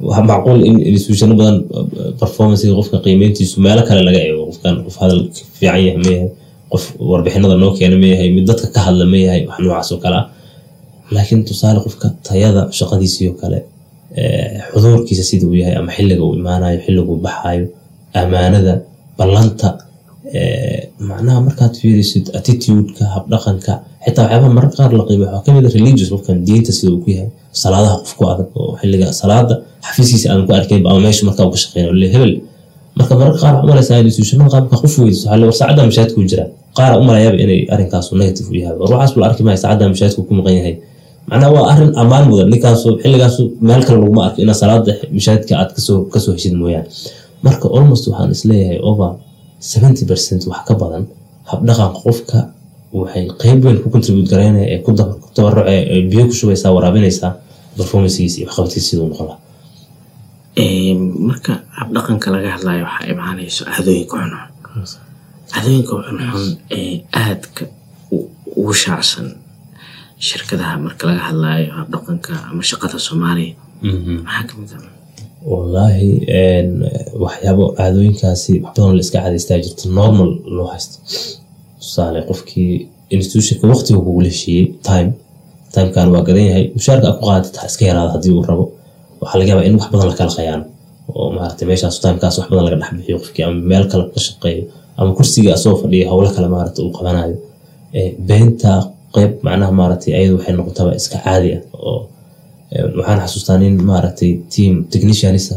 waa 0.08 0.22
macquul 0.30 0.60
in 0.70 0.76
institutiono 0.92 1.34
badan 1.40 1.58
performancega 2.20 2.74
qofka 2.80 2.98
qiimeyntiisu 3.06 3.56
meelo 3.66 3.82
kale 3.88 4.02
laga 4.08 4.20
eego. 4.28 4.42
Qofkan 4.50 4.74
qof 4.86 4.96
hadal 5.02 5.20
fiican 5.58 5.80
yahay 5.86 5.98
ma 6.04 6.10
yahay 6.16 6.30
qof 6.72 6.84
warbixinada 7.12 7.56
noo 7.64 7.72
keena 7.78 7.96
ma 8.04 8.08
yahay 8.14 8.30
mid 8.36 8.46
dadka 8.50 8.68
ka 8.76 8.80
hadla 8.88 9.06
ma 9.14 9.18
yahay 9.26 9.42
wax 9.50 9.58
noocaas 9.64 9.90
oo 9.94 10.00
kale 10.04 10.16
ah. 10.22 10.26
Laakiin 11.16 11.42
tusaale 11.50 11.80
qofka 11.86 12.08
tayada 12.28 12.62
shaqadiisii 12.80 13.28
oo 13.32 13.36
kale 13.42 13.60
xuduurkiisa 14.72 15.24
sida 15.30 15.46
uu 15.48 15.58
yahay 15.62 15.76
ama 15.80 15.92
xilliga 15.98 16.24
uu 16.28 16.34
imaanayo 16.40 16.78
xilliga 16.86 17.10
uu 17.12 17.20
baxayo 17.28 17.66
amaanada 18.22 18.74
ballanta 19.18 19.68
macnaha 21.10 21.40
markaad 21.48 21.74
fiirisid 21.82 22.26
attitudeka 22.38 23.06
habdhaqanka 23.16 23.74
xitaa 24.06 24.24
waxyaabaha 24.26 24.54
mararka 24.58 24.76
qaar 24.80 24.92
la 25.00 25.04
qiimeeyo 25.10 25.32
waxaa 25.36 25.46
ka 25.46 25.52
mid 25.56 25.66
a 25.66 25.70
religious 25.78 26.10
qofkan 26.14 26.38
diinta 26.48 26.72
sida 26.78 26.92
uu 26.94 27.02
ku 27.04 27.10
yahay 27.16 27.30
salaadaha 27.62 27.96
qof 28.04 28.14
ku 28.18 28.24
adag 28.34 28.48
oo 28.62 28.72
xilliga 28.82 29.08
salaada 29.22 29.54
xafiiskiisa 29.88 30.28
aan 30.32 30.42
ku 30.48 30.52
arkaynba 30.60 30.88
ama 30.92 31.00
meesha 31.06 31.24
markaa 31.30 31.46
uu 31.48 31.52
ka 31.56 31.60
shaqeynayo 31.64 31.94
le 32.02 32.08
hebel. 32.14 32.34
Marka 32.98 33.14
mararka 33.20 33.40
qaar 33.44 33.54
waxaa 33.56 33.64
umalaysaa 33.68 33.98
institutionada 34.10 34.50
qaar 34.54 34.62
markaa 34.66 34.82
qof 34.84 34.94
weydiiso 35.00 35.24
waxaa 35.28 35.38
le 35.42 35.46
war 35.50 35.56
saacadda 35.60 35.82
mashaadku 35.90 36.20
jira. 36.32 36.46
Qaara 36.78 36.96
umalayaaba 37.02 37.38
inay 37.46 37.62
arrinkaasu 37.74 38.12
negative 38.22 38.48
u 38.52 38.56
yahay. 38.62 38.76
War 38.82 38.90
waxaas 38.94 39.12
la 39.22 39.26
arki 39.30 39.42
maayo 39.48 39.60
saacadda 39.64 39.86
mashaadku 39.94 40.22
ku 40.28 40.34
maqan 40.40 40.54
yahay. 40.60 40.76
Macnaha 41.30 41.52
waa 41.56 41.66
arrin 41.72 41.92
ammaan 42.02 42.24
mudan 42.30 42.48
ninkaasu 42.54 42.90
xilligaasu 43.04 43.44
meel 43.68 43.82
kale 43.88 43.98
laguma 44.04 44.22
arko 44.28 44.38
inaa 44.46 44.58
salaada 44.62 44.92
mashaadka 45.18 45.54
aad 45.62 45.70
ka 45.76 45.82
soo 45.88 46.00
ka 46.14 46.20
soo 46.24 46.34
heshid 46.38 46.54
mooyaan 46.62 46.86
marka 47.46 47.66
almost 47.78 48.04
waxaan 48.10 48.30
is 48.36 48.42
leeyahay 48.50 48.80
over 48.90 49.10
seventy 49.60 50.04
percent 50.10 50.42
wax 50.52 50.62
ka 50.68 50.74
badan 50.82 51.04
habdhaqanka 51.52 52.00
qofka 52.06 52.40
waxay 53.00 53.26
qeyb 53.42 53.60
weyn 53.66 53.78
ku 53.84 53.88
contribute 53.96 54.30
garaynaya 54.32 54.68
ee 54.74 54.80
ku 54.86 54.92
tabaruc 55.36 55.66
ee 55.74 56.02
biyo 56.12 56.24
ku 56.30 56.34
shubaysaa 56.40 56.72
waraabinaysaa 56.78 57.32
performancegiisa 57.78 58.38
iyo 58.40 58.48
waxqabadkiisa 58.48 58.88
siduu 58.90 59.08
noqon 59.12 59.28
lahaa. 59.30 59.42
Marka 61.30 61.54
habdhaqanka 61.80 62.28
laga 62.36 62.50
hadlayo 62.56 62.84
waxaa 62.88 63.08
imaanayso 63.14 63.62
caadooyinka 63.70 64.16
xunxun 64.22 65.02
caadooyinka 65.54 65.94
xunxun 66.08 66.58
ee 66.78 66.96
aadka 67.24 67.64
ugu 68.60 68.74
shaacsan 68.84 69.28
shirkadaha 70.28 70.76
marka 70.86 71.04
laga 71.10 71.22
hadlayo 71.30 71.68
habdhaqanka 71.80 72.32
ama 72.50 72.62
shaqada 72.72 72.98
soomaaliya. 73.08 73.54
Maxaa 74.26 74.44
ka 74.50 74.54
mid 74.60 74.72
ah 74.78 74.82
wallaahi 75.52 76.10
waxyaabo 77.24 77.66
caadooyinkaasi 77.78 78.54
wax 78.64 78.74
badan 78.76 78.96
la 78.98 79.02
iska 79.06 79.20
cadaystaa 79.26 79.58
jirta 79.66 79.86
normal 80.00 80.30
loo 80.58 80.68
haysto. 80.74 80.96
Tusaale 81.80 82.20
qofkii 82.30 82.72
institutionka 83.16 83.66
waqtiga 83.74 84.00
kugu 84.06 84.22
heshiiyey 84.30 84.66
time 84.90 85.10
timekan 85.74 86.08
waa 86.14 86.24
gadan 86.28 86.46
yahay. 86.50 86.66
Mushaarka 86.78 87.06
aad 87.08 87.18
ku 87.20 87.26
qaadatid 87.30 87.56
ha 87.62 87.66
iska 87.72 87.84
yaraada 87.90 88.12
haddii 88.16 88.34
uu 88.38 88.44
rabo. 88.50 88.66
Waxaa 89.22 89.40
laga 89.40 89.50
yaabaa 89.52 89.68
in 89.70 89.76
wax 89.80 89.88
badan 89.94 90.08
la 90.12 90.16
kala 90.20 90.32
qayaano. 90.38 90.66
Oo 91.16 91.28
maaragtay 91.36 91.66
meeshaas 91.70 92.00
timekaas 92.04 92.36
wax 92.40 92.48
badan 92.52 92.66
laga 92.68 92.78
dhex 92.82 92.92
bixiyo 92.98 93.18
qofkii 93.22 93.44
ama 93.48 93.60
meel 93.72 93.86
kale 93.92 94.04
ka 94.16 94.20
shaqeeyo 94.28 94.64
ama 95.00 95.12
kursiga 95.18 95.50
asoo 95.58 95.76
fadhiya 95.82 96.06
howlo 96.12 96.30
kale 96.36 96.48
maaragtay 96.56 96.84
uu 96.86 96.94
qabanayo 96.98 97.36
beenta 98.28 98.72
qeyb 99.16 99.32
macnaha 99.46 99.72
maaragtay 99.80 100.12
ayadu 100.20 100.34
waxay 100.38 100.54
noqotaba 100.60 100.92
iska 101.00 101.18
caadi 101.26 101.50
ah 101.58 101.62
oo 101.88 102.00
waxaan 102.98 103.20
xasuustaa 103.24 103.58
nin 103.64 103.74
maaragtay 103.90 104.32
team 104.54 104.74
technicianisa. 104.92 105.56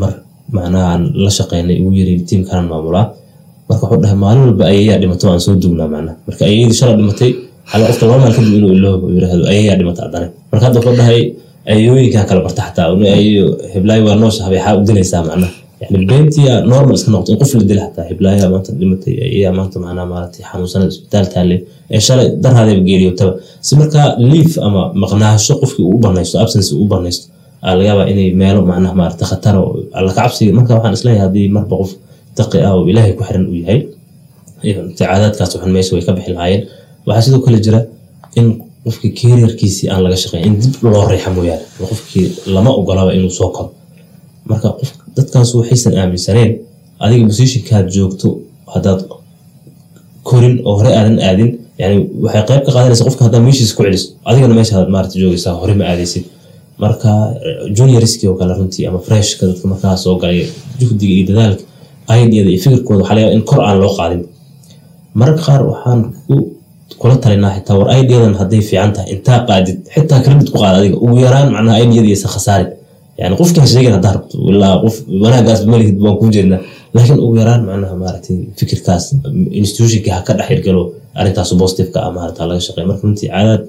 Mar 0.00 0.12
macnaha 0.54 0.84
aan 0.92 1.02
la 1.24 1.30
shaqeynay 1.38 1.76
ugu 1.80 1.92
yiri 1.98 2.14
tiimkanan 2.28 2.66
maamulaa 2.72 3.04
marka 3.68 3.84
wuxuu 3.86 4.00
dhahay 4.02 4.18
maalin 4.24 4.42
walba 4.46 4.64
ayayaa 4.72 4.98
dhimato 5.02 5.24
aan 5.32 5.40
soo 5.46 5.54
dugnaa 5.62 5.88
macnaha 5.94 6.14
marka 6.26 6.42
ayayadii 6.48 6.76
shalay 6.80 6.96
dhimatay 7.00 7.30
hal 7.70 7.80
qofka 7.88 8.04
laba 8.08 8.18
maal 8.22 8.34
kadib 8.36 8.54
inuu 8.58 8.72
iloobo 8.78 9.06
yiraahdo 9.14 9.44
ayayaa 9.52 9.76
dhimata 9.80 10.00
haddana. 10.04 10.26
Marka 10.50 10.64
hadda 10.66 10.78
wuxuu 10.80 10.96
dhahay 11.00 11.20
ayooyinkan 11.72 12.24
kala 12.28 12.40
barta 12.46 12.62
xataa 12.68 12.86
uni 12.94 13.06
ayo 13.18 13.44
heblaayo 13.74 14.02
waa 14.08 14.16
noosha 14.22 14.40
habay 14.46 14.60
u 14.78 14.82
dilaysaa 14.88 15.22
macnaha 15.28 15.52
yani 15.82 16.04
beentia 16.10 16.52
normal 16.72 16.94
iska 16.98 17.10
noqoto 17.14 17.30
in 17.34 17.38
qof 17.42 17.50
la 17.58 17.64
dila 17.70 17.82
xataa 17.86 18.04
heblaayaa 18.10 18.48
maanta 18.54 18.70
dhimatay 18.80 19.14
ayayaa 19.26 19.52
maanta 19.58 19.76
macnaha 19.84 20.06
maaragtay 20.12 20.42
xanuunsanada 20.50 20.90
isbitaal 20.94 21.26
taalle 21.34 21.56
ee 21.94 22.00
shalay 22.06 22.26
darhaadeeba 22.44 22.82
geeriyotaba 22.88 23.32
si 23.66 23.72
markaa 23.80 24.08
liif 24.30 24.52
ama 24.66 24.82
maqnaasho 25.02 25.54
qofkii 25.62 25.84
uu 25.90 25.98
banaysto 26.04 26.36
absence 26.44 26.68
uu 26.80 26.86
banaysto 26.94 27.24
aa 27.66 27.72
laga 27.76 27.86
yaabaa 27.90 28.06
inay 28.12 28.28
meelo 28.42 28.60
macnaha 28.70 28.94
maaragtay 29.00 29.26
khatar 29.32 29.54
alla 29.98 30.10
ka 30.16 30.20
cabsiga 30.22 30.52
marka 30.58 30.70
waxaan 30.76 30.94
is 30.98 31.02
leeyahay 31.06 31.22
haddii 31.26 31.46
marba 31.56 31.74
qof 31.80 31.90
taqi 32.38 32.56
ah 32.68 32.72
oo 32.76 32.82
ilaahay 32.90 33.12
ku 33.18 33.22
xiran 33.28 33.44
uu 33.52 33.56
yahay 33.62 33.78
caadaadkaas 34.98 35.50
waxan 35.56 35.70
meesha 35.76 35.92
way 35.96 36.02
ka 36.08 36.12
bixi 36.16 36.30
lahaayeen 36.36 36.62
waxaa 37.06 37.22
sidoo 37.26 37.40
kale 37.46 37.58
jira 37.66 37.80
in 38.40 38.46
qofkii 38.84 39.10
keriyarkiisii 39.20 39.86
aan 39.92 40.00
laga 40.06 40.16
shaqeyn 40.22 40.42
in 40.48 40.54
dib 40.62 40.74
loo 40.94 41.04
riixa 41.12 41.30
mooyaane 41.36 41.64
oo 41.82 41.86
qofkii 41.92 42.26
lama 42.54 42.70
ogolaba 42.80 43.10
inuu 43.18 43.30
soo 43.38 43.48
koro 43.56 43.70
marka 44.50 44.68
dadkaas 45.16 45.50
waxaysan 45.58 45.94
aaminsaneen 46.02 46.50
adiga 47.04 47.24
positionkaad 47.30 47.86
joogto 47.96 48.28
haddaad 48.74 49.00
korin 50.28 50.54
oo 50.68 50.74
hore 50.78 50.90
aadan 50.98 51.18
aadin. 51.28 51.50
Yani 51.82 51.96
waxay 52.24 52.42
qayb 52.48 52.62
ka 52.66 52.70
qaadanaysa 52.76 53.04
qofka 53.08 53.22
haddaa 53.26 53.42
meeshiisa 53.46 53.74
ku 53.76 53.82
celiso 53.86 54.06
adigana 54.28 54.54
meeshaad 54.58 54.88
maarata 54.94 55.16
joogaysaa 55.22 55.54
hore 55.62 55.74
ma 55.80 55.84
aadaysid. 55.92 56.24
Marka 56.82 57.10
junioriski 57.76 58.24
oo 58.28 58.34
kale 58.40 58.54
runtii 58.58 58.86
ama 58.88 58.98
freshka 59.06 59.42
dadka 59.50 59.64
markaa 59.72 59.96
soo 60.04 60.14
galay 60.22 60.46
juhdiga 60.80 61.12
iyo 61.16 61.24
dadaalka 61.30 61.62
ideada 62.24 62.50
iyo 62.50 62.60
fikirkooda 62.64 63.00
waxaa 63.02 63.16
laga 63.18 63.32
in 63.36 63.42
kor 63.50 63.60
aan 63.66 63.78
loo 63.82 63.92
qaadin. 63.98 64.22
Mararka 65.18 65.42
qaar 65.46 65.62
waxaan 65.70 66.00
ku 66.26 66.34
kula 67.00 67.16
talinaa 67.22 67.52
xitaa 67.56 67.76
war 67.78 67.88
ideadan 68.00 68.34
hadday 68.40 68.60
fiican 68.68 68.92
tahay. 68.94 69.08
Intaa 69.14 69.38
qaadid 69.48 69.76
xitaa 69.94 70.20
credit 70.24 70.48
ku 70.52 70.58
qaad 70.62 70.74
adiga. 70.80 70.96
Ugu 71.04 71.16
yaraan 71.26 71.48
macnaha 71.54 71.78
ideadiisa 71.84 72.28
khasaarin 72.34 72.68
yani 73.20 73.34
qofkii 73.40 73.60
ha 73.64 73.66
sheegin 73.72 73.92
haddaa 73.96 74.12
rabto 74.16 74.34
ilaa 74.52 74.74
qof 74.84 74.94
wanaagaas 75.24 75.60
malihid 75.72 75.96
waan 76.04 76.16
kuu 76.20 76.30
jeednaa 76.36 76.60
laakiin 76.94 77.18
ugu 77.24 77.34
yaraan 77.42 77.62
macnaha 77.68 77.94
maaragtay 78.02 78.36
fikirkaas 78.58 79.04
institutionka 79.60 80.10
ha 80.16 80.20
ka 80.26 80.32
dhex 80.38 80.48
hirgalo 80.52 80.82
arrintaas 81.20 81.50
positiveka 81.62 81.98
ah 82.06 82.10
maarata 82.16 82.40
laga 82.50 82.60
shaqeeya 82.66 82.86
marka 82.90 83.02
runtii 83.06 83.28
caadaad 83.34 83.62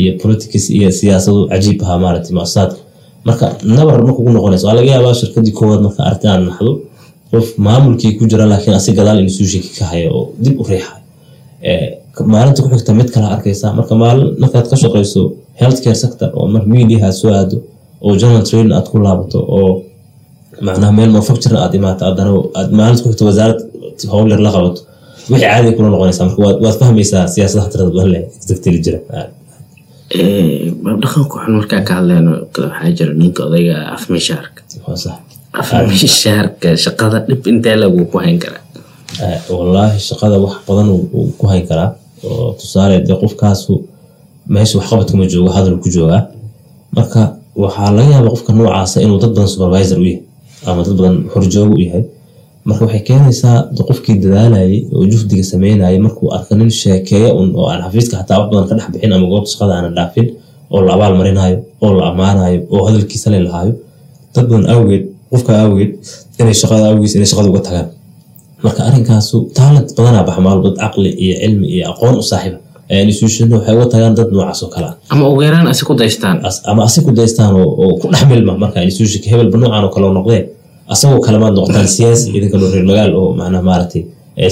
iyo 0.00 0.12
politics 0.22 0.64
iyo 0.76 0.88
siyaasado 1.00 1.40
cajiib 1.52 1.78
ahaa 1.84 1.98
maaragtay 2.04 2.32
muasasaadka 2.38 2.78
marka 3.28 3.44
nabar 3.76 3.96
ma 4.06 4.12
kugu 4.16 4.30
noqonayso 4.36 4.64
waa 4.68 4.76
laga 4.78 4.88
yaabaa 4.94 5.14
shirkadii 5.20 5.54
koowaad 5.58 5.80
marka 5.86 6.00
aragti 6.08 6.26
aan 6.32 6.42
naxdo 6.48 6.72
qof 7.32 7.46
maamulkii 7.66 8.12
ku 8.18 8.22
jira 8.30 8.44
laakiin 8.52 8.74
asi 8.80 8.90
gadaal 8.98 9.18
institutionki 9.26 9.70
ka 9.78 9.84
haya 9.92 10.08
oo 10.18 10.24
dib 10.44 10.54
u 10.60 10.64
riixaya 10.70 11.00
maalinta 12.32 12.62
ku 12.62 12.68
xigta 12.74 12.92
mid 13.00 13.08
kala 13.14 13.26
arkaysaa 13.36 13.72
marka 13.78 13.94
maalin 14.02 14.28
markaad 14.42 14.66
ka 14.70 14.76
shaqeyso 14.82 15.22
healthcare 15.60 15.94
sector. 16.02 16.28
oo 16.38 16.46
mar 16.54 16.62
media 16.74 16.98
aad 17.06 17.12
soo 17.20 17.30
aado 17.38 17.56
oo 18.04 18.12
general 18.20 18.44
training 18.48 18.72
aad 18.78 18.86
ku 18.92 18.96
laabato 19.06 19.38
oo 19.58 19.70
macnaha 20.66 20.92
meel 20.98 21.10
manufacturing 21.16 21.60
aad 21.64 21.74
imaato 21.78 22.02
haddana 22.08 22.30
aad 22.58 22.68
maalinta 22.78 23.02
ku 23.04 23.08
xigto 23.10 23.24
wasaarad 23.30 23.58
howlyar 24.14 24.40
la 24.46 24.50
qabato. 24.56 24.80
Wixii 25.30 25.46
caadi 25.52 25.70
kula 25.76 25.88
noqonaysaa 25.94 26.24
marka 26.28 26.40
waad 26.64 26.76
fahmaysaa 26.82 27.24
siyaasadaha 27.34 27.68
tirada 27.72 27.90
badan 27.96 28.10
leh 28.14 28.22
jira. 28.84 28.98
Dhaqanku 31.02 31.34
xun 31.42 31.52
markaan 31.58 31.84
ka 31.88 31.92
hadleyno 31.98 32.32
waxaa 32.42 32.90
jira 32.98 33.12
ninka 33.20 33.40
odayga 33.48 33.76
afmishaarka 33.96 34.60
afmishaarka 35.60 36.68
shaqada 36.84 37.18
dhib 37.28 37.42
intee 37.52 37.76
lagu 37.82 38.00
ku 38.12 38.16
hayn 38.24 38.38
karaa? 38.42 38.62
Wallaahi 39.56 39.98
shaqada 40.08 40.36
wax 40.44 40.54
badan 40.68 40.88
uu 40.94 41.32
ku 41.38 41.44
hayn 41.52 41.64
karaa 41.70 41.90
oo 42.28 42.52
tusaale 42.60 42.96
dee 43.06 43.16
qofkaasu 43.22 43.72
meesha 44.54 44.74
waxqabadkuma 44.78 45.24
joogo 45.32 45.50
hadal 45.56 45.76
ku 45.82 45.88
joogaa. 45.96 46.22
Marka 46.96 47.20
waxaa 47.56 47.90
laga 47.96 48.10
yaabaa 48.14 48.32
qofka 48.34 48.52
noocaasa 48.58 48.96
inuu 49.04 49.18
dad 49.22 49.30
badan 49.34 49.48
supervisor 49.54 49.98
u 49.98 50.04
yahay 50.04 50.20
ama 50.66 50.80
dad 50.86 50.94
badan 50.98 51.16
horjoogo 51.34 51.74
u 51.76 51.80
yahay. 51.86 52.04
Marka 52.64 52.84
waxay 52.86 53.02
keenaysaa 53.08 53.56
qofkii 53.88 54.16
dadaalayay 54.24 54.74
oo 54.94 55.04
juhdiga 55.12 55.44
sameynayay 55.52 55.98
markuu 55.98 56.28
arka 56.36 56.54
nin 56.56 56.70
sheekeeya 56.70 57.30
un 57.40 57.48
oo 57.58 57.66
aan 57.72 57.82
xafiiska 57.84 58.14
xataa 58.20 58.38
wax 58.40 58.48
badan 58.52 58.66
ka 58.68 58.74
dhex 58.76 58.88
bixin 58.92 59.12
ama 59.12 59.26
goobta 59.32 59.50
shaqada 59.52 59.72
aanan 59.76 59.94
dhaafin 59.98 60.26
oo 60.74 60.80
la 60.86 60.90
abaal 60.96 61.14
marinayo 61.20 61.56
oo 61.84 61.90
la 61.98 62.02
ammaanayo 62.10 62.60
oo 62.74 62.82
hadalkiisa 62.86 63.28
le 63.34 63.38
lahaayo 63.46 63.72
dad 64.34 64.46
badan 64.50 64.66
awgeed 64.74 65.04
qofka 65.30 65.50
awgeed 65.64 65.92
inay 66.40 66.54
shaqada 66.62 66.84
awgiis 66.90 67.14
inay 67.16 67.28
shaqada 67.30 67.48
uga 67.52 67.60
tagaan. 67.68 67.88
Marka 68.64 68.80
arrinkaasu 68.88 69.36
taalent 69.56 69.88
badanaa 69.96 70.24
dad 70.64 70.76
caqli 70.82 71.10
iyo 71.24 71.34
cilmi 71.42 71.66
iyo 71.74 71.84
aqoon 71.92 72.14
u 72.22 72.24
saaxiiba 72.30 72.58
institutionna 73.04 73.56
waxay 73.58 73.74
uga 73.76 73.86
tagaan 73.92 74.14
dad 74.18 74.28
noocaas 74.34 74.60
oo 74.64 74.68
kale. 74.74 74.86
Ah 74.86 74.96
ama 75.12 75.24
ugu 75.32 75.40
yaraan 75.46 75.66
asi 75.72 75.82
ku 75.88 75.92
daystaan. 76.00 76.36
Ama 76.70 76.80
asi 76.88 76.98
ku 77.04 77.10
daystaan 77.18 77.50
oo 77.60 77.88
ku 78.00 78.06
dhex 78.12 78.24
milma. 78.30 78.52
Marka 78.62 78.78
institutionka 78.88 79.28
hebelba 79.32 79.56
noocan 79.62 79.84
oo 79.86 79.90
kale 79.94 80.06
noqdee 80.18 80.40
asagoo 80.92 81.20
kalemaad 81.26 81.54
noqotaan 81.58 81.88
siyaasi 81.96 82.26
idinka 82.36 82.56
loo 82.60 82.68
reer 82.74 82.84
magaal 82.90 83.10
oo 83.20 83.28
macnaha 83.40 83.62
maaragtay 83.68 84.02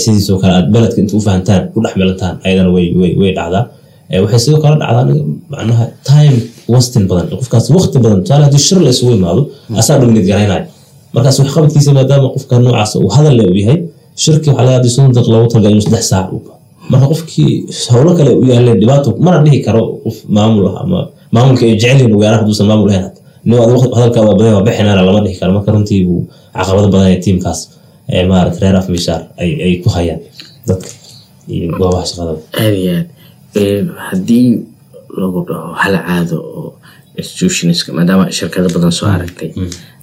sidiisoo 0.05 0.39
kale 0.43 0.53
aad 0.59 0.67
beledka 0.75 0.99
inta 1.03 1.15
u 1.19 1.21
fahantaan 1.27 1.63
ku 1.73 1.79
dhex 1.85 1.95
milantaan 2.01 2.35
ayadana 2.47 2.71
way 2.77 2.87
way 3.01 3.13
way 3.21 3.31
dhacdaa. 3.39 3.63
Waxay 4.25 4.41
sidoo 4.45 4.61
kale 4.65 4.75
dhacdaa 4.83 5.05
macnaha 5.53 5.85
time 6.11 6.37
wastin 6.73 7.05
badan. 7.11 7.27
Qofkaas 7.41 7.67
waqti 7.77 7.97
badan 8.05 8.19
tusaale 8.25 8.45
haddii 8.49 8.63
shir 8.67 8.79
la 8.87 8.91
isugu 8.95 9.13
imaado 9.19 9.43
asaa 9.81 9.97
dominate 10.01 10.27
garaynayo. 10.31 10.65
Markaas 11.15 11.37
waxqabadkiisa 11.43 11.91
maadaama 11.99 12.29
qofka 12.35 12.55
noocaas 12.65 12.93
uu 13.05 13.11
hadal 13.17 13.35
le 13.39 13.45
u 13.53 13.55
yahay 13.63 13.79
shirki 14.23 14.49
waxaa 14.51 14.65
laga 14.67 14.77
haddii 14.79 14.93
soddon 14.97 15.13
daqiiq 15.17 15.33
loogu 15.35 15.49
talagalay 15.53 15.73
inuu 15.75 15.85
saddex 15.87 16.05
saac 16.13 16.27
uu 16.35 16.41
marka 16.93 17.07
qofkii 17.13 17.53
howlo 17.93 18.11
kale 18.19 18.31
u 18.43 18.45
yaaleen 18.53 18.79
dhibaato 18.83 19.09
mana 19.27 19.39
dhihi 19.45 19.59
karo 19.67 19.83
qof 20.05 20.17
maamul 20.37 20.65
ah 20.71 20.77
ama 20.85 20.99
maamulka 21.35 21.63
ay 21.67 21.75
jecelyihin 21.83 22.13
ugu 22.15 22.23
yaraan 22.27 22.41
hadduusan 22.43 22.67
maamul 22.71 22.91
ahayn 22.93 23.07
hadalkaada 23.97 24.33
badan 24.39 24.55
waa 24.57 24.65
bixinaana 24.69 25.03
lama 25.09 25.21
dhihi 25.25 25.37
karo. 25.41 25.51
Marka 25.57 25.71
runtii 25.75 26.01
buu 26.09 26.21
caqabado 26.57 26.89
badan 26.95 27.09
ee 27.15 27.21
tiimkaas 27.25 27.61
maarata 28.31 28.59
reer 28.63 28.77
afmishaar 28.81 29.21
ay 29.43 29.75
ku 29.85 29.89
hayaan 29.97 30.21
dadka 30.69 30.91
iyo 31.55 31.67
goobaha 31.79 32.05
shaqadada 32.11 32.41
aad 32.63 32.75
iyo 32.83 32.93
aad 32.99 33.87
haddii 34.09 34.47
lagu 35.21 35.39
dhaho 35.49 35.69
hal 35.83 35.95
caado 36.07 36.37
oo 36.59 36.69
institutionska 37.21 37.89
maadaama 37.99 38.25
shirkado 38.39 38.69
badan 38.77 38.93
soo 38.99 39.09
aragtay 39.17 39.51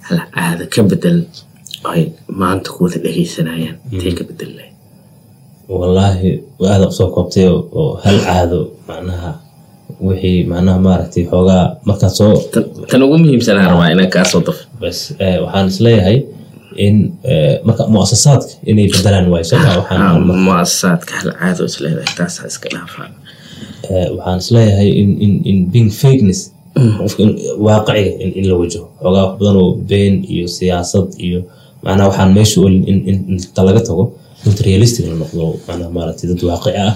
hal 0.08 0.18
caado 0.34 0.62
ka 0.74 0.80
bedel 0.90 1.18
ay 1.92 2.02
maanta 2.40 2.68
ku 2.74 2.78
wada 2.84 2.98
dhegeysanayaan 3.04 3.76
intee 3.92 4.12
ka 4.18 4.24
bedel 4.30 4.50
wallaahi 5.68 6.30
aada 6.70 6.86
u 6.88 6.92
soo 6.92 7.08
koobtay 7.14 7.46
oo 7.48 7.94
hal 8.04 8.18
caado 8.26 8.60
macnaha 8.88 9.30
wixii 10.08 10.44
macnaha 10.50 10.78
maaragtay 10.86 11.24
xoogaa 11.30 11.76
markaad 11.88 12.12
soo 12.20 12.34
tan 12.90 13.02
ugu 13.02 13.18
muhiimsanaa 13.18 13.68
rabaa 13.72 13.90
inaan 13.92 14.10
kaa 14.10 14.24
soo 14.24 14.40
dafo. 14.46 14.62
Bas 14.80 14.98
waxaan 15.44 15.66
is 15.68 15.80
leeyahay 15.80 16.18
in 16.76 16.96
marka 17.66 17.86
muasasaadka 17.94 18.52
inay 18.70 18.86
bedelaan 18.94 19.26
waayo 19.32 19.44
soma 19.44 19.68
waxaan 19.80 20.22
muasasaadka 20.46 21.12
hal 21.20 21.30
caado 21.40 21.64
is 21.64 21.76
leedahay 21.80 22.14
taasaa 22.18 22.46
iska 22.46 22.68
dhaafaan. 22.74 23.12
Waxaan 24.16 24.38
is 24.38 24.48
leeyahay 24.56 24.88
in 25.02 25.10
in 25.24 25.32
in 25.50 25.56
being 25.72 25.90
fakeness 26.02 26.40
qofka 26.98 27.22
waaqiciga 27.66 28.24
in 28.38 28.44
la 28.50 28.54
wajaho. 28.60 28.86
Xoogaa 29.02 29.24
wax 29.26 29.38
badan 29.40 29.56
oo 29.62 29.70
been 29.90 30.14
iyo 30.32 30.46
siyaasad 30.48 31.08
iyo 31.26 31.40
macnaha 31.82 32.08
waxaan 32.10 32.30
meesha 32.36 32.60
olin 32.60 32.84
in 32.90 32.98
in 33.10 33.16
inta 33.34 33.62
laga 33.68 33.80
tago 33.88 34.04
la 34.44 35.16
noqdo 35.22 35.44
macnaha 35.68 35.90
maaragtay 35.96 36.26
dad 36.30 36.42
waaqici 36.50 36.72
ah 36.86 36.94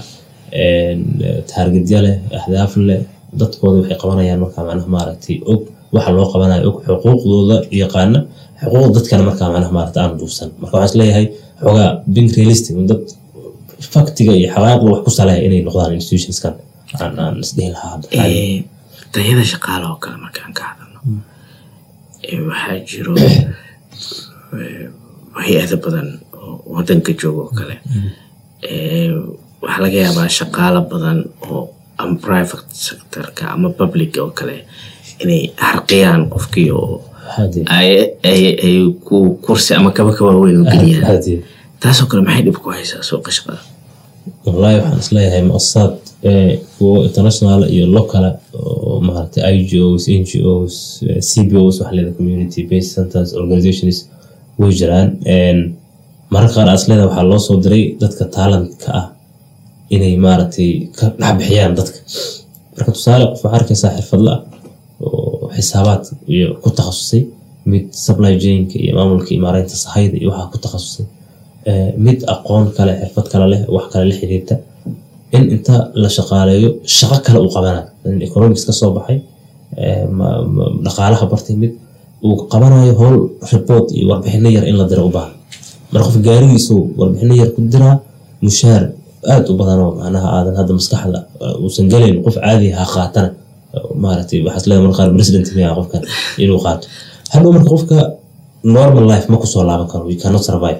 taargedya 1.51 1.99
leh 2.05 2.15
ahdaaf 2.39 2.73
leh 2.89 2.99
dadkooda 3.39 3.77
waxay 3.81 3.97
qabanayaan 4.03 4.39
markaa 4.45 4.63
macnaha 4.69 4.89
maaragtay 4.95 5.35
og 5.51 5.59
waxa 5.95 6.11
loo 6.17 6.27
qabanayo 6.33 6.69
og 6.69 6.77
xuquuqdooda 7.03 7.57
yaqaana 7.83 8.19
xuquuqda 8.61 8.89
dadkana 8.97 9.23
markaa 9.29 9.47
macnaha 9.53 9.71
maaragtay 9.77 10.01
aan 10.03 10.13
duufsan 10.21 10.49
marka 10.61 10.73
waxaan 10.77 10.89
is 10.91 10.95
leeyahay 10.99 11.25
xoogaa 11.63 11.89
being 12.13 12.29
realistic 12.37 12.73
dad 12.91 13.01
faktiga 13.93 14.31
iyo 14.39 14.47
xaqaaiqda 14.55 14.85
wax 14.93 15.01
ku 15.05 15.11
saleeya 15.17 15.41
inay 15.47 15.61
noqdaan 15.67 15.93
institutionskan 15.99 16.53
aan 17.23 17.35
isdhihi 17.45 17.69
lahaa 17.75 17.95
tayada 19.13 19.43
shaqaale 19.53 19.85
oo 19.91 19.97
kale 20.03 20.17
markaan 20.25 20.51
ka 20.57 20.63
hadalno 20.69 20.99
waxaa 22.49 22.75
jiro 22.89 23.11
hay'ado 25.43 25.77
badan 25.85 26.07
wadanka 26.65 27.11
jooga 27.21 27.41
oo 27.43 27.51
kale. 27.59 27.75
Eh, 28.61 29.11
waxaa 29.61 29.81
laga 29.83 29.97
yaabaa 30.05 30.29
shaqaalo 30.39 30.81
badan 30.91 31.19
oo 31.49 31.69
ama 31.97 32.15
private 32.25 32.67
sectorka 32.85 33.43
ama 33.55 33.69
public 33.69 34.17
oo 34.21 34.29
kale 34.39 34.55
inay 35.23 35.43
harqiyaan 35.57 36.29
qofkii 36.33 36.69
oo 36.71 37.01
ay 38.23 38.93
ku 39.05 39.17
kursi 39.45 39.73
ama 39.75 39.91
kaba 39.91 40.11
ka 40.13 40.25
waaweyn 40.25 40.61
u 40.61 40.65
geliyaan. 40.65 41.05
Hadi. 41.05 41.43
taasoo 41.79 42.07
kale 42.07 42.21
maxay 42.23 42.43
dhib 42.45 42.57
ku 42.63 42.69
haysaa 42.69 43.01
suuqa 43.09 43.31
shaqada 43.31 43.59
wallahi 44.45 44.75
waxaan 44.79 44.99
is 44.99 45.11
leeyahay 45.15 45.41
muasasaad 45.49 45.93
eh, 46.29 46.59
kuwo 46.77 47.03
international 47.09 47.61
iyo 47.75 47.85
local 47.97 48.23
oo 48.53 48.99
maaragtay 49.07 49.43
igos 49.59 50.03
ngos 50.07 50.75
eh, 51.09 51.19
cbos 51.29 51.75
waxa 51.81 51.95
leedahay 51.95 52.15
community 52.19 52.63
based 52.71 52.91
centers 52.95 53.29
organizations 53.41 53.97
way 54.59 54.71
jiraan 54.79 55.09
mararka 56.33 56.53
qaar 56.57 56.67
leedahay 56.89 57.07
waxaa 57.09 57.25
loo 57.31 57.39
soo 57.47 57.57
diray 57.63 57.83
dadka 58.01 58.23
talentka 58.37 58.89
ah 58.99 59.05
inay 59.95 60.13
maaragtay 60.25 60.69
ka 60.97 61.05
dhex 61.19 61.33
bixiyaan 61.39 61.73
dadka. 61.79 61.97
Marka 62.75 62.91
tusaale 62.95 63.23
qof 63.31 63.41
waxaa 63.43 63.57
arkaysaa 63.59 63.91
xirfadla 63.97 64.31
ah 64.35 64.41
oo 65.05 65.45
xisaabaad 65.55 66.03
iyo 66.35 66.47
ku 66.63 66.69
takhasusay 66.77 67.21
mid 67.71 67.85
supply 68.05 68.33
chainka 68.43 68.75
iyo 68.83 68.91
maamulka 68.97 69.29
iyo 69.33 69.41
maareynta 69.45 69.75
sahayda 69.85 70.15
iyo 70.21 70.29
waxaa 70.31 70.51
ku 70.53 70.57
takhasusay. 70.65 71.05
Mid 72.05 72.19
aqoon 72.33 72.63
kale 72.77 72.93
xirfad 73.01 73.25
kale 73.33 73.45
leh 73.53 73.61
wax 73.75 73.85
kale 73.93 74.05
la 74.11 74.15
xiriirta 74.19 74.55
in 75.35 75.43
inta 75.55 75.75
la 76.01 76.09
shaqaaleeyo 76.17 76.69
shaqo 76.97 77.17
kale 77.25 77.37
uu 77.43 77.51
qabanayo 77.55 77.83
economics 78.27 78.63
ka 78.67 78.73
baxay 78.97 79.17
dhaqaalaha 80.85 81.25
bartay 81.31 81.55
mid 81.63 81.73
uu 82.27 82.35
qabanayo 82.51 82.93
howl 83.01 83.17
report 83.53 83.85
iyo 83.97 84.05
warbixino 84.11 84.49
yar 84.57 84.65
in 84.71 84.75
la 84.79 84.85
diro 84.91 85.03
u 85.09 85.11
baahan 85.15 85.33
marka 85.93 86.05
qof 86.09 86.17
gaarigiisu 86.27 86.75
warbixino 86.99 87.33
yar 87.41 87.49
ku 87.55 87.59
diraa 87.73 87.95
mushaar 88.45 88.83
aad 89.33 89.43
u 89.51 89.53
badan 89.59 89.79
oo 89.85 89.91
macnaha 90.01 90.27
aadan 90.37 90.55
hadda 90.59 90.71
maskaxda 90.79 91.19
uh, 91.43 91.63
uusan 91.63 91.85
gelayn 91.93 92.15
qof 92.25 92.35
caadi 92.45 92.67
ha 92.79 92.85
qaatana 92.95 93.29
Uh, 93.77 93.89
maaragtay 94.03 94.39
waxaas 94.45 94.65
leedahay 94.69 94.85
marka 94.87 94.97
qaar 94.99 95.09
president 95.17 95.45
miyaa 95.57 95.73
qofkan 95.79 96.01
inuu 96.43 96.59
qaato. 96.65 96.85
Hadhow 97.33 97.49
marka 97.55 97.69
qofka 97.73 97.97
normal 98.77 99.05
life 99.11 99.25
ma 99.31 99.37
ku 99.41 99.47
soo 99.53 99.63
laaban 99.69 99.87
karo 99.91 100.03
we 100.09 100.15
cannot 100.23 100.43
survive. 100.49 100.79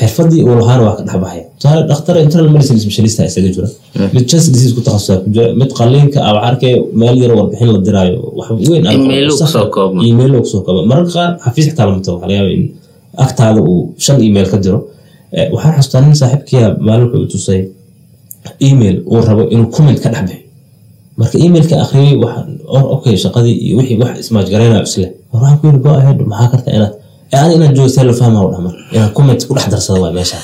Xirfadii 0.00 0.42
uu 0.48 0.54
lahaana 0.60 0.82
waa 0.86 0.96
ka 0.98 1.02
dhex 1.06 1.14
baxaya 1.24 1.44
tusaale 1.58 1.82
dhakhtar 1.90 2.14
internal 2.24 2.48
medicine 2.54 2.78
specialist 2.84 3.16
ah 3.22 3.26
isaga 3.30 3.48
jira. 3.56 3.68
Mid 4.16 4.24
chest 4.30 4.46
disease 4.54 4.72
ku 4.76 4.80
takhasusa 4.86 5.14
ku 5.24 5.28
jira 5.34 5.46
mid 5.60 5.70
qalliinka 5.78 6.18
waxaa 6.26 6.44
arkaya 6.50 6.76
meel 7.00 7.16
yar 7.22 7.32
warbixin 7.38 7.68
la 7.76 7.80
diraayo 7.86 8.16
wax 8.38 8.48
weyn. 8.70 8.82
Sax- 9.40 9.52
ku 10.44 10.48
soo 10.54 10.60
koobo 10.66 10.80
mararka 10.90 11.10
qaar 11.16 11.30
xafiis 11.44 11.66
xitaa 11.70 11.86
lama 11.88 12.00
tago 12.06 12.16
waxaa 12.18 12.28
laga 12.30 12.36
yaabaa 12.40 12.56
in 12.58 12.64
agtaada 13.24 13.60
uu 13.62 13.94
shan 14.04 14.16
email 14.26 14.46
ka 14.52 14.58
diro 14.64 14.80
Eh, 15.38 15.50
waxaan 15.54 15.72
xasuustaa 15.76 16.00
nin 16.06 16.14
saaxiibkiya 16.20 16.66
maalin 16.86 17.06
wuxuu 17.10 17.26
tusay 17.32 17.60
email 18.68 18.96
uu 19.10 19.20
rabo 19.28 19.42
inuu 19.54 19.66
comment 19.74 19.98
ka 20.02 20.08
dhex 20.14 20.22
bixiyo 20.30 20.46
marka 21.18 21.36
emailka 21.46 21.74
akhriyay 21.84 22.14
okay 22.94 23.14
shaqadii 23.22 23.56
iyo 23.66 23.74
wixii 23.78 23.98
wax 24.02 24.12
ismaajgaraynayo 24.22 24.82
isle. 24.88 25.06
Waxaan 25.32 25.56
ku 25.60 25.64
yiri 25.66 25.78
go 25.84 25.90
ahead 25.98 26.18
maxaa 26.30 26.48
karta 26.52 26.70
inaad 26.76 26.92
eh, 27.32 27.38
ani 27.42 27.52
inaan 27.58 27.74
joogo 27.76 27.88
see 27.94 28.04
la 28.08 28.12
fahmaa 28.20 28.42
u 28.46 28.50
dhamar 28.54 28.74
inaan 28.94 29.10
comment 29.16 29.40
ku 29.48 29.52
dhex 29.58 29.66
darsado 29.74 29.98
waa 30.06 30.12
meesha. 30.16 30.36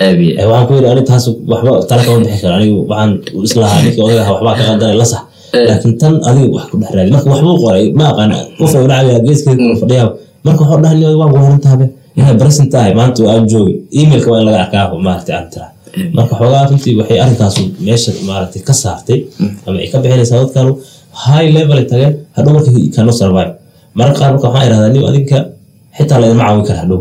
Eh, 0.00 0.16
waxaan 0.50 0.66
ku 0.68 0.72
yiri 0.76 0.86
ani 0.92 1.02
taas 1.08 1.24
waxba 1.52 1.70
tala 1.88 2.02
kama 2.06 2.18
bixi 2.24 2.40
karo 2.42 2.54
anigu 2.58 2.78
waxaan 2.90 3.10
islahaa 3.46 3.78
ninkii 3.84 4.02
odaga 4.06 4.20
ahaa 4.24 4.34
waxbaa 4.36 4.54
ka 4.58 4.62
qaldanay 4.68 4.96
la 5.02 5.06
sax. 5.12 5.22
Laakiin 5.68 5.94
tan 6.00 6.14
adiga 6.28 6.48
wax 6.56 6.64
ku 6.72 6.76
dhex 6.80 6.90
raadi. 6.96 7.10
Marka 7.14 7.28
waxbuu 7.32 7.56
qoray 7.64 7.84
ma 7.98 8.04
aqaan 8.12 8.30
qof 8.58 8.72
uu 8.78 8.86
dhacaya 8.90 9.18
geeskeeda 9.26 9.62
fadhiyaa. 9.82 10.08
Marka 10.46 10.60
waxuu 10.64 10.80
dhahay 10.82 10.96
"Niyow, 10.98 11.14
waa 11.20 11.28
waalan 11.34 11.60
tahay 11.64 11.88
inaad 12.20 12.36
tahay 12.74 12.92
maanta 13.00 13.20
aan 13.32 13.44
joogay 13.52 13.74
emailka 14.00 14.28
waa 14.32 14.40
in 14.42 14.46
laga 14.48 14.58
arkaa 14.64 14.84
maaragtay 15.06 15.34
aan 15.38 15.46
tiraa 15.52 15.70
marka 16.16 16.32
xoogaa 16.40 16.62
runtii 16.70 16.94
waxay 17.00 17.18
arrinkaas 17.24 17.56
meesha 17.86 18.10
maaragtay 18.28 18.62
ka 18.68 18.74
saartay 18.82 19.18
ama 19.66 19.78
ay 19.84 19.88
ka 19.92 19.98
bixinaysaa 20.02 20.38
dadkanu 20.42 20.72
high 21.26 21.48
level 21.56 21.78
tageen 21.90 22.12
hadhow 22.36 22.52
marka 22.56 22.70
kano 22.96 23.12
survive. 23.20 23.52
Mararka 23.98 24.18
qaar 24.20 24.30
marka 24.34 24.46
waxaan 24.48 24.66
idhahdaa 24.68 24.90
nin 24.94 25.04
adinka 25.10 25.38
xitaa 25.96 26.18
la 26.22 26.26
caawin 26.40 26.64
kara 26.68 26.78
hadhow. 26.84 27.00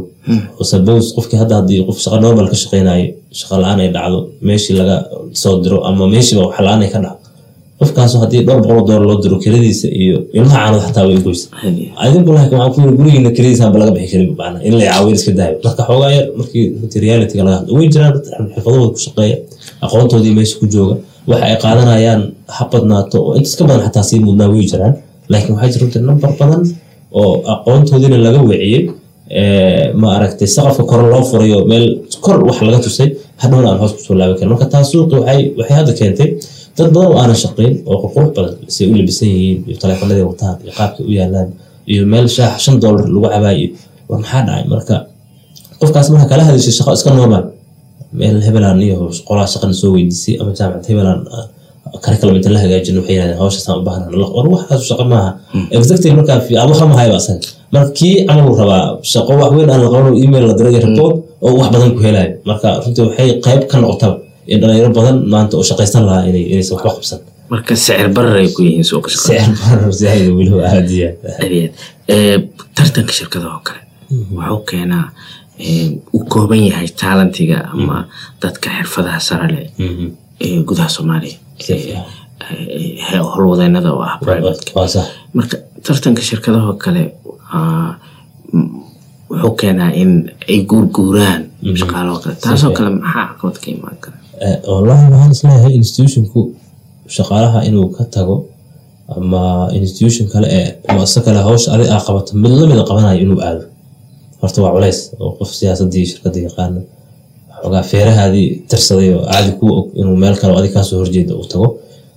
Suppose 0.72 1.06
qofkii 1.16 1.38
hadda 1.42 1.56
haddii 1.60 1.80
qof 1.88 1.98
shaqa 2.04 2.18
normal 2.26 2.46
ka 2.52 2.58
shaqeynayo 2.64 3.06
shaqa 3.40 3.56
la'aan 3.62 3.80
ay 3.84 3.90
dhacdo 3.96 4.18
meeshii 4.48 4.76
laga 4.80 4.96
soo 5.42 5.54
diro 5.64 5.78
ama 5.90 6.04
meeshiiba 6.14 6.42
wax 6.48 6.58
la'aan 6.66 6.82
ay 6.86 6.90
ka 6.94 7.00
dhacdo 7.06 7.19
qofkaas 7.80 8.14
haddii 8.22 8.42
dhowr 8.48 8.62
boqol 8.64 8.78
oo 8.80 8.86
doolar 8.88 9.06
loo 9.10 9.18
diro 9.24 9.38
kiradiisa 9.44 9.88
iyo 10.04 10.18
ilmaha 10.38 10.58
caanada 10.64 10.80
xataa 10.88 11.06
way 11.10 11.18
goysa 11.28 11.48
yiri 11.64 12.94
gurigiina 13.00 13.30
kiradiisa 13.38 13.64
haba 13.68 13.78
laga 13.82 13.92
bixi 13.98 14.12
karin 14.14 14.56
in 14.68 14.74
la 14.80 14.84
caawin 14.92 15.14
iska 15.20 15.32
daayo. 15.40 15.56
Marka 15.66 15.84
xoogaa 15.90 16.12
yar 16.18 16.26
markii 16.40 16.64
runtii 16.82 17.00
realityga 17.06 17.44
laga 17.48 17.58
hadlo 17.60 17.72
way 17.80 17.88
jiraan 17.94 18.14
xirfadahooda 18.54 18.90
ku 18.96 19.00
shaqeeya 19.06 19.36
aqoontoodii 19.86 20.34
meesha 20.38 20.56
ku 20.62 20.66
jooga 20.76 20.96
waxa 21.30 21.46
ay 21.50 21.56
qaadanayaan 21.64 22.22
ha 22.56 22.64
badnaato 22.72 23.18
oo 23.28 23.34
intaas 23.40 23.56
ka 23.60 23.64
badan 23.70 23.82
xataa 23.88 24.04
sii 24.10 24.20
mudnaa 24.28 24.50
way 24.54 24.64
jiraan. 24.72 24.94
Laakiin 25.32 25.54
waxaa 25.56 25.72
jira 25.74 25.82
runtii 25.84 26.02
number 26.10 26.32
badan 26.42 26.62
oo 27.20 27.32
aqoontoodiina 27.54 28.18
laga 28.28 28.40
weeciyey 28.50 28.84
eh, 29.40 29.86
ma 30.02 30.08
aragtay 30.18 30.48
saqafka 30.56 30.84
kore 30.92 31.04
loo 31.14 31.24
furayo 31.32 31.58
meel 31.72 31.86
kor 32.26 32.38
wax 32.48 32.58
laga 32.68 32.80
tusay 32.86 33.10
hadhowna 33.42 33.68
aan 33.72 33.80
hoos 33.82 33.94
ku 33.96 34.02
soo 34.08 34.16
laaban 34.20 34.36
karin. 34.40 34.52
Marka 34.54 34.66
taas 34.74 34.88
suuqi 34.92 35.16
waxay 35.22 35.76
hadda 35.80 35.94
keentay 36.00 36.30
dad 36.80 36.90
badan 36.96 37.08
oo 37.12 37.18
aanan 37.22 37.38
shaqayn 37.44 37.74
oo 37.90 37.96
qurqurux 38.04 38.30
badan 38.38 38.54
say 38.76 38.86
u 38.92 38.94
labisan 39.00 39.28
yihiin 39.34 39.58
iyo 39.70 39.76
taleefanadii 39.82 40.26
wataan 40.32 40.56
iyo 40.64 40.72
qaabkay 40.80 41.04
u 41.10 41.12
yaalaan 41.20 41.50
iyo 41.92 42.02
meel 42.12 42.28
shaax 42.36 42.54
shan 42.66 42.76
doolar 42.84 43.06
lagu 43.14 43.28
cabaayo 43.36 43.68
war 44.10 44.18
maxaa 44.24 44.42
dhacay? 44.48 44.64
Marka 44.74 44.96
qofkaas 45.82 46.08
marka 46.14 46.26
kala 46.32 46.44
hadashay 46.48 46.74
shaqo 46.80 46.92
iska 46.98 47.10
normal. 47.20 47.44
Meel 48.20 48.38
hebelaan 48.48 48.80
iyo 48.88 48.96
qolaa 49.30 49.48
shaqana 49.54 49.74
soo 49.82 49.90
weydiisay 49.96 50.34
ama 50.42 50.52
jaamacad 50.60 50.86
hebelaan 50.92 51.20
curriculum 52.04 52.36
inta 52.40 52.50
la 52.56 52.60
hagaajin 52.64 52.96
waxay 53.00 53.14
yidhahdeen 53.16 53.40
hawshaasaan 53.42 53.76
u 53.82 53.84
baahnaan 53.88 54.12
war 54.38 54.48
waxaas 54.56 54.82
shaqo 54.90 55.04
maaha. 55.14 55.30
Exactly 55.78 56.10
markaa 56.20 56.38
waxba 56.70 56.86
mahayo 56.94 57.14
asaga 57.20 57.40
marka 57.74 57.90
kii 58.00 58.16
camal 58.28 58.46
uu 58.52 58.58
rabaa 58.62 58.82
shaqo 59.14 59.32
wax 59.42 59.52
aan 59.74 59.82
la 59.84 59.88
qaban 59.94 60.14
email 60.24 60.44
la 60.50 60.54
diray 60.60 60.76
report 60.88 61.16
oo 61.46 61.52
wax 61.60 61.68
badan 61.74 61.90
ku 61.96 62.00
helayo. 62.08 62.32
Marka 62.50 62.68
runtii 62.84 63.04
waxay 63.08 63.30
qayb 63.46 63.62
ka 63.72 63.76
noqotaba 63.84 64.16
in 64.52 64.58
dhalinyaro 64.62 64.92
badan 65.00 65.18
maanta 65.34 65.54
oo 65.60 65.66
shaqaysan 65.70 66.04
lahaa 66.08 66.24
inay 66.30 66.44
inaysan 66.54 66.76
waxba 66.78 66.92
qabsan 66.98 67.20
marka 67.52 67.72
sicir 67.84 68.08
barar 68.18 68.36
ay 68.42 68.50
ku 68.56 68.62
yihiin 68.68 68.86
suuqa 68.90 69.10
shaqada 69.14 69.42
sicir 69.42 69.56
barar 69.70 69.92
zaid 70.02 70.26
weliba 70.38 70.62
aad 70.74 70.90
iyo 70.98 71.08
aad 71.10 71.42
aad 71.44 71.52
iyo 71.58 71.68
aad 71.68 71.74
Eh, 72.16 72.38
tartanka 72.78 73.14
shirkadaha 73.20 73.54
oo 73.58 73.62
kale 73.68 73.82
wuxuu 74.38 74.62
keenaa 74.70 75.06
eh, 75.66 75.90
u 76.18 76.20
kooban 76.34 76.62
yahay 76.70 76.88
talentiga 77.02 77.58
ama 77.74 77.98
dadka 78.42 78.68
xirfadaha 78.78 79.20
sare 79.28 79.48
leh 79.56 79.68
Mhm. 79.86 80.06
ee 80.46 80.58
gudaha 80.70 80.90
soomaaliya. 80.96 81.38
Eh, 81.70 83.12
howlwadeenada 83.34 83.90
oo 83.94 84.02
ah 84.10 84.16
marka 85.38 85.56
tartanka 85.86 86.22
shirkadahoo 86.30 86.74
kale 86.84 87.04
ah, 87.58 87.92
wuxuu 89.30 89.54
keenaa 89.62 89.92
in 90.02 90.12
ay 90.50 90.60
guurguuraan 90.70 91.42
shaqaalahoo 91.82 92.20
kale. 92.24 92.36
Taasoo 92.46 92.72
kale 92.78 92.90
maxaa 92.90 93.26
caqabad 93.30 93.58
ka 93.64 93.68
imaan 93.76 93.98
kara 94.04 94.18
Eh, 94.46 94.58
is 95.34 95.42
leeyahay 95.44 95.74
institutionku 95.82 96.40
shaqaalaha 97.16 97.60
inuu 97.70 97.88
ka 97.98 98.04
tago 98.16 98.36
ama 99.16 99.42
institution 99.80 100.26
kale 100.34 100.48
ee 100.60 100.66
muasasa 100.94 101.20
kale 101.26 101.40
hawsha 101.48 101.68
adig 101.76 101.88
aa 101.96 102.02
qabato 102.08 102.32
mid 102.44 102.52
lamida 102.60 102.84
qabanayo 102.90 103.20
inuu 103.26 103.40
aado. 103.48 103.64
Horta 104.42 104.58
waa 104.64 104.72
culays 104.76 105.00
oo 105.24 105.32
qof 105.40 105.50
siyaasadii 105.60 106.06
shirkada 106.12 106.40
yaqaana 106.48 106.80
xoogaa 107.62 107.84
feerahaadii 107.92 108.48
tirsaday 108.70 109.10
oo 109.18 109.24
caadi 109.32 109.52
kuu 109.60 109.72
og 109.80 109.86
inuu 110.02 110.16
meel 110.24 110.36
kale 110.42 110.52
oo 110.54 110.60
adig 110.62 110.74
kaasoo 110.78 110.98
horjeeda 111.02 111.34
uu 111.40 111.46
tago. 111.54 111.68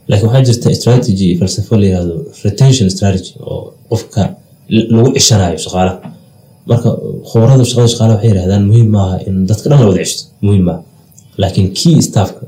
Laakiin 0.08 0.28
waxaa 0.28 0.44
jirta 0.48 0.68
strategy 0.80 1.28
falsafo 1.40 1.74
la 1.80 1.86
yihahdo 1.90 2.14
retention 2.44 2.88
strategy 2.96 3.32
oo 3.50 3.60
qofka 3.90 4.22
lagu 4.94 5.08
cishanayo 5.16 5.58
shaqaalaha. 5.64 5.96
Marka 6.70 6.88
khubarada 7.30 7.64
shaqada 7.70 7.88
shaqaalaha 7.92 8.16
waxay 8.18 8.30
yidhahdaan 8.32 8.62
muhiim 8.70 8.88
maaha 8.96 9.16
in 9.28 9.34
dadka 9.50 9.66
dhan 9.70 9.78
la 9.82 9.86
wada 9.90 10.00
cishto 10.04 10.22
muhiim 10.46 10.64
maaha 10.68 10.82
laakiin 11.40 11.68
key 11.78 11.96
staffka 12.08 12.42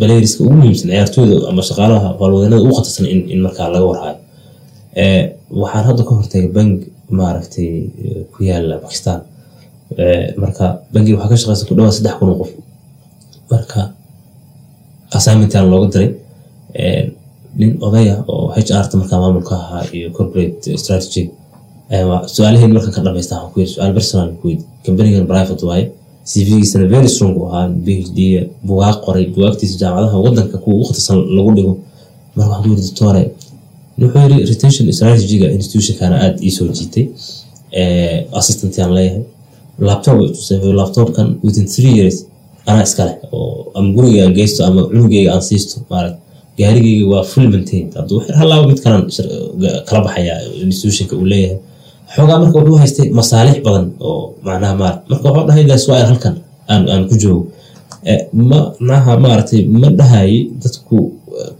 balayriska 0.00 0.40
ugu 0.44 0.54
muhiimsan 0.60 0.88
ciyaartooyda 0.92 1.36
ama 1.50 1.62
shaqaalaha 1.68 2.08
howlwadeennada 2.20 2.62
ugu 2.64 2.74
khatarsan 2.78 3.06
in, 3.32 3.40
markaa 3.46 3.68
laga 3.74 3.86
warhayo. 3.90 4.16
Eh, 5.02 5.22
waxaan 5.60 5.84
hadda 5.88 6.02
ka 6.08 6.12
hortagay 6.18 6.48
bank 6.56 6.72
maaragtay 7.18 7.68
eh, 8.04 8.22
ku 8.32 8.38
yaalla 8.48 8.76
bakistan 8.84 9.20
Eh, 10.02 10.26
marka 10.42 10.64
bangi 10.92 11.12
waxaa 11.14 11.30
ka 11.32 11.36
shaqeysa 11.42 11.64
ku 11.68 11.74
dhawaad 11.78 11.94
saddex 11.96 12.14
kun 12.18 12.30
qof. 12.40 12.50
Marka 13.50 13.80
assignmentan 15.16 15.64
looga 15.70 15.86
diray 15.94 16.08
nin 17.58 17.70
odaya 17.86 18.14
oo 18.32 18.50
HR 18.64 18.86
ta 18.90 18.94
markaa 19.00 19.18
maamulka 19.22 19.54
ahaa 19.62 19.82
iyo 19.96 20.08
corporate 20.16 20.66
strategy 20.82 21.22
su'aalaheyn 22.34 22.72
markan 22.76 22.92
ka 22.96 23.00
dhamaysta 23.06 23.34
waxaan 23.34 23.52
ku 23.52 23.58
yidhi 23.60 23.72
su'aal 23.74 23.92
personal 23.98 24.28
ku 24.40 24.46
yidhi. 24.52 24.64
Companigan 24.86 25.26
private 25.32 25.62
waaye 25.68 25.84
cv-giisana 26.30 26.86
very 26.94 27.08
strong 27.14 27.34
u 27.40 27.42
ahaa 27.48 27.68
phd 27.86 28.18
bugaag 28.68 28.96
qoray 29.04 29.24
bugaagtiisa 29.34 29.76
jaamacadaha 29.82 30.18
wadanka 30.26 30.56
kuwa 30.64 30.84
khatarsan 30.88 31.18
lagu 31.36 31.50
dhigo. 31.56 31.72
Marka 32.36 32.50
waxaan 32.52 32.62
ku 32.64 32.68
yidhi 32.72 32.84
doctore 32.88 33.22
wuxuu 34.00 34.20
yidhi 34.22 34.44
retention 34.52 34.84
strategy-ga 34.98 35.48
institutionkana 35.58 36.14
aada 36.24 36.38
ii 36.46 36.50
soo 36.56 36.68
jiitay. 36.78 37.04
Assistant 38.40 38.74
aan 38.78 38.92
leeyahay. 38.96 39.22
Laptop 39.88 40.16
laptopkan 40.80 41.28
within 41.44 41.66
three 41.74 41.94
years 41.98 42.16
anaa 42.66 42.82
iskale 42.88 43.14
oo 43.32 43.70
ama 43.74 43.88
guriga 43.96 44.24
aan 44.24 44.34
geysto 44.38 44.60
ama 44.68 44.82
cunugeyga 44.90 45.30
aan 45.34 45.42
siisto 45.48 45.80
maaragt 45.90 46.16
gaarigeyga 46.58 47.06
waa 47.12 47.22
full 47.30 47.48
maintained. 47.54 47.92
Hadduu 47.94 48.18
halaaba 48.40 48.66
mid 48.70 48.80
kalan 48.84 49.02
kala 49.88 50.00
baxaya 50.06 50.34
institutionka 50.64 51.14
uu 51.16 51.24
leeyahay 51.32 51.58
xoogaa 52.14 52.38
marka 52.42 52.56
wuxuu 52.60 52.78
haystay 52.82 53.06
masaalix 53.18 53.56
badan 53.66 53.86
oo 54.08 54.20
macnaha 54.46 54.74
maar 54.80 54.94
marka 55.10 55.26
wuxuu 55.30 55.46
dhahay 55.48 55.64
that's 55.70 55.86
why 55.90 56.00
halkan 56.10 56.34
aan 56.72 57.02
ku 57.10 57.14
joogo. 57.22 57.42
Ma 58.50 58.58
macnaha 58.88 59.12
maaragtay 59.24 59.60
ma 59.80 59.88
dhahayay 60.00 60.36
dadku 60.62 60.96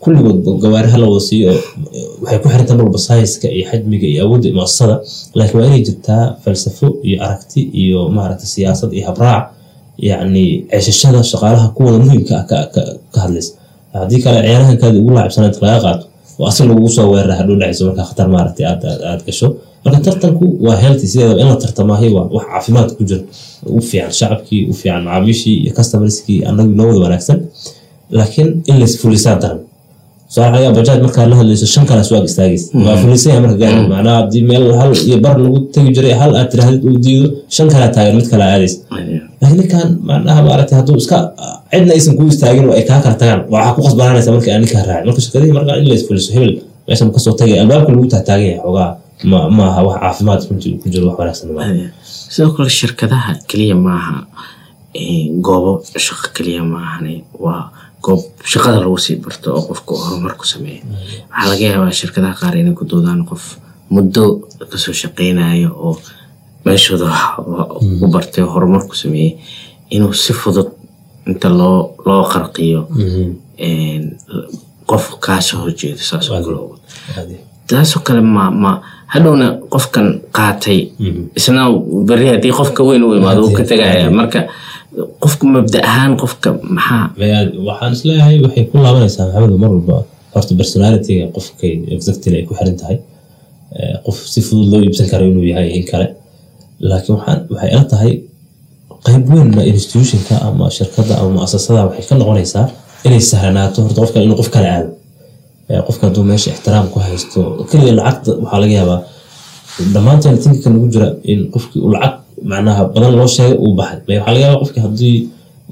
kulligood 0.03 0.38
gawaari 0.64 0.88
hala 0.94 1.05
wada 1.12 1.22
siiyo 1.28 1.51
waxay 2.22 2.38
ku 2.42 2.47
xirantahay 2.53 2.76
marwalba 2.78 3.01
science-ka 3.07 3.49
iyo 3.57 3.64
xajmiga 3.70 4.07
iyo 4.12 4.20
awoodda 4.24 4.49
muasasada 4.59 4.97
laakiin 5.38 5.59
waa 5.61 5.66
inay 5.68 5.82
jirtaa 5.88 6.22
falsafo 6.44 6.86
iyo 7.09 7.16
aragti 7.26 7.61
iyo 7.82 8.01
maaragtay 8.16 8.49
siyaasad 8.55 8.90
iyo 8.97 9.05
habraac 9.11 9.44
yacni 10.09 10.44
ceeshashada 10.70 11.20
shaqaalaha 11.30 11.66
kuwada 11.76 11.99
muhiimka 12.05 12.34
ah 12.40 12.44
ka 13.12 13.18
hadlaysa. 13.24 13.53
Haddii 14.01 14.20
kale 14.24 14.38
ciyaarahankaadi 14.47 14.97
ugu 15.03 15.11
laacibsanayd 15.16 15.57
laga 15.64 15.78
qaato 15.84 16.05
oo 16.40 16.47
asig 16.51 16.64
lagugu 16.70 16.88
soo 16.97 17.07
weerara 17.12 17.34
hadhow 17.40 17.57
dhacayso 17.61 17.82
markaa 17.88 18.07
khatar 18.11 18.26
maaragtay 18.34 18.64
aad 18.70 19.20
gasho 19.28 19.49
marka 19.87 19.99
tartanku 20.07 20.45
waa 20.66 20.76
healthy 20.84 21.07
sideedaba 21.12 21.41
in 21.43 21.49
la 21.53 21.57
tartamaahay 21.64 22.11
waa 22.16 22.26
wax 22.37 22.45
caafimaad 22.53 22.89
ku 22.99 23.03
jira. 23.09 23.22
U 23.76 23.80
fiican 23.89 24.12
shacabkii 24.18 24.61
u 24.70 24.74
fiican 24.80 25.03
macaamiishii 25.07 25.57
iyo 25.64 25.72
customerskii 25.78 26.39
annagu 26.49 26.72
noo 26.78 26.87
wada 26.91 27.01
wanaagsan. 27.07 27.39
Laakiin 28.18 28.49
in 28.70 28.76
lays 28.80 28.95
fulisaa 29.03 29.37
daran 29.43 29.61
sooaxayaa 30.34 30.72
bajaaj 30.78 31.01
markaa 31.07 31.26
la 31.30 31.37
hadlayso 31.41 31.66
shan 31.74 31.84
kalaas 31.91 32.11
waag 32.12 32.24
istaagaysa 32.30 32.66
waa 32.87 32.97
fulisaya 33.03 33.41
marka 33.45 33.57
gaari. 33.62 33.80
Macnaha 33.93 34.16
haddii 34.20 34.43
meel 34.51 34.64
hal 34.80 34.93
iyo 35.09 35.16
bar 35.24 35.37
lagu 35.45 35.59
tegi 35.74 35.91
jiray 35.97 36.14
hal 36.20 36.32
aad 36.41 36.49
tirahdid 36.53 36.82
uu 36.89 36.99
diido 37.05 37.28
shan 37.55 37.68
kalaa 37.72 37.91
taagan 37.97 38.14
mid 38.18 38.26
kala 38.32 38.45
aadaysa 38.55 38.78
laakiin 39.41 39.59
ninkan 39.61 39.89
macnaha 40.09 40.41
maaragtay 40.47 40.76
hadduu 40.78 40.97
iska 41.03 41.16
cidna 41.70 41.93
aysan 41.97 42.14
kuu 42.18 42.26
istaagin 42.32 42.64
oo 42.68 42.74
ay 42.78 42.82
kaa 42.91 43.01
kala 43.05 43.14
tagaan 43.22 43.41
waxaa 43.55 43.72
ku 43.76 43.80
qasbananaysa 43.87 44.30
marka 44.34 44.49
aan 44.55 44.61
ninkaa 44.64 44.82
raacin 44.89 45.07
marka 45.09 45.20
shirkadihii 45.24 45.55
markaa 45.59 45.76
in 45.80 45.87
lays 45.91 46.03
fuliso 46.09 46.28
hebel 46.34 46.53
meeshan 46.89 47.09
ka 47.14 47.18
soo 47.24 47.34
tagay 47.41 47.57
albaabka 47.62 47.91
lagu 47.95 48.07
tahtaagan 48.14 48.47
yahay 48.51 48.61
xoogaa 48.64 48.89
maaha 49.25 49.81
wax 49.87 49.97
caafimaad 50.03 50.43
ku 50.49 50.55
jiro 50.93 51.07
wax 51.09 51.19
wanaagsan 51.19 51.91
sidoo 52.33 52.53
kale 52.57 52.69
shirkadaha 52.81 53.33
keliya 53.49 53.77
maaha 53.87 54.27
goobo 55.47 55.73
shaqo 56.07 56.27
keliya 56.37 56.62
maahane 56.64 57.25
waa 57.45 57.71
goob 58.05 58.21
shaqada 58.53 58.77
lagu 58.85 58.99
sii 58.99 59.17
barto 59.25 59.49
oo 59.57 59.62
qofku 59.69 59.93
horumar 60.03 60.35
ku 60.41 60.45
sameeya 60.53 60.83
waxaa 61.31 61.49
laga 61.51 61.64
yaabaa 61.71 61.93
shirkadaha 62.01 62.35
qaar 62.41 62.55
inay 62.61 62.75
ku 62.79 62.85
doodaan 62.91 63.25
qof 63.31 63.45
muddo 63.95 64.25
ka 64.71 64.77
soo 64.79 64.93
shaqeynayo 65.03 65.71
oo 65.87 65.95
meeshooda 66.64 67.09
u 68.03 68.07
bartay 68.14 68.45
oo 68.45 68.51
horumar 68.55 68.83
ku 68.89 68.95
sameeyey 69.03 69.33
inuu 69.95 70.12
si 70.12 70.33
fudud 70.41 70.69
inta 71.31 71.49
loo 71.59 71.81
loo 72.07 72.23
qarqiyo 72.33 72.81
qof 74.91 75.05
kaasoo 75.25 75.61
horjeedo 75.62 75.99
saas 76.09 76.29
oo 76.31 76.41
kale. 77.14 77.37
Taasoo 77.69 78.03
kale 78.07 78.21
ma 78.21 78.51
ma 78.62 78.71
hadhowna 79.15 79.47
qofkan 79.75 80.07
qaatay. 80.37 80.79
Isna 81.39 81.63
beri 82.09 82.27
haddii 82.33 82.53
qofka 82.61 82.81
weyn 82.89 83.03
u 83.07 83.15
imaado 83.19 83.41
uu 83.47 83.53
ka 83.59 83.63
tegaya 83.71 84.11
marka 84.21 84.41
qofka 85.23 85.45
mabda 85.55 85.79
ahaan 85.91 86.13
qofka 86.23 86.49
maxaa? 86.77 87.05
Waxaan 87.69 87.93
is 87.97 88.03
leeyahay 88.09 88.37
waxay 88.45 88.65
ku 88.71 88.75
laabanaysaa 88.85 89.25
maxamed 89.27 89.59
mar 89.63 89.71
walba 89.75 89.97
horta 90.35 90.53
personalityga 90.61 91.27
qofkay 91.37 91.73
exactly 91.97 92.35
ay 92.39 92.45
ku 92.49 92.55
xiran 92.59 92.77
tahay. 92.81 92.99
Qof 94.07 94.17
si 94.33 94.41
fudud 94.47 94.69
loo 94.73 94.81
iibsan 94.87 95.07
karo 95.13 95.25
inuu 95.31 95.45
yahay 95.53 95.69
in 95.79 95.85
kale. 95.91 96.07
Laakiin 96.89 97.15
waxaan 97.19 97.39
waxay 97.53 97.71
ila 97.75 97.85
tahay 97.93 98.13
qayb 99.07 99.23
weynna 99.31 99.63
institutionka 99.73 100.35
ama 100.49 100.67
shirkadda 100.77 101.15
ama 101.21 101.31
muasasada 101.37 101.81
waxay 101.89 102.05
ka 102.09 102.15
noqonaysaa 102.21 102.67
inay 103.07 103.21
sahlanaato 103.31 103.79
horta 103.85 104.01
qofkan 104.03 104.23
inuu 104.27 104.37
qof 104.41 104.51
kale 104.55 104.69
aado 104.75 104.89
qofka 105.87 106.03
hadduu 106.09 106.25
meesha 106.31 106.49
ixtiraam 106.55 106.87
ku 106.93 106.99
haysto 107.07 107.41
keliya 107.71 107.93
lacagta 107.99 108.31
waxaa 108.43 108.61
laga 108.62 108.75
yaabaa 108.81 109.01
dhammaanteen 109.95 110.37
tinka 110.43 110.69
nagu 110.75 110.87
jira 110.95 111.09
in 111.33 111.41
qofkii 111.55 111.81
uu 111.85 111.91
lacag 111.95 112.14
macnaha 112.51 112.83
badan 112.95 113.12
loo 113.19 113.29
sheegay 113.37 113.57
uu 113.64 113.73
baxay. 113.79 113.99
Waxaa 114.19 114.33
laga 114.35 114.41
yaabaa 114.45 114.61
qofkii 114.62 114.83
haddii 114.87 115.17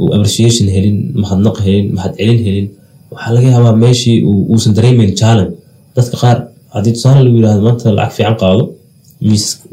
uu 0.01 0.09
appreciation 0.16 0.66
helin 0.74 0.97
mahadnaq 1.22 1.57
helin 1.66 1.86
mahadcelin 1.97 2.38
helin 2.47 2.66
waxaa 3.12 3.32
laga 3.36 3.49
yaabaa 3.55 3.74
meeshii 3.84 4.16
uusan 4.53 4.72
dareemeyn 4.76 5.12
challenge. 5.20 5.53
Dadka 5.97 6.16
qaar 6.22 6.36
haddii 6.74 6.92
tusaale 6.97 7.20
lagu 7.26 7.36
yiraahdo 7.38 7.62
maanta 7.66 7.86
lacag 7.99 8.12
fiican 8.16 8.36
qaado 8.42 8.64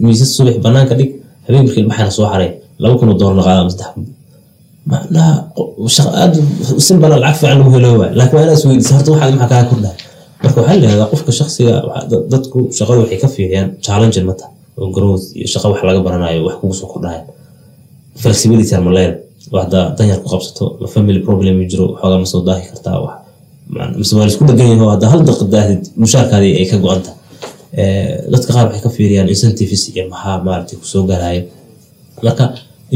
miisas 0.03 0.29
subax 0.37 0.55
banaanka 0.65 0.93
dhig 0.99 1.09
habeen 1.45 1.63
markii 1.67 1.83
baxayna 1.89 2.11
soo 2.17 2.25
xaray? 2.31 2.49
Laba 2.81 2.93
kun 2.99 3.09
oo 3.11 3.17
doolar 3.21 3.43
qaada 3.47 3.59
ama 3.63 3.71
saddex 3.73 3.91
macnaha 4.91 5.33
aad 6.23 6.33
simbala 6.87 7.15
lacag 7.23 7.37
fiican 7.41 7.57
lagu 7.61 7.71
helo 7.75 7.89
waay. 8.01 8.11
Laakiin 8.19 8.35
waa 8.37 8.43
inaad 8.45 8.57
isweydiisa 8.59 8.93
horta 8.95 9.09
waxaad 9.13 9.33
maxaa 9.41 9.49
kaa 9.53 9.69
kordhaa 9.71 9.95
marka 10.43 10.57
waxaa 10.61 10.77
layihahdaa 10.81 11.09
qofka 11.13 11.31
shaksiga 11.39 11.73
dadku 12.33 12.59
shaqada 12.77 12.99
waxay 13.03 13.19
ka 13.23 13.27
fiiriyaan 13.35 13.69
challenge 13.85 14.17
mata 14.29 14.45
oo 14.79 14.87
growth 14.95 15.25
iyo 15.37 15.47
shaqa 15.53 15.67
wax 15.71 15.79
laga 15.89 15.99
baranayo 16.07 16.39
wax 16.47 16.55
kugu 16.61 16.73
soo 16.81 16.89
flexibility 18.21 18.73
ma 18.85 18.91
leeda 18.97 19.15
waxda 19.55 19.79
danyar 19.97 20.17
ku 20.23 20.27
qabsato 20.33 20.65
ma 20.81 20.87
family 20.95 21.19
problem 21.27 21.53
jiro 21.71 21.85
waxoogaa 21.93 22.19
ma 22.23 22.27
soo 22.33 22.41
daahi 22.47 22.63
kartaa 22.71 22.97
wax. 23.05 23.13
Mise 23.99 24.13
waa 24.15 24.25
la 24.25 24.31
isku 24.33 24.43
dhagan 24.49 24.67
yaho 24.73 24.85
hadda 24.93 25.05
hal 25.11 25.21
daqiiq 25.29 25.49
daahid 25.55 25.81
mushaarkaadii 26.03 26.53
ay 26.59 26.65
ka 26.71 26.77
go-anta 26.83 27.11
dadka 28.33 28.49
qaar 28.55 28.65
waxay 28.67 28.81
ka 28.85 28.89
fiiriyaan 28.97 29.27
incentives 29.33 29.83
iyo 29.95 30.03
maxaa 30.11 30.35
maaragtay 30.47 30.75
ku 30.81 30.85
soo 30.93 31.03
galaya 31.11 31.41
marka 32.25 32.43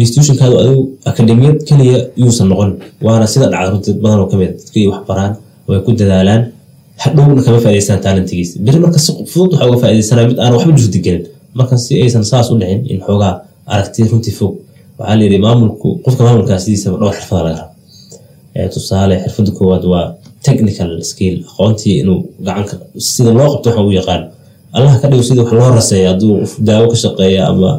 institutionkaadu 0.04 0.56
adigu 0.62 0.82
akademiyad 1.12 1.58
keliya 1.68 1.98
yuusan 2.22 2.48
noqon 2.52 2.72
waana 3.06 3.26
sida 3.34 3.46
dhacda 3.54 3.70
runti 3.74 3.92
oo 4.08 4.26
ka 4.32 4.36
mid 4.42 4.52
dadkii 4.60 4.86
wax 4.92 5.02
baraan 5.10 5.32
way 5.68 5.80
ku 5.86 5.90
dadaalaan 6.00 6.42
hadhowna 7.04 7.42
kama 7.46 7.60
faa'idaystaan 7.64 8.00
talentigiisa 8.06 8.54
beri 8.66 8.80
marka 8.86 9.00
si 9.06 9.12
fudud 9.32 9.52
waxa 9.54 9.66
uga 9.70 9.78
faa'iidaysanaya 9.84 10.28
mid 10.32 10.40
aan 10.44 10.54
waxba 10.58 10.72
juhdi 10.82 11.00
gelin 11.06 11.24
marka 11.60 11.76
si 11.86 11.92
aysan 12.04 12.24
saas 12.32 12.48
u 12.52 12.56
dhicin 12.62 12.82
in 12.94 13.00
xoogaa 13.08 13.34
aragti 13.74 14.02
runtii 14.12 14.34
fog. 14.40 14.54
Waxaa 15.00 15.16
layidhi 15.20 15.38
maamulku 15.46 15.88
qofka 16.06 16.22
maamulkaa 16.28 16.58
dhowr 16.58 17.14
xirfada 17.18 17.44
laga 17.48 17.64
raba 18.56 18.70
tusaale 18.74 19.16
xirfada 19.24 19.52
koowaad 19.58 19.84
waa 19.94 20.06
technical 20.46 20.92
skill 21.12 21.36
aqoontii 21.50 21.96
inuu 22.02 22.20
gacanka 22.46 22.76
sida 22.98 23.32
loo 23.38 23.48
qabto 23.54 23.68
waxa 23.70 23.82
uu 23.88 23.92
yaqaan. 24.00 24.22
Allaha 24.78 24.96
ka 25.02 25.08
dhigo 25.12 25.24
sida 25.30 25.42
wax 25.44 25.52
loo 25.60 25.70
raseeya 25.80 26.10
hadduu 26.12 26.34
daawo 26.68 26.86
ka 26.94 26.98
shaqeeya 27.04 27.42
ama 27.52 27.70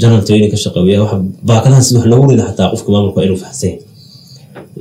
general 0.00 0.22
training 0.26 0.50
ka 0.54 0.58
shaqeeya 0.64 0.98
wax 1.02 1.12
baakadaha 1.48 1.82
sida 1.86 1.98
wax 2.00 2.08
loogu 2.12 2.26
rida 2.32 2.44
xataa 2.50 2.68
qofka 2.72 2.88
maamulka 2.94 3.20
inuu 3.26 3.38
fahamsan 3.42 3.68
yahay 3.70 3.80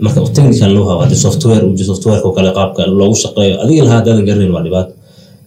marka 0.04 0.20
technical 0.38 0.70
know 0.76 0.86
how 0.90 0.98
haddii 1.04 1.20
software 1.28 1.64
uu 1.68 1.74
jiro 1.80 1.88
softwareka 1.96 2.30
kale 2.38 2.50
qaabka 2.58 2.82
loogu 3.00 3.16
shaqeeyo 3.24 3.56
adiga 3.64 3.82
lahaa 3.88 3.98
haddaadan 4.00 4.26
garanayn 4.30 4.52
waa 4.56 4.64
dhibaato 4.66 4.92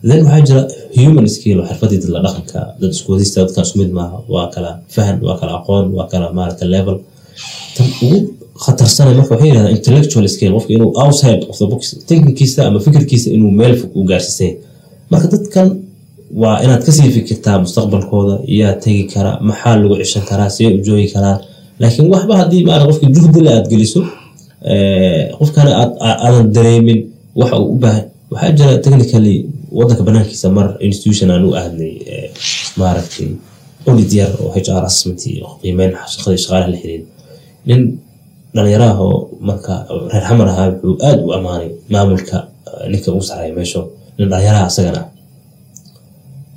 then 0.09 0.21
waxaa 0.27 0.45
jira 0.49 0.63
human 1.01 1.27
skill 1.37 1.59
xirfadii 1.69 1.99
dadla 2.03 2.19
dhaqanka 2.27 2.61
dad 2.81 2.91
iskuwadista 2.97 3.37
dadkan 3.45 3.63
isku 3.67 3.77
mid 3.83 3.91
maaha 3.99 4.17
waa 4.35 4.47
kala 4.55 4.71
fahan 4.95 5.17
waa 5.27 5.37
kala 5.41 5.53
aqoon 5.59 5.85
waa 5.99 6.07
kala 6.13 6.27
maarata 6.39 6.65
level. 6.75 6.97
Tan 7.77 7.87
ugu 8.05 8.19
khatarsana 8.65 9.11
marka 9.19 9.33
waxay 9.35 9.49
yidhahdaa 9.51 9.73
intellectual 9.79 10.25
skill 10.35 10.53
qofka 10.57 10.71
inuu 10.77 10.91
outside 11.05 11.43
of 11.51 11.57
the 11.61 11.67
box 11.73 11.81
thinkinkiisa 12.09 12.61
ama 12.69 12.79
fikirkiisa 12.87 13.29
inuu 13.37 13.51
meel 13.61 13.75
fog 13.81 13.91
u 13.99 14.03
gaarsiisay. 14.11 14.51
Marka 15.13 15.27
dadkan 15.35 15.67
waa 16.43 16.57
inaad 16.65 16.83
ka 16.87 16.93
sii 16.97 17.11
fikirtaa 17.19 17.57
mustaqbalkooda 17.65 18.35
yaa 18.61 18.73
tegi 18.85 19.05
kara 19.15 19.31
maxaa 19.49 19.75
lagu 19.83 19.95
cishan 20.03 20.25
karaa 20.31 20.51
see 20.57 20.67
u 20.77 20.79
joogi 20.87 21.09
karaa. 21.15 21.37
Laakiin 21.81 22.07
waxba 22.15 22.35
haddii 22.41 22.63
maara 22.69 22.85
qofka 22.89 23.07
juhdila 23.17 23.51
aad 23.57 23.67
geliso 23.73 24.01
qofkana 25.39 25.71
aadan 26.25 26.53
dareemin 26.57 26.99
waxa 27.41 27.57
uu 27.63 27.73
u 27.75 27.79
baahan 27.83 28.05
waxaa 28.31 28.53
jira 28.59 28.73
technically 28.85 29.37
wadanka 29.79 30.03
banaankiisa 30.09 30.49
mar 30.51 30.67
institution 30.81 31.31
aan 31.31 31.45
u 31.49 31.55
aadnay 31.61 31.93
maaragtay 32.81 33.29
audit 33.89 34.13
yar 34.19 34.31
oo 34.43 34.51
hr 34.55 34.85
assessment 34.89 35.21
iyo 35.27 35.47
qiimeyn 35.63 35.93
shaqadii 36.13 36.41
shaqaalaha 36.45 36.71
la 36.73 36.79
xiriir 36.83 37.03
nin 37.69 37.81
dhalinyaraha 38.55 38.95
oo 39.09 39.19
marka 39.49 39.75
reer 40.13 40.25
xamar 40.29 40.49
ahaa 40.53 40.67
wuxuu 40.73 40.95
aad 41.09 41.19
u 41.27 41.29
ammaanay 41.39 41.69
maamulka 41.93 42.37
ninka 42.91 43.09
ugu 43.15 43.23
sareeya 43.31 43.55
meesho 43.59 43.81
nin 44.19 44.27
dhalinyaraha 44.33 44.67
asagana. 44.71 45.01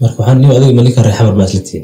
Marka 0.01 0.17
waxaan 0.19 0.37
niyo 0.41 0.51
adiga 0.57 0.73
ma 0.77 0.81
ninka 0.87 1.01
reer 1.05 1.15
xamar 1.19 1.33
maa 1.37 1.47
isla 1.49 1.61
tihin 1.67 1.83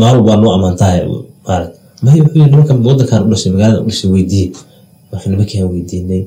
maalin 0.00 0.22
waa 0.28 0.36
noo 0.42 0.52
ammaantahay 0.56 1.00
maarat 1.46 1.72
mahi 2.04 2.18
wuxuu 2.22 2.38
nimanka 2.46 2.72
wadankan 2.88 3.20
u 3.26 3.28
dhashay 3.32 3.50
magaalada 3.54 3.80
u 3.82 3.86
dhashay 3.90 4.08
weydiiye 4.14 4.48
marka 5.10 5.26
nimankaan 5.32 5.66
weydiinay 5.72 6.22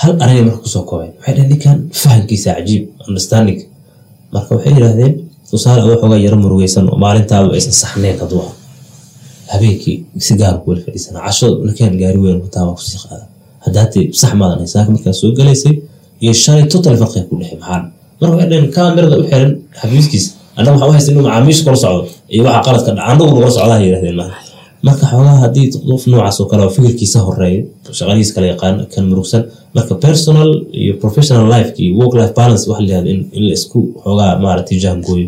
hal 0.00 0.12
araya 0.24 0.42
marka 0.46 0.58
ku 0.64 0.68
soo 0.74 0.82
koobeen 0.90 1.12
waxay 1.18 1.32
dhaheen 1.36 1.48
ninkan 1.52 1.76
fahamkiisa 2.02 2.48
cajiib 2.56 2.82
understanding 3.08 3.58
marka 4.34 4.50
waxay 4.56 4.72
yidhaahdeen 4.76 5.12
tusaale 5.50 5.80
xoogaa 6.00 6.20
yaro 6.26 6.36
murugeysan 6.44 6.84
oo 6.92 6.96
maalintaadu 7.04 7.48
aysan 7.56 7.74
saxneen 7.82 8.16
hadduu 8.22 8.40
ah. 8.48 8.52
Habeenkii 9.52 9.96
si 10.26 10.32
gaar 10.40 10.54
ku 10.62 10.66
weli 10.70 10.82
fadhiisana 10.86 11.18
casho 11.26 11.46
ninkaan 11.66 11.94
gaari 12.00 12.18
weyn 12.24 12.38
wataa 12.44 12.64
ku 12.78 12.82
sii 12.88 12.98
qaada. 13.04 13.24
Haddaatee 13.64 14.04
sax 14.20 14.32
maadan 14.40 14.58
haysaaka 14.64 14.90
markaa 14.94 15.14
soo 15.20 15.30
galaysay 15.38 15.74
iyo 16.22 16.32
shalay 16.42 16.64
total 16.72 16.94
farqiga 17.00 17.24
ku 17.28 17.34
dhexay 17.40 17.58
maxaa 17.62 17.80
marka 18.20 18.32
waxay 18.36 18.48
dhaheen 18.50 18.68
kaamirada 18.76 19.16
u 19.20 19.24
xiran 19.30 19.52
xafiiskiisa. 19.80 20.30
Annaga 20.58 20.74
waxaa 20.76 20.88
u 20.90 20.92
haysta 20.96 21.10
inuu 21.12 21.24
macaamiisha 21.28 21.62
kula 21.66 21.76
socdo 21.84 22.00
iyo 22.34 22.42
waxa 22.48 22.60
qaladka 22.66 22.90
dhaca 22.96 23.02
anagu 23.10 23.22
nagula 23.28 23.50
socdaa 23.56 23.78
yirahdeen 23.86 24.16
maaha 24.20 24.36
marka 24.86 25.04
xoogaha 25.10 25.36
haddii 25.44 25.66
qof 25.88 26.02
noocaas 26.10 26.36
oo 26.40 26.46
kale 26.50 26.62
fikirkiisa 26.76 27.18
horreeya 27.26 27.60
shaqadiis 27.98 28.30
kala 28.34 28.46
yaqaan 28.52 28.76
kan 28.94 29.04
murugsan 29.10 29.42
marka 29.76 29.94
personal 30.06 30.50
iyo 30.82 30.92
professional 31.02 31.46
life 31.54 31.70
work 32.00 32.12
life 32.20 32.32
balance 32.40 32.64
waxa 32.70 32.82
la 32.84 32.88
yihahda 32.90 33.10
in 33.36 33.42
la 33.48 33.52
isku 33.58 33.78
xoogaa 34.02 34.32
maaragtay 34.44 34.78
jaangooyo 34.84 35.26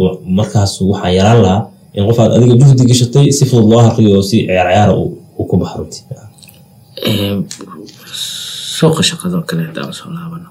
wa- 0.00 0.16
markaas 0.38 0.72
waxaa 0.90 1.10
yaraan 1.18 1.40
lahaa 1.44 1.62
in 1.96 2.02
qof 2.08 2.18
aad 2.22 2.32
adiga 2.36 2.54
juhdi 2.62 2.82
gashatay 2.90 3.26
si 3.38 3.44
fudud 3.50 3.66
loo 3.72 3.80
harqiyo 3.86 4.10
oo 4.18 4.22
si 4.30 4.36
ciyaar 4.46 4.68
ciyaara 4.72 4.92
uu 5.02 5.44
ku 5.50 5.54
baxo 5.60 5.76
runtii. 5.80 6.02
Ee, 7.08 7.34
suuqa 8.78 9.02
shaqadoo 9.10 9.42
kale 9.48 9.62
haddaan 9.68 9.92
soo 9.98 10.10
laabano 10.16 10.48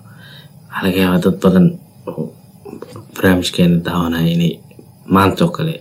waxaa 0.70 0.84
laga 0.86 0.98
yaabaa 1.04 1.22
dad 1.26 1.36
badan 1.44 1.66
oo 2.10 2.24
barnaamijkeena 3.16 3.78
daawanaya 3.86 4.30
inay 4.36 4.52
maanta 5.16 5.42
oo 5.46 5.52
kale 5.58 5.74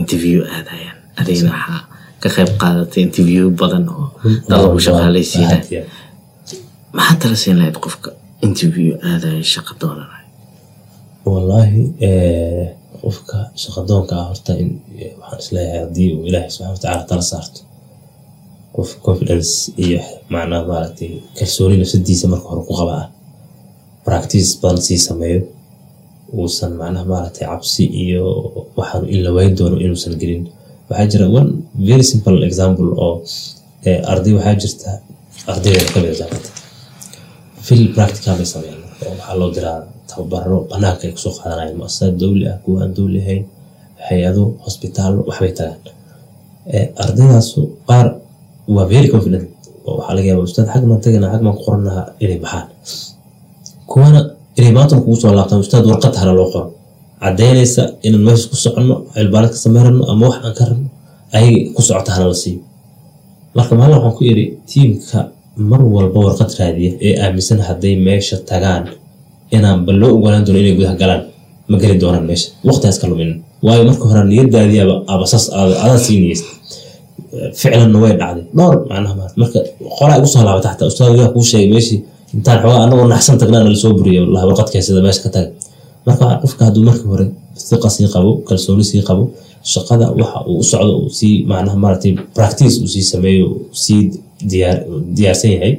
interview 0.00 0.38
aadayaan. 0.54 0.96
Adigna 1.20 1.50
waxaa 1.56 1.80
ka 2.22 2.28
qayb 2.36 2.50
qaadatay 2.62 3.00
interview 3.08 3.44
badan 3.60 3.84
oo 3.94 4.06
dad 4.48 4.58
lagu 4.64 4.78
shaqaalaysiinaya 4.86 5.58
Aad 5.58 5.70
iyo 5.72 5.82
aad. 5.82 5.90
maxaa 6.96 7.16
tala 7.22 7.36
siin 7.42 7.56
lahayd 7.60 7.76
qofka 7.84 8.08
interview 8.48 8.90
aadaya 9.10 9.42
shaqa 9.54 9.72
doonanaya 9.80 10.26
wallaahi 11.32 11.80
eh, 12.08 12.64
qofka 13.02 13.36
shaqadoonka 13.62 14.12
ah 14.20 14.26
horta 14.30 14.52
in 14.62 14.70
eh, 15.02 15.12
waxaan 15.20 15.40
is 15.42 15.48
leeyahay 15.54 15.80
haddii 15.84 16.08
uu 16.16 16.24
ilaahay 16.28 16.50
subxana 16.54 16.70
watacaala 16.74 17.04
tala 17.10 17.24
saarto. 17.32 17.60
Qof 18.76 18.90
confidence 19.06 19.50
iyo 19.84 20.00
macnaha 20.32 20.62
maaragtay 20.70 21.10
kalsooni 21.38 21.76
nafsadiisa 21.82 22.26
marka 22.32 22.46
hore 22.50 22.62
ku 22.68 22.74
qaba 22.80 22.94
ah 23.02 23.06
practice 24.06 24.50
badan 24.62 24.80
sii 24.86 24.98
sameeyo. 25.08 25.40
Uusan 26.38 26.72
macnaha 26.80 27.04
maaragtay 27.12 27.44
cabsi 27.50 27.84
iyo 28.04 28.24
waxaan 28.78 29.04
in 29.14 29.20
la 29.24 29.30
wayn 29.36 29.52
doono 29.58 29.76
inuusan 29.84 30.14
gelin 30.20 30.44
waxaa 30.92 31.08
jira 31.12 31.26
one 31.40 31.50
very 31.90 32.04
simple 32.12 32.36
example 32.48 32.88
oo 33.04 33.14
eh, 33.88 33.98
arday 34.12 34.32
waxaa 34.38 34.54
jirta 34.62 34.90
ardayda 35.52 35.82
ka 35.92 35.98
mid 36.02 36.10
a 36.14 36.16
jaamacadda 36.20 36.50
fil 37.66 37.82
practical 37.96 38.34
bay 38.40 38.48
sameeyaan. 38.54 38.80
Waxaa 39.10 39.34
loo 39.40 39.50
diraa 39.56 39.78
tababaro 40.10 40.58
banaanka 40.70 41.02
ay 41.06 41.12
ku 41.16 41.20
soo 41.24 41.32
qaadanayaan 41.38 41.76
muasasad 41.80 42.14
dowli 42.22 42.44
ah 42.52 42.56
kuwa 42.64 42.76
aan 42.84 42.92
dowli 42.98 43.18
ahayn 43.24 43.44
hay'ado 44.08 44.42
hosbitaallo 44.64 45.20
waxbay 45.30 45.52
tagaan 45.58 45.80
Eh, 46.76 46.86
ardaydaasu 47.04 47.60
qaar 47.88 48.06
waa 48.74 48.86
very 48.94 49.08
confident. 49.14 49.46
Oo 49.86 49.94
waxaa 49.98 50.14
laga 50.16 50.26
yaaba 50.30 50.42
ustaad 50.48 50.66
xag 50.74 50.82
maan 50.90 51.00
tagana 51.04 51.26
xag 51.32 51.42
maan 51.46 51.54
ku 51.58 51.62
qoranaha 51.66 52.02
inay 52.24 52.38
baxaan. 52.44 52.66
Kuwana 53.90 54.20
inay 54.58 54.72
maantana 54.76 55.00
kugu 55.04 55.16
soo 55.22 55.32
laabtaan 55.38 55.60
ustaad 55.64 55.84
warqad 55.90 56.14
hana 56.20 56.32
loo 56.38 56.48
qoro 56.54 56.66
cadaynaysa 57.22 57.82
inaan 58.06 58.22
meesha 58.26 58.46
ku 58.52 58.56
soconno 58.64 58.94
cilbaalad 59.16 59.50
ka 59.54 59.58
sameyrano 59.64 60.02
ama 60.12 60.22
wax 60.30 60.36
aan 60.46 60.54
ka 60.58 60.64
rabno 60.70 60.88
ayaga 61.36 61.58
ku 61.76 61.80
socota 61.88 62.10
hana 62.16 62.26
la 62.32 62.36
siiyo 62.42 62.60
marka 63.56 63.72
maalin 63.78 63.96
waxaan 63.98 64.14
ku 64.18 64.22
iri 64.32 64.44
tiimka 64.70 65.18
mar 65.70 65.80
walba 65.94 66.18
warqad 66.26 66.50
raadiya 66.60 66.90
ee 67.06 67.12
aaminsan 67.24 67.58
hadday 67.68 67.94
meesha 68.06 68.36
tagaan 68.50 68.84
inaan 69.56 69.78
ba 69.86 69.92
loo 70.00 70.10
ogolaan 70.18 70.42
doono 70.46 70.58
inay 70.62 70.74
gudaha 70.78 70.96
galaan 71.02 71.22
ma 71.70 71.76
geli 71.82 71.96
doonaan 72.02 72.24
meesha. 72.30 72.48
Waqtigaas 72.68 72.98
ka 73.02 73.06
lumin. 73.10 73.30
Waayo 73.66 73.82
marka 73.88 74.04
hore 74.10 74.22
niyadaadii 74.30 74.80
aba 74.84 74.94
abasas 75.14 75.44
adaa 75.84 75.98
sii 76.06 76.34
ficlanna 77.60 77.98
way 78.02 78.12
dhacday. 78.20 78.44
Dhowr 78.58 78.74
macnaha 78.90 79.14
marka 79.40 79.58
qolaa 79.98 80.16
igu 80.20 80.28
soo 80.34 80.42
laabata 80.46 80.68
xataa 80.72 80.88
ustaad 80.92 81.12
yaa 81.20 81.30
kuu 81.34 81.44
sheegay 81.50 81.68
meeshii 81.74 81.98
intaan 82.36 82.58
xoogaa 82.62 82.82
anagoo 82.86 83.06
naxsan 83.14 83.36
tagnaa 83.40 83.62
nala 83.64 83.76
soo 83.84 83.92
buriyo 83.98 84.20
wallahi 84.24 84.44
warqad 84.50 84.68
keensada 84.72 85.00
meesha 85.06 85.20
ka 85.26 85.30
taga 85.36 85.48
marka 86.06 86.26
qofka 86.42 86.62
hadduu 86.66 86.84
marka 86.90 87.04
hore 87.12 87.26
siqa 87.68 87.88
sii 87.94 88.08
qabo 88.14 88.30
kalsooni 88.48 88.84
sii 88.90 89.02
qabo 89.08 89.24
shaqada 89.72 90.06
waxa 90.20 90.38
uu 90.50 90.58
u 90.62 90.64
socdo 90.72 90.94
sii 91.18 91.34
macnaha 91.50 91.76
maaragtay 91.84 92.12
practice 92.36 92.74
uu 92.82 92.88
sii 92.94 93.04
sameeyo 93.12 93.46
sii 93.82 94.00
diyaar 94.50 94.78
diyaarsan 95.16 95.50
yahay 95.56 95.72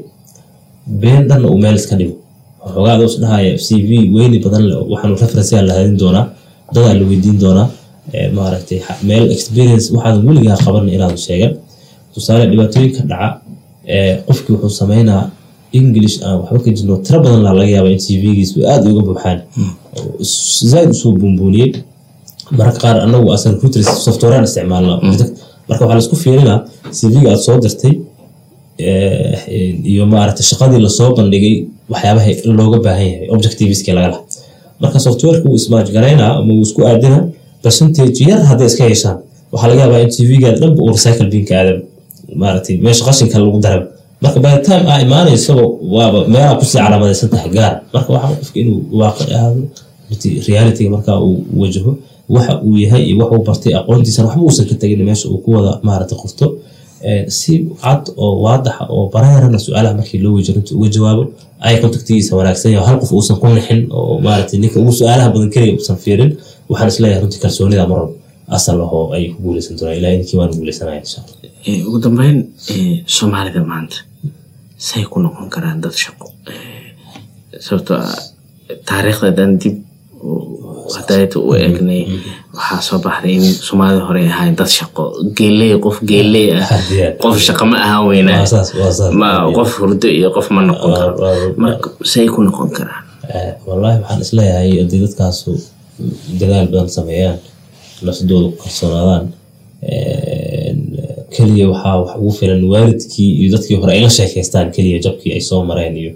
been 1.01 1.21
dhanna 1.29 1.47
uu 1.51 1.57
meel 1.63 1.75
iska 1.81 1.95
dhigo. 1.99 2.15
Waxoogaa 2.65 2.93
adoo 2.97 3.07
isdhahaya 3.11 3.51
c 3.65 3.67
v 3.87 3.89
weyni 4.15 4.37
badan 4.45 4.63
leh 4.69 4.77
waxaanu 4.91 5.15
referenceyaa 5.23 5.63
la 5.69 5.73
hadin 5.77 5.97
doonaa 6.01 6.25
dadaa 6.75 6.93
la 6.99 7.03
weydiin 7.09 7.37
doonaa 7.43 7.67
maaragtay 8.37 8.79
meel 9.09 9.25
experience 9.35 9.85
waxaadan 9.95 10.21
weligaa 10.27 10.57
qaban 10.65 10.85
inaadu 10.95 11.17
sheegan. 11.27 11.53
Tusaale 12.13 12.43
dhibaatooyinka 12.51 13.01
dhaca 13.11 13.27
qofkii 14.27 14.53
wuxuu 14.55 14.73
sameynaa 14.81 15.21
english 15.79 16.15
aan 16.25 16.35
waxba 16.41 16.59
ka 16.65 16.69
jirno 16.77 16.95
tiro 17.05 17.17
badan 17.25 17.41
laa 17.45 17.53
laga 17.59 17.71
yaaba 17.75 17.89
in 17.95 17.99
c 18.05 18.07
v-giis 18.23 18.51
aada 18.71 18.85
uga 18.93 19.01
buuxaan. 19.09 19.37
Oo 19.97 20.23
zaaid 20.71 20.89
u 20.93 20.95
soo 21.01 21.11
buunbuuniyey. 21.21 21.69
Mararka 22.57 22.79
qaar 22.83 22.95
anagu 23.05 23.27
asan 23.35 23.49
recruiters 23.55 23.87
softwarean 24.05 24.43
isticmaalna 24.49 24.93
marka 25.69 25.81
waxaa 25.85 25.95
la 25.97 26.03
isku 26.05 26.15
fiirinaa 26.23 26.59
c 26.97 26.99
v-ga 27.13 27.29
aad 27.33 27.41
soo 27.47 27.57
dirtay 27.63 27.93
eh, 28.77 29.83
iyo 29.91 30.03
maaragtay 30.13 30.45
shaqadii 30.51 30.79
la 30.85 30.89
soo 30.97 31.09
bandhigay 31.17 31.55
waxyaabaha 31.91 32.31
looga 32.59 32.77
baahan 32.85 33.07
yahay 33.11 33.27
objectiveskii 33.35 33.93
laga 33.97 34.07
laha 34.13 34.21
marka 34.81 34.97
softwareka 35.05 35.45
wuu 35.49 35.55
ismaaj 35.61 35.87
garaynaa 35.95 36.31
ama 36.39 36.51
wuu 36.57 36.65
isku 36.67 36.79
aadinaa 36.89 37.23
percentage 37.63 38.19
yar 38.29 38.39
hadday 38.49 38.67
iska 38.71 38.83
yeeshaan 38.91 39.17
waxaa 39.51 39.67
laga 39.71 39.81
yaabaa 39.85 40.01
in 40.05 40.09
tv-gaada 40.17 40.57
dhanba 40.61 40.79
uu 40.83 40.91
recycle 40.97 41.27
binka 41.33 41.53
aadam 41.59 41.79
maaragtay 42.41 42.75
meesha 42.85 43.03
qashinka 43.07 43.35
lagu 43.39 43.59
daraba 43.65 43.85
marka 44.23 44.39
by 44.45 44.51
the 44.57 44.63
time 44.69 44.85
aa 44.91 44.99
imaanaysaba 45.05 45.63
waaba 45.95 46.19
meelaa 46.33 46.55
ku 46.59 46.65
sii 46.71 46.79
calaamadaysan 46.83 47.29
tahay 47.33 47.49
gaar. 47.57 47.73
Marka 47.93 48.09
waxaa 48.15 48.35
qofka 48.39 48.57
inuu 48.63 48.79
waaqi 48.99 49.23
ahaado 49.37 49.61
realityga 50.47 50.89
markaa 50.95 51.17
uu 51.27 51.37
wajaho 51.61 51.91
waxa 52.35 52.53
uu 52.67 52.77
yahay 52.83 53.03
iyo 53.09 53.15
wax 53.21 53.31
uu 53.37 53.43
bartay 53.49 53.73
aqoontiisana 53.79 54.27
waxba 54.27 54.43
uusan 54.47 54.65
ka 54.69 54.75
tegin 54.81 55.01
meesha 55.09 55.25
uu 55.33 55.37
ku 55.45 55.49
wada 55.55 55.71
qorto 56.21 56.45
si 57.37 57.53
cad 57.83 58.03
oo 58.23 58.33
waadaxa 58.45 58.83
oo 58.95 59.03
bareerana 59.13 59.59
su'aalaha 59.65 59.93
markii 59.99 60.19
loo 60.23 60.33
weyjo 60.35 60.51
runta 60.55 60.71
uga 60.77 60.87
jawaabo 60.95 61.23
ay 61.67 61.75
contactigiisa 61.83 62.31
wanaagsan 62.39 62.73
hal 62.87 62.97
qof 63.01 63.11
uusan 63.17 63.37
ku 63.41 63.47
nixin 63.57 63.81
oo 63.97 64.13
maaragtay 64.25 64.57
ninka 64.63 64.77
ugu 64.83 64.91
su'aalaha 64.99 65.27
badan 65.33 65.49
keliya 65.55 65.73
uusan 65.77 65.97
fiirin 66.03 66.31
waxaan 66.69 66.89
is 66.91 66.97
leeyahay 67.01 67.21
runtii 67.23 67.41
kalsoonida 67.43 67.83
mar 67.91 67.97
walba 68.01 68.15
asal 68.57 68.77
ahoo 68.85 69.03
ay 69.15 69.23
ku 69.33 69.37
guuleysan 69.45 69.75
doonaa 69.79 69.95
ilaa 69.99 70.13
inkii 70.17 70.37
waan 70.39 70.51
guuleysanaya 70.57 70.99
insha 71.03 71.19
allah. 71.21 71.87
Ugu 71.87 71.97
dambeyn 72.05 72.37
soomaalida 73.17 73.61
maanta 73.71 73.95
say 74.87 75.03
ku 75.11 75.17
noqon 75.23 75.47
karaan 75.53 75.77
dad 75.83 75.95
shaqo 76.03 76.27
sababtoo 77.65 77.97
ah 77.97 78.15
dib 79.61 79.75
hadayta 80.95 81.37
u 81.47 81.53
eegnay 81.65 82.01
waxaa 82.55 82.81
soo 82.87 82.99
baxday 83.05 83.33
in 83.39 83.43
soomaalida 83.67 84.03
hore 84.07 84.19
ay 84.23 84.29
ahaayeen 84.33 84.55
dad 84.59 84.67
shaqo 84.79 85.03
geeley 85.37 85.71
qof 85.85 85.97
geeley 86.09 86.47
ah 86.59 86.67
qof 87.23 87.35
shaqo 87.47 87.63
ma 87.71 87.77
ahaan 87.85 88.03
weynaa 88.09 88.43
ma 89.21 89.29
qof 89.57 89.71
hurdo 89.79 90.07
iyo 90.17 90.29
qof 90.35 90.47
ma 90.55 90.61
noqon 90.69 90.91
karo 90.99 91.13
marka 91.63 91.87
say 92.11 92.25
ku 92.33 92.39
noqon 92.47 92.69
karaan 92.77 93.03
Eh, 93.37 93.51
wallaahi 93.67 93.97
waxaan 94.03 94.21
is 94.25 94.31
leeyahay 94.37 94.71
haddii 94.81 94.99
dadkaasu 95.05 95.49
dadaal 96.39 96.67
badan 96.71 96.89
sameeyaan 96.97 97.37
nafsadooda 98.05 98.47
ku 98.51 98.57
kalsoonaadaan 98.63 99.25
keliya 101.35 101.65
waxaa 101.71 101.95
wax 102.01 102.11
ugu 102.21 102.31
filan 102.39 102.61
waalidkii 102.73 103.29
iyo 103.39 103.49
dadkii 103.55 103.77
hore 103.81 103.91
ay 103.95 104.01
la 104.05 104.61
keliya 104.75 104.97
jabkii 105.05 105.31
ay 105.35 105.41
soo 105.49 105.61
mareen 105.69 105.95
iyo 106.01 106.11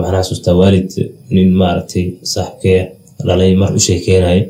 waxaan 0.00 0.22
xasuustaa 0.22 0.54
waalid 0.60 0.90
nin 1.34 1.48
maaragtay 1.60 2.04
saaxibkee 2.32 2.80
dhalay 3.26 3.52
mar 3.60 3.70
u 3.78 3.80
sheekeynayo 3.86 4.42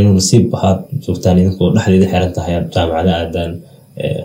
inuu 0.00 0.14
nasiib 0.20 0.44
waxaad 0.54 0.78
joogtaan 1.04 1.36
idinkoo 1.40 1.68
dhexdeeda 1.74 2.06
xiran 2.12 2.32
tahay 2.36 2.54
jaamacada 2.74 3.12
aadaan 3.20 3.52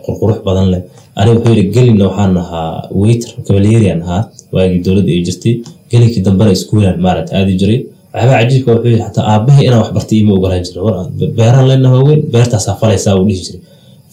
qurqurux 0.06 0.40
badan 0.48 0.68
leh. 0.74 0.82
Aniga 1.20 1.36
wuxuu 1.38 1.54
yidhi 1.56 1.72
gelina 1.76 2.04
waxaan 2.10 2.38
ahaa 2.44 2.72
waiter 3.02 3.32
cavalierian 3.48 4.00
ahaa 4.06 4.22
waagii 4.56 4.82
dowladda 4.86 5.12
ay 5.16 5.22
jirtay 5.28 5.54
gelinkii 5.92 6.22
dambena 6.28 6.52
iskuulan 6.58 6.98
maaragta 7.06 7.32
aadi 7.40 7.54
jiray. 7.62 7.80
Waxyaabaa 8.14 8.40
cajiibka 8.42 8.70
wuxuu 8.76 8.90
yidhi 8.92 9.04
xataa 9.08 9.26
aabbahay 9.34 9.64
inaan 9.68 9.82
wax 9.98 10.08
ima 10.22 10.32
ogolaan 10.38 10.64
jirin 10.68 10.84
war 10.88 10.98
beeraan 11.38 11.66
leenaha 11.70 11.98
weyn 12.08 12.22
beertaasaa 12.34 12.76
falaysaa 12.82 13.16
uu 13.20 13.26
dhihi 13.30 13.42
jiray 13.48 13.62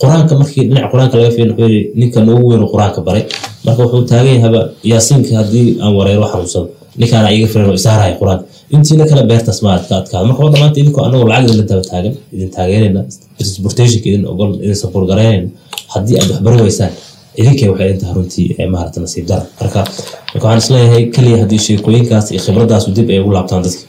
qur'aanka 0.02 0.34
markii 0.40 0.64
dhinaca 0.68 0.88
qur'aanka 0.92 1.14
laga 1.18 1.30
fiirin 1.36 1.50
wuxuu 1.52 1.68
yidhi 1.74 1.90
ninka 2.00 2.18
noogu 2.28 2.46
weyn 2.50 2.62
oo 2.64 2.70
qur'aanka 2.74 3.00
baray. 3.08 3.22
Marka 3.66 3.80
wuxuu 3.84 4.02
taagan 4.10 4.34
yahaba 4.38 4.60
yaasiinka 4.92 5.32
haddii 5.40 5.66
aan 5.84 5.92
wareero 5.98 6.24
xanuunsado 6.32 6.66
ninkaana 7.00 7.28
iga 7.36 7.46
filan 7.52 7.68
oo 7.70 7.76
isaaraya 7.80 8.14
qur'aanka. 8.20 8.44
Intiina 8.74 9.04
kale 9.10 9.22
beertaas 9.30 9.58
maarad 9.66 9.84
ka 9.88 9.94
adkaada 10.00 10.24
marka 10.28 10.40
wadda 10.44 10.58
maanta 10.62 10.76
idinkoo 10.80 11.02
anagoo 11.06 11.28
lacag 11.32 11.44
idinla 11.48 11.64
daba 11.70 11.82
taagan 11.90 12.14
idin 12.34 12.50
taageerayna 12.56 13.00
transportationka 13.38 14.06
idin 14.10 14.24
ogol 14.32 14.50
idin 14.64 14.76
support 14.82 15.04
garaynayna 15.10 15.48
haddii 15.94 16.16
aad 16.20 16.28
waxbaro 16.32 16.56
weysaan 16.66 16.92
idinkay 17.40 17.68
waxay 17.72 17.86
idin 17.90 18.00
tahay 18.02 18.14
runtii 18.18 18.46
ee 18.60 18.66
maarata 18.74 18.98
nasiib 19.04 19.26
dara 19.30 19.44
marka 19.60 19.80
waxaan 20.34 20.58
is 20.62 20.68
leeyahay 20.74 21.04
keliya 21.14 21.36
haddii 21.42 21.60
sheekooyinkaas 21.66 22.26
iyo 22.32 22.40
khibradaasu 22.46 22.88
dib 22.96 23.08
ay 23.14 23.18
ugu 23.22 23.32
laabtaan 23.36 23.62
dadka. 23.66 23.82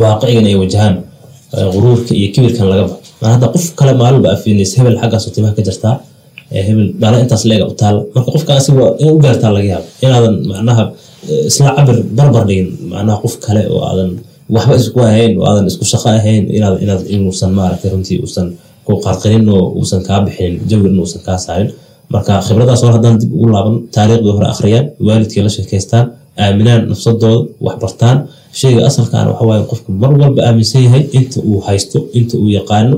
Waaqicigan 0.00 0.46
ay 0.50 0.56
wajahaan 0.62 0.94
eh, 1.56 1.66
quruurka 1.74 2.12
iyo 2.20 2.28
kibirkan 2.34 2.66
laga 2.72 2.84
maa 3.22 3.30
hadda 3.34 3.46
qof 3.54 3.64
kale 3.78 3.92
maalinba 4.00 4.28
afiinaysa 4.36 4.74
hebel 4.80 4.96
xaggaasoo 5.02 5.30
timaha 5.36 5.52
ka 5.58 5.62
jirtaa 5.68 5.94
eh, 6.54 6.62
hebel 6.68 6.86
dhaala 7.00 7.16
intaas 7.24 7.42
leega 7.50 7.64
u 7.72 7.74
taala 7.82 8.00
marka 8.14 8.28
qofkaasi 8.34 8.68
inay 9.02 9.12
u 9.16 9.18
gaartaa 9.24 9.50
laga 9.56 9.68
yaabo 9.72 9.86
inaadan 10.04 10.34
macnaha 10.50 10.82
eh, 11.32 11.48
isla 11.50 11.70
cabir 11.76 11.96
barbar 12.18 12.42
dhigin 12.48 12.68
macnaha 12.92 13.16
qof 13.24 13.34
kale 13.44 13.62
oo 13.74 13.80
aadan 13.90 14.10
waxba 14.54 14.74
isku 14.82 14.98
ahayn 15.10 15.32
oo 15.40 15.44
aadan 15.50 15.64
isku 15.70 15.84
shaqo 15.92 16.08
ahayn 16.18 16.42
inaad 16.56 17.02
inuusan 17.14 17.50
maaragtay 17.58 17.90
runtii 17.94 18.18
uusan 18.24 18.46
ku 18.86 18.92
qarqarin 19.06 19.44
oo 19.54 19.64
uusan 19.78 20.00
kaa 20.08 20.18
bixinin 20.26 20.54
jawigan 20.70 20.98
uusan 21.02 21.20
kaa 21.26 21.38
saarin. 21.46 21.70
Marka 22.12 22.32
khibradaas 22.46 22.80
hore 22.82 22.92
haddaan 22.96 23.16
dib 23.20 23.30
ugu 23.36 23.46
laaban 23.54 23.74
taariikhdii 23.94 24.32
hore 24.36 24.46
akhriyaan 24.54 24.86
waalidkii 25.06 25.42
la 25.46 25.50
sheekaystaan 25.56 26.04
aaminaan 26.44 26.82
nafsadooda 26.90 27.38
wax 27.66 27.76
bartaan 28.52 28.60
shayga 28.60 28.86
asalkaana 28.86 29.30
waxa 29.32 29.44
waaye 29.48 29.64
qofku 29.70 29.90
mar 30.02 30.12
walba 30.20 30.42
aaminsan 30.48 30.82
yahay 30.86 31.02
inta 31.18 31.40
uu 31.50 31.60
haysto 31.66 31.98
inta 32.18 32.34
uu 32.42 32.48
yaqaano 32.58 32.96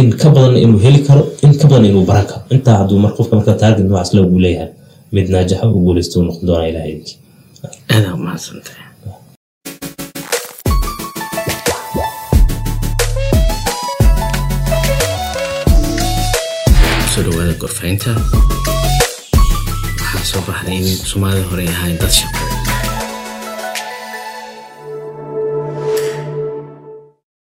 in 0.00 0.08
ka 0.20 0.28
badanna 0.34 0.58
inuu 0.64 0.80
heli 0.84 1.00
karo 1.08 1.22
in 1.44 1.52
ka 1.60 1.66
badan 1.70 1.86
inuu 1.90 2.04
baran 2.10 2.26
karo. 2.30 2.42
Intaa 2.54 2.76
hadduu 2.80 2.98
mar 3.04 3.12
qofka 3.16 3.36
marka 3.36 3.52
taarget 3.60 3.84
noocaas 3.86 4.10
la 4.14 4.20
ugu 4.26 4.38
leeyahay 4.44 4.70
mid 5.14 5.26
naajaxa 5.32 5.66
u 5.76 5.80
guulaysta 5.86 6.14
uu 6.18 6.24
noqon 6.28 6.46
doonaa 6.48 6.68
ilahay 6.72 6.92
ku 7.00 7.10
soo 17.12 17.22
dhawaada 17.26 17.54
gorfaynta 17.62 18.10
waxaa 20.00 20.24
soo 20.30 20.42
baxday 20.48 20.76
in 20.90 20.96
soomaalida 21.10 21.46
hore 21.50 21.62
ay 21.66 21.72
ahayn 21.76 21.96
dad 22.02 22.12
shaqeeya 22.20 22.49